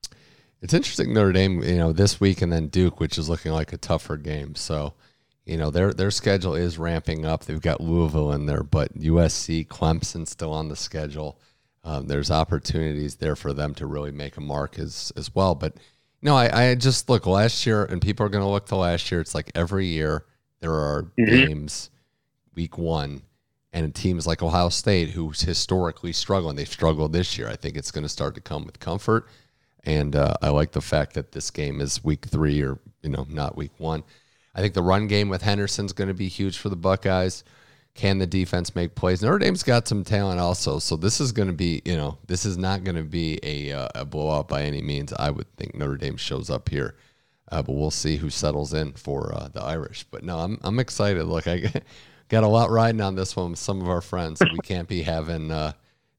It's 0.61 0.75
interesting 0.75 1.13
Notre 1.13 1.33
Dame, 1.33 1.63
you 1.63 1.77
know, 1.77 1.93
this 1.93 2.21
week 2.21 2.43
and 2.43 2.53
then 2.53 2.69
Duke, 2.69 3.01
which 3.01 3.19
is 3.19 3.29
looking 3.29 3.53
like 3.53 3.73
a 3.73 3.77
tougher 3.77 4.17
game. 4.17 4.55
So, 4.55 4.95
you 5.47 5.57
know, 5.57 5.71
their 5.71 5.93
their 5.93 6.11
schedule 6.11 6.55
is 6.55 6.79
ramping 6.79 7.25
up. 7.27 7.45
They've 7.45 7.61
got 7.61 7.81
Louisville 7.81 8.33
in 8.33 8.47
there, 8.47 8.63
but 8.63 8.95
USC, 8.99 9.67
Clemson 9.67 10.27
still 10.27 10.53
on 10.53 10.69
the 10.69 10.77
schedule. 10.77 11.39
Um, 11.85 12.07
there's 12.07 12.31
opportunities 12.31 13.17
there 13.17 13.35
for 13.35 13.53
them 13.53 13.75
to 13.75 13.87
really 13.87 14.13
make 14.13 14.37
a 14.37 14.41
mark 14.41 14.79
as 14.79 15.13
as 15.17 15.35
well. 15.35 15.55
But 15.55 15.75
no, 16.23 16.37
I, 16.37 16.71
I 16.71 16.75
just 16.77 17.09
look 17.11 17.27
last 17.27 17.67
year, 17.67 17.85
and 17.85 18.01
people 18.01 18.25
are 18.25 18.29
going 18.29 18.45
to 18.45 18.49
look 18.51 18.67
to 18.67 18.77
last 18.77 19.11
year. 19.11 19.21
It's 19.21 19.35
like 19.35 19.51
every 19.57 19.87
year 19.87 20.25
there 20.61 20.75
are 20.75 21.11
Mhm. 21.19 21.49
games, 21.49 21.91
week 22.55 22.79
one, 22.79 23.23
and 23.73 23.93
teams 23.93 24.27
like 24.29 24.43
Ohio 24.45 24.69
State, 24.69 25.11
who's 25.11 25.41
historically 25.41 26.13
struggling, 26.13 26.55
they've 26.55 26.69
struggled 26.69 27.13
this 27.13 27.37
year. 27.37 27.49
I 27.49 27.57
think 27.57 27.77
it's 27.77 27.91
going 27.91 28.05
to 28.05 28.09
start 28.09 28.37
to 28.37 28.41
come 28.41 28.65
with 28.65 28.79
comfort. 28.79 29.27
And 29.83 30.15
uh, 30.15 30.35
I 30.41 30.51
like 30.51 30.71
the 30.71 30.81
fact 30.81 31.15
that 31.15 31.33
this 31.33 31.51
game 31.51 31.81
is 31.81 32.05
week 32.05 32.27
three 32.27 32.63
or, 32.63 32.79
you 33.03 33.11
know, 33.11 33.27
not 33.29 33.57
week 33.57 33.73
one. 33.79 34.05
I 34.55 34.61
think 34.61 34.75
the 34.75 34.83
run 34.83 35.07
game 35.07 35.29
with 35.29 35.43
Henderson's 35.43 35.93
going 35.93 36.09
to 36.09 36.15
be 36.15 36.29
huge 36.29 36.59
for 36.59 36.69
the 36.69 36.77
Buckeyes. 36.77 37.45
Can 37.95 38.19
the 38.19 38.27
defense 38.27 38.75
make 38.75 38.95
plays? 38.95 39.23
Notre 39.23 39.39
Dame's 39.39 39.63
got 39.63 39.87
some 39.87 40.03
talent 40.03 40.41
also. 40.41 40.79
So 40.79 40.97
this 40.97 41.21
is 41.21 41.33
going 41.33 41.49
to 41.49 41.55
be, 41.55 41.83
you 41.85 41.97
know, 41.97 42.19
this 42.27 42.47
is 42.47 42.57
not 42.57 42.85
going 42.85 42.97
to 42.97 43.03
be 43.03 43.39
a, 43.43 43.73
uh, 43.73 43.89
a 43.95 44.05
blowout 44.05 44.49
by 44.49 44.63
any 44.63 44.81
means. 44.81 45.13
I 45.13 45.31
would 45.31 45.55
think 45.57 45.75
Notre 45.75 45.99
Dame 45.99 46.17
shows 46.17 46.49
up 46.49 46.69
here. 46.69 46.97
Uh, 47.51 47.63
but 47.63 47.75
we'll 47.75 47.91
see 47.91 48.17
who 48.17 48.31
settles 48.31 48.73
in 48.73 48.93
for 48.93 49.35
uh, 49.35 49.49
the 49.49 49.63
Irish. 49.63 50.07
But 50.11 50.25
no, 50.25 50.39
I'm, 50.39 50.59
I'm 50.63 50.79
excited. 50.79 51.25
Look, 51.25 51.47
I 51.47 51.71
got 52.31 52.45
a 52.45 52.49
lot 52.49 52.71
riding 52.71 53.03
on 53.03 53.15
this 53.15 53.37
one 53.37 53.51
with 53.51 53.59
some 53.59 53.83
of 53.83 53.91
our 53.91 54.01
friends. 54.01 54.41
we 54.41 54.59
can't 54.61 54.89
be 54.89 55.03
having 55.03 55.51
uh, 55.51 55.73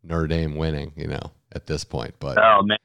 Notre 0.03 0.27
Dame 0.27 0.55
winning, 0.55 0.93
you 0.95 1.07
know, 1.07 1.31
at 1.51 1.65
this 1.65 1.83
point. 1.83 2.13
But 2.19 2.37
Oh 2.37 2.61
man, 2.61 2.77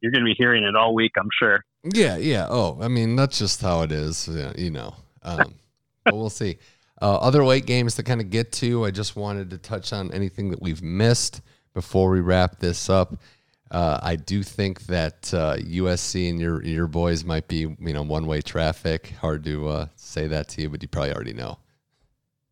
you're 0.00 0.12
going 0.12 0.22
to 0.22 0.26
be 0.26 0.36
hearing 0.38 0.62
it 0.62 0.76
all 0.76 0.94
week, 0.94 1.12
I'm 1.18 1.28
sure. 1.36 1.64
Yeah, 1.84 2.16
yeah. 2.16 2.46
Oh, 2.48 2.78
I 2.80 2.88
mean, 2.88 3.16
that's 3.16 3.38
just 3.38 3.60
how 3.60 3.82
it 3.82 3.92
is, 3.92 4.28
you 4.56 4.70
know. 4.70 4.94
Um, 5.22 5.54
but 6.04 6.14
we'll 6.14 6.30
see. 6.30 6.58
Uh, 7.00 7.16
other 7.16 7.44
late 7.44 7.66
games 7.66 7.96
to 7.96 8.02
kind 8.02 8.20
of 8.20 8.30
get 8.30 8.52
to. 8.52 8.84
I 8.84 8.90
just 8.90 9.16
wanted 9.16 9.50
to 9.50 9.58
touch 9.58 9.92
on 9.92 10.12
anything 10.12 10.50
that 10.50 10.62
we've 10.62 10.82
missed 10.82 11.40
before 11.74 12.10
we 12.10 12.20
wrap 12.20 12.60
this 12.60 12.88
up. 12.88 13.16
Uh, 13.72 13.98
I 14.02 14.16
do 14.16 14.42
think 14.42 14.82
that 14.82 15.32
uh, 15.32 15.56
USC 15.56 16.28
and 16.28 16.38
your 16.38 16.62
your 16.62 16.86
boys 16.86 17.24
might 17.24 17.48
be, 17.48 17.60
you 17.60 17.76
know, 17.92 18.02
one 18.02 18.26
way 18.26 18.42
traffic. 18.42 19.14
Hard 19.20 19.44
to 19.44 19.68
uh, 19.68 19.86
say 19.96 20.28
that 20.28 20.48
to 20.50 20.62
you, 20.62 20.68
but 20.68 20.82
you 20.82 20.88
probably 20.88 21.12
already 21.14 21.32
know. 21.32 21.58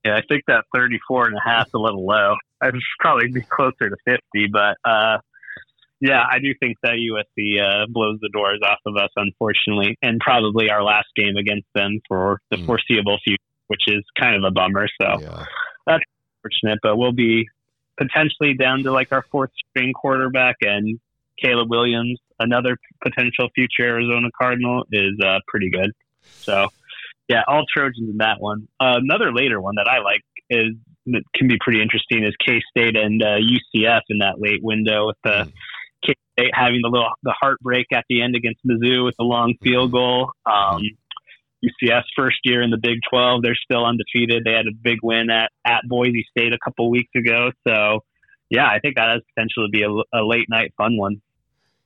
Yeah, 0.05 0.17
I 0.17 0.23
think 0.27 0.45
that 0.47 0.65
34 0.75 1.27
and 1.27 1.37
a 1.37 1.41
half 1.45 1.67
is 1.67 1.75
a 1.75 1.79
little 1.79 2.07
low. 2.07 2.35
I 2.63 2.71
should 2.71 2.83
probably 3.01 3.29
be 3.29 3.43
closer 3.43 3.91
to 3.91 3.97
50, 4.07 4.47
but 4.47 4.79
uh, 4.85 5.19
yeah, 6.01 6.23
I 6.31 6.39
do 6.39 6.55
think 6.61 6.79
that 6.83 6.95
USC 6.95 7.61
uh, 7.61 7.87
blows 7.89 8.19
the 8.21 8.31
doors 8.33 8.61
off 8.65 8.79
of 8.87 8.97
us, 8.97 9.11
unfortunately, 9.17 9.97
and 10.03 10.19
probably 10.21 10.71
our 10.71 10.83
last 10.83 11.09
game 11.15 11.37
against 11.37 11.67
them 11.75 12.01
for 12.09 12.41
the 12.51 12.57
Mm. 12.57 12.67
foreseeable 12.67 13.19
future, 13.23 13.43
which 13.69 13.83
is 13.87 14.03
kind 14.19 14.35
of 14.37 14.45
a 14.45 14.51
bummer. 14.51 14.89
So 15.01 15.21
Yeah. 15.21 15.99
fortunate, 16.43 16.79
but 16.83 16.97
we'll 16.97 17.13
be 17.13 17.47
potentially 17.99 18.55
down 18.55 18.83
to 18.85 18.93
like 18.93 19.09
our 19.13 19.27
fourth 19.31 19.51
string 19.69 19.93
quarterback 19.93 20.57
and 20.63 20.99
Caleb 21.43 21.69
Williams, 21.69 22.19
another 22.39 22.79
potential 23.03 23.51
future 23.55 23.83
Arizona 23.85 24.29
Cardinal, 24.41 24.87
is 24.91 25.13
uh, 25.23 25.41
pretty 25.47 25.69
good. 25.71 25.93
So, 26.41 26.69
Yeah, 27.29 27.43
all 27.47 27.65
Trojans 27.73 28.09
in 28.11 28.17
that 28.19 28.41
one. 28.41 28.67
Uh, 28.81 28.95
another 28.97 29.33
later 29.33 29.61
one 29.61 29.75
that 29.77 29.87
I 29.87 29.99
like 29.99 30.23
is 30.49 30.75
that 31.07 31.23
can 31.35 31.47
be 31.47 31.59
pretty 31.61 31.81
interesting 31.81 32.25
is 32.25 32.35
K 32.45 32.61
State 32.71 32.97
and 32.97 33.23
uh, 33.23 33.37
UCF 33.39 34.01
in 34.09 34.19
that 34.19 34.41
late 34.41 34.63
window 34.63 35.07
with 35.07 35.17
the 35.23 35.45
mm. 35.45 35.53
State 36.41 36.51
having 36.55 36.81
the 36.83 36.89
little 36.89 37.11
the 37.23 37.35
heartbreak 37.41 37.87
at 37.93 38.05
the 38.09 38.23
end 38.23 38.35
against 38.37 38.61
Mizzou 38.67 39.05
with 39.05 39.15
the 39.19 39.25
long 39.25 39.55
field 39.63 39.93
goal. 39.93 40.33
Um, 40.47 40.83
UCF's 41.65 42.09
first 42.17 42.39
year 42.45 42.63
in 42.63 42.71
the 42.71 42.79
Big 42.79 43.01
12, 43.11 43.43
they're 43.43 43.55
still 43.55 43.85
undefeated. 43.85 44.45
They 44.45 44.53
had 44.53 44.67
a 44.67 44.73
big 44.73 44.99
win 45.03 45.29
at 45.31 45.51
at 45.67 45.83
Boise 45.87 46.25
State 46.31 46.53
a 46.53 46.59
couple 46.65 46.91
weeks 46.91 47.11
ago. 47.15 47.51
So, 47.67 48.01
yeah, 48.49 48.67
I 48.67 48.79
think 48.79 48.97
that 48.97 49.09
has 49.09 49.21
potential 49.35 49.67
to 49.67 49.71
be 49.71 49.83
a, 49.83 49.91
a 49.91 50.25
late 50.25 50.47
night 50.49 50.73
fun 50.77 50.97
one. 50.97 51.21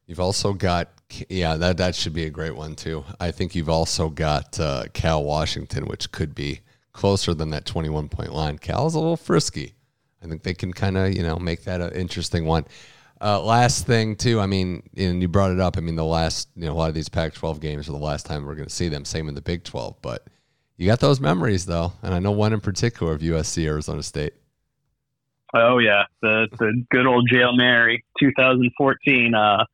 You've 0.07 0.21
also 0.21 0.53
got 0.53 0.89
yeah 1.29 1.57
that 1.57 1.77
that 1.79 1.95
should 1.95 2.13
be 2.13 2.25
a 2.25 2.31
great 2.31 2.57
one 2.57 2.77
too. 2.77 3.05
I 3.19 3.31
think 3.31 3.55
you've 3.55 3.69
also 3.69 4.09
got 4.09 4.61
uh, 4.61 4.85
Cal 4.93 5.25
Washington, 5.25 5.87
which 5.87 6.13
could 6.13 6.35
be 6.35 6.61
closer 6.93 7.35
than 7.35 7.51
that 7.51 7.65
21 7.67 8.09
point 8.09 8.33
line. 8.33 8.59
Cal's 8.59 8.95
a 8.95 9.01
little 9.01 9.17
frisky. 9.17 9.75
I 10.23 10.27
think 10.27 10.43
they 10.43 10.55
can 10.55 10.73
kind 10.73 10.97
of, 10.97 11.15
you 11.15 11.23
know, 11.23 11.37
make 11.37 11.65
that 11.65 11.81
an 11.81 11.93
interesting 11.93 12.47
one. 12.47 12.65
Uh, 13.21 13.41
last 13.43 13.87
thing 13.87 14.17
too, 14.17 14.41
I 14.41 14.47
mean, 14.47 14.83
and 14.97 15.23
you 15.23 15.29
brought 15.29 15.51
it 15.51 15.61
up. 15.61 15.77
I 15.77 15.81
mean, 15.81 15.97
the 15.97 16.05
last, 16.05 16.49
you 16.57 16.67
know, 16.67 16.73
a 16.73 16.75
lot 16.75 16.89
of 16.89 16.95
these 16.95 17.09
Pac-12 17.09 17.61
games 17.61 17.89
are 17.89 17.93
the 17.93 17.99
last 17.99 18.27
time 18.27 18.45
we're 18.45 18.55
going 18.55 18.69
to 18.69 18.75
see 18.75 18.89
them. 18.89 19.05
Same 19.05 19.29
in 19.29 19.35
the 19.35 19.41
Big 19.41 19.65
12, 19.65 19.97
but 20.03 20.27
you 20.77 20.87
got 20.87 21.01
those 21.01 21.21
memories 21.21 21.67
though, 21.67 21.93
and 22.03 22.15
I 22.15 22.19
know 22.19 22.33
one 22.33 22.53
in 22.53 22.61
particular 22.61 23.13
of 23.13 23.21
USC 23.21 23.65
Arizona 23.65 24.03
State. 24.03 24.35
Oh 25.57 25.79
yeah, 25.79 26.03
the 26.21 26.49
the 26.59 26.85
good 26.91 27.07
old 27.07 27.29
Jael 27.31 27.55
Mary 27.55 28.05
2014. 28.19 29.35
Uh, 29.37 29.65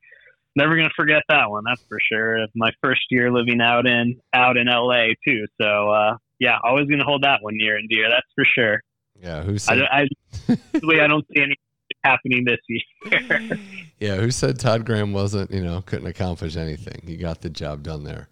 never 0.54 0.76
gonna 0.76 0.90
forget 0.94 1.22
that 1.30 1.48
one. 1.48 1.64
That's 1.66 1.82
for 1.88 1.98
sure. 2.12 2.46
My 2.54 2.70
first 2.82 3.00
year 3.08 3.32
living 3.32 3.62
out 3.62 3.86
in 3.86 4.20
out 4.34 4.58
in 4.58 4.66
LA 4.66 5.14
too. 5.26 5.46
So 5.58 5.90
uh, 5.90 6.16
yeah, 6.40 6.58
always 6.64 6.86
going 6.86 6.98
to 6.98 7.04
hold 7.04 7.22
that 7.22 7.42
one 7.42 7.56
near 7.56 7.76
and 7.76 7.88
dear. 7.88 8.08
That's 8.10 8.26
for 8.34 8.44
sure. 8.44 8.82
Yeah, 9.22 9.42
who's? 9.42 9.68
I, 9.68 9.74
I, 9.74 10.08
I 10.74 11.06
don't 11.06 11.26
see 11.28 11.42
any 11.42 11.56
happening 12.04 12.44
this 12.44 12.58
year. 12.68 13.58
yeah, 14.00 14.16
who 14.16 14.30
said 14.30 14.58
Todd 14.58 14.84
Graham 14.84 15.12
wasn't? 15.12 15.50
You 15.50 15.62
know, 15.62 15.82
couldn't 15.82 16.06
accomplish 16.06 16.56
anything. 16.56 17.02
He 17.06 17.16
got 17.16 17.40
the 17.40 17.50
job 17.50 17.82
done 17.82 18.04
there. 18.04 18.28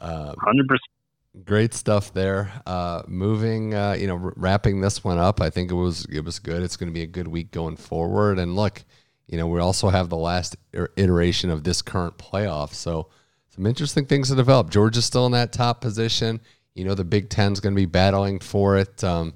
Uh, 0.00 0.34
Hundred 0.38 0.66
uh, 0.66 0.74
percent. 0.74 1.44
Great 1.44 1.74
stuff 1.74 2.12
there. 2.12 2.50
Uh, 2.66 3.02
moving, 3.06 3.74
uh, 3.74 3.92
you 3.98 4.06
know, 4.06 4.16
wrapping 4.36 4.80
this 4.80 5.04
one 5.04 5.18
up. 5.18 5.40
I 5.40 5.50
think 5.50 5.70
it 5.70 5.74
was 5.74 6.04
it 6.06 6.24
was 6.24 6.38
good. 6.38 6.62
It's 6.62 6.76
going 6.76 6.88
to 6.88 6.94
be 6.94 7.02
a 7.02 7.06
good 7.06 7.28
week 7.28 7.50
going 7.52 7.76
forward. 7.76 8.38
And 8.38 8.56
look, 8.56 8.84
you 9.26 9.36
know, 9.36 9.46
we 9.46 9.60
also 9.60 9.88
have 9.88 10.08
the 10.08 10.16
last 10.16 10.56
iteration 10.96 11.50
of 11.50 11.64
this 11.64 11.82
current 11.82 12.18
playoff. 12.18 12.72
So 12.72 13.08
some 13.50 13.66
interesting 13.66 14.06
things 14.06 14.28
to 14.30 14.34
develop. 14.34 14.70
Georgia's 14.70 15.04
still 15.04 15.26
in 15.26 15.32
that 15.32 15.52
top 15.52 15.80
position. 15.80 16.40
You 16.74 16.84
know, 16.84 16.94
the 16.94 17.04
Big 17.04 17.28
Ten's 17.28 17.60
going 17.60 17.74
to 17.74 17.80
be 17.80 17.86
battling 17.86 18.38
for 18.38 18.76
it. 18.76 19.02
Um, 19.04 19.34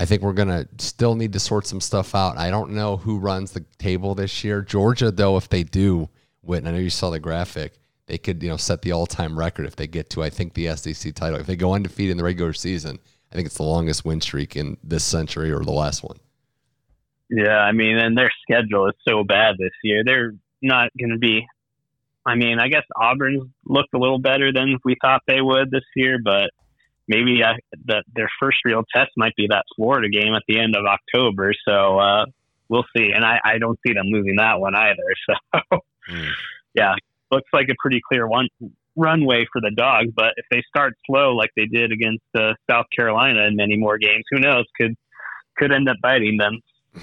I 0.00 0.06
think 0.06 0.22
we're 0.22 0.32
going 0.32 0.48
to 0.48 0.66
still 0.78 1.14
need 1.14 1.32
to 1.34 1.40
sort 1.40 1.66
some 1.66 1.80
stuff 1.80 2.14
out. 2.14 2.38
I 2.38 2.50
don't 2.50 2.72
know 2.72 2.96
who 2.96 3.18
runs 3.18 3.52
the 3.52 3.64
table 3.78 4.14
this 4.14 4.42
year. 4.42 4.62
Georgia, 4.62 5.10
though, 5.10 5.36
if 5.36 5.48
they 5.48 5.62
do, 5.62 6.08
Whit, 6.42 6.66
I 6.66 6.70
know 6.70 6.78
you 6.78 6.90
saw 6.90 7.10
the 7.10 7.20
graphic, 7.20 7.74
they 8.06 8.18
could, 8.18 8.42
you 8.42 8.48
know, 8.48 8.56
set 8.56 8.82
the 8.82 8.92
all-time 8.92 9.38
record 9.38 9.66
if 9.66 9.76
they 9.76 9.86
get 9.86 10.10
to, 10.10 10.22
I 10.22 10.30
think, 10.30 10.54
the 10.54 10.74
SEC 10.74 11.14
title. 11.14 11.38
If 11.38 11.46
they 11.46 11.54
go 11.54 11.74
undefeated 11.74 12.12
in 12.12 12.16
the 12.16 12.24
regular 12.24 12.54
season, 12.54 12.98
I 13.30 13.36
think 13.36 13.46
it's 13.46 13.58
the 13.58 13.62
longest 13.62 14.04
win 14.04 14.20
streak 14.20 14.56
in 14.56 14.78
this 14.82 15.04
century 15.04 15.52
or 15.52 15.62
the 15.62 15.70
last 15.70 16.02
one. 16.02 16.18
Yeah, 17.28 17.58
I 17.58 17.72
mean, 17.72 17.96
and 17.98 18.16
their 18.16 18.32
schedule 18.42 18.88
is 18.88 18.94
so 19.06 19.22
bad 19.22 19.56
this 19.58 19.70
year. 19.84 20.02
They're 20.04 20.32
not 20.62 20.90
going 20.98 21.12
to 21.12 21.18
be 21.18 21.46
I 22.26 22.34
mean, 22.34 22.58
I 22.58 22.68
guess 22.68 22.84
Auburn's 22.96 23.48
looked 23.64 23.94
a 23.94 23.98
little 23.98 24.18
better 24.18 24.52
than 24.52 24.78
we 24.84 24.96
thought 25.00 25.22
they 25.26 25.40
would 25.40 25.70
this 25.70 25.84
year, 25.96 26.18
but 26.22 26.50
maybe 27.10 27.42
uh, 27.42 27.54
the, 27.84 28.02
their 28.14 28.30
first 28.38 28.58
real 28.64 28.84
test 28.94 29.10
might 29.16 29.34
be 29.36 29.48
that 29.50 29.64
Florida 29.76 30.08
game 30.08 30.32
at 30.34 30.44
the 30.46 30.58
end 30.58 30.76
of 30.76 30.86
October. 30.86 31.52
So 31.68 31.98
uh, 31.98 32.24
we'll 32.68 32.86
see. 32.96 33.10
And 33.14 33.24
I, 33.24 33.40
I 33.44 33.58
don't 33.58 33.78
see 33.84 33.92
them 33.92 34.06
losing 34.06 34.36
that 34.36 34.58
one 34.58 34.74
either. 34.74 34.96
So, 35.52 35.78
mm. 36.08 36.30
yeah, 36.74 36.94
looks 37.30 37.48
like 37.52 37.68
a 37.68 37.74
pretty 37.78 38.00
clear 38.08 38.26
one 38.26 38.48
runway 38.96 39.44
for 39.52 39.60
the 39.60 39.72
dogs. 39.76 40.10
But 40.14 40.34
if 40.36 40.46
they 40.50 40.62
start 40.68 40.94
slow 41.06 41.34
like 41.34 41.50
they 41.56 41.66
did 41.66 41.92
against 41.92 42.24
uh, 42.34 42.54
South 42.70 42.86
Carolina 42.96 43.42
in 43.42 43.56
many 43.56 43.76
more 43.76 43.98
games, 43.98 44.24
who 44.30 44.40
knows? 44.40 44.64
Could 44.80 44.96
could 45.56 45.72
end 45.72 45.88
up 45.88 45.96
biting 46.02 46.38
them. 46.38 46.60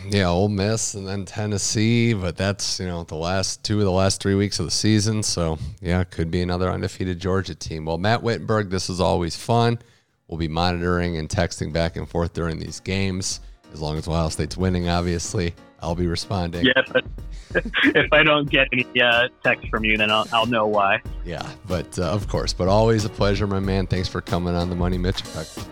Yeah, 0.10 0.28
Ole 0.28 0.50
Miss 0.50 0.96
and 0.96 1.08
then 1.08 1.24
Tennessee, 1.24 2.14
but 2.14 2.36
that's 2.36 2.80
you 2.80 2.88
know 2.88 3.04
the 3.04 3.16
last 3.16 3.64
two 3.64 3.80
of 3.80 3.86
the 3.86 3.92
last 3.92 4.22
three 4.22 4.36
weeks 4.36 4.60
of 4.60 4.66
the 4.66 4.72
season. 4.72 5.24
So 5.24 5.60
yeah, 5.80 6.04
could 6.04 6.30
be 6.30 6.42
another 6.42 6.70
undefeated 6.70 7.20
Georgia 7.20 7.56
team. 7.56 7.86
Well, 7.86 7.98
Matt 7.98 8.24
Wittenberg, 8.24 8.70
this 8.70 8.90
is 8.90 9.00
always 9.00 9.36
fun. 9.36 9.80
We'll 10.28 10.38
be 10.38 10.48
monitoring 10.48 11.18
and 11.18 11.30
texting 11.30 11.72
back 11.72 11.96
and 11.96 12.08
forth 12.08 12.34
during 12.34 12.60
these 12.60 12.80
games. 12.80 13.40
As 13.74 13.82
long 13.82 13.98
as 13.98 14.08
Ohio 14.08 14.30
State's 14.30 14.58
winning, 14.58 14.90
obviously, 14.90 15.54
I'll 15.80 15.96
be 15.96 16.08
responding. 16.08 16.66
Yeah, 16.66 16.82
but 16.92 17.06
if 17.84 18.12
I 18.12 18.24
don't 18.24 18.50
get 18.50 18.68
any 18.74 18.86
uh, 19.02 19.28
text 19.44 19.68
from 19.70 19.86
you, 19.86 19.98
then 19.98 20.12
I'll, 20.12 20.28
I'll 20.34 20.46
know 20.46 20.68
why. 20.68 21.02
Yeah, 21.26 21.48
but 21.68 21.98
uh, 22.00 22.04
of 22.04 22.28
course. 22.28 22.54
But 22.54 22.68
always 22.68 23.06
a 23.06 23.10
pleasure, 23.10 23.48
my 23.48 23.60
man. 23.60 23.88
Thanks 23.88 24.08
for 24.08 24.22
coming 24.22 24.56
on 24.56 24.70
the 24.70 24.76
Money 24.76 24.98
Mitch 24.98 25.22
Effect. 25.22 25.68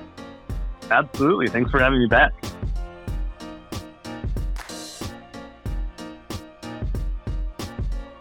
Absolutely. 0.91 1.47
Thanks 1.47 1.71
for 1.71 1.79
having 1.79 1.99
me 1.99 2.07
back. 2.07 2.33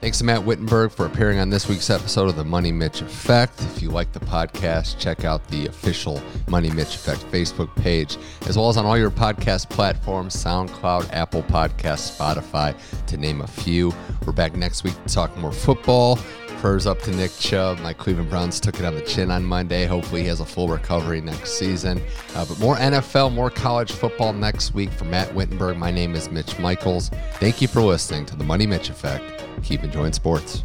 Thanks 0.04 0.18
to 0.18 0.24
Matt 0.24 0.44
Wittenberg 0.44 0.90
for 0.90 1.06
appearing 1.06 1.38
on 1.38 1.48
this 1.48 1.66
week's 1.66 1.88
episode 1.88 2.28
of 2.28 2.36
the 2.36 2.44
Money 2.44 2.70
Mitch 2.70 3.00
Effect. 3.00 3.58
If 3.62 3.80
you 3.80 3.88
like 3.88 4.12
the 4.12 4.20
podcast, 4.20 4.98
check 4.98 5.24
out 5.24 5.48
the 5.48 5.66
official 5.66 6.22
Money 6.46 6.70
Mitch 6.70 6.94
Effect 6.94 7.22
Facebook 7.32 7.74
page, 7.76 8.18
as 8.46 8.58
well 8.58 8.68
as 8.68 8.76
on 8.76 8.84
all 8.84 8.98
your 8.98 9.10
podcast 9.10 9.70
platforms 9.70 10.36
SoundCloud, 10.36 11.10
Apple 11.10 11.42
Podcasts, 11.44 12.18
Spotify, 12.18 12.76
to 13.06 13.16
name 13.16 13.40
a 13.40 13.46
few. 13.46 13.94
We're 14.26 14.34
back 14.34 14.54
next 14.56 14.84
week 14.84 14.92
to 15.06 15.14
talk 15.14 15.34
more 15.38 15.52
football. 15.52 16.18
Prayers 16.60 16.86
up 16.86 17.00
to 17.02 17.10
Nick 17.10 17.32
Chubb. 17.38 17.78
My 17.80 17.92
Cleveland 17.92 18.30
Browns 18.30 18.60
took 18.60 18.78
it 18.78 18.84
on 18.84 18.94
the 18.94 19.02
chin 19.02 19.30
on 19.30 19.44
Monday. 19.44 19.86
Hopefully, 19.86 20.22
he 20.22 20.28
has 20.28 20.40
a 20.40 20.46
full 20.46 20.68
recovery 20.68 21.20
next 21.20 21.58
season. 21.58 22.02
Uh, 22.34 22.44
but 22.44 22.58
more 22.58 22.76
NFL, 22.76 23.32
more 23.32 23.50
college 23.50 23.92
football 23.92 24.32
next 24.32 24.74
week. 24.74 24.90
For 24.92 25.04
Matt 25.04 25.34
Wittenberg, 25.34 25.76
my 25.76 25.90
name 25.90 26.14
is 26.14 26.30
Mitch 26.30 26.58
Michaels. 26.58 27.10
Thank 27.34 27.60
you 27.60 27.68
for 27.68 27.82
listening 27.82 28.26
to 28.26 28.36
the 28.36 28.44
Money 28.44 28.66
Mitch 28.66 28.90
Effect 28.90 29.44
keep 29.64 29.82
enjoying 29.82 30.12
sports. 30.12 30.62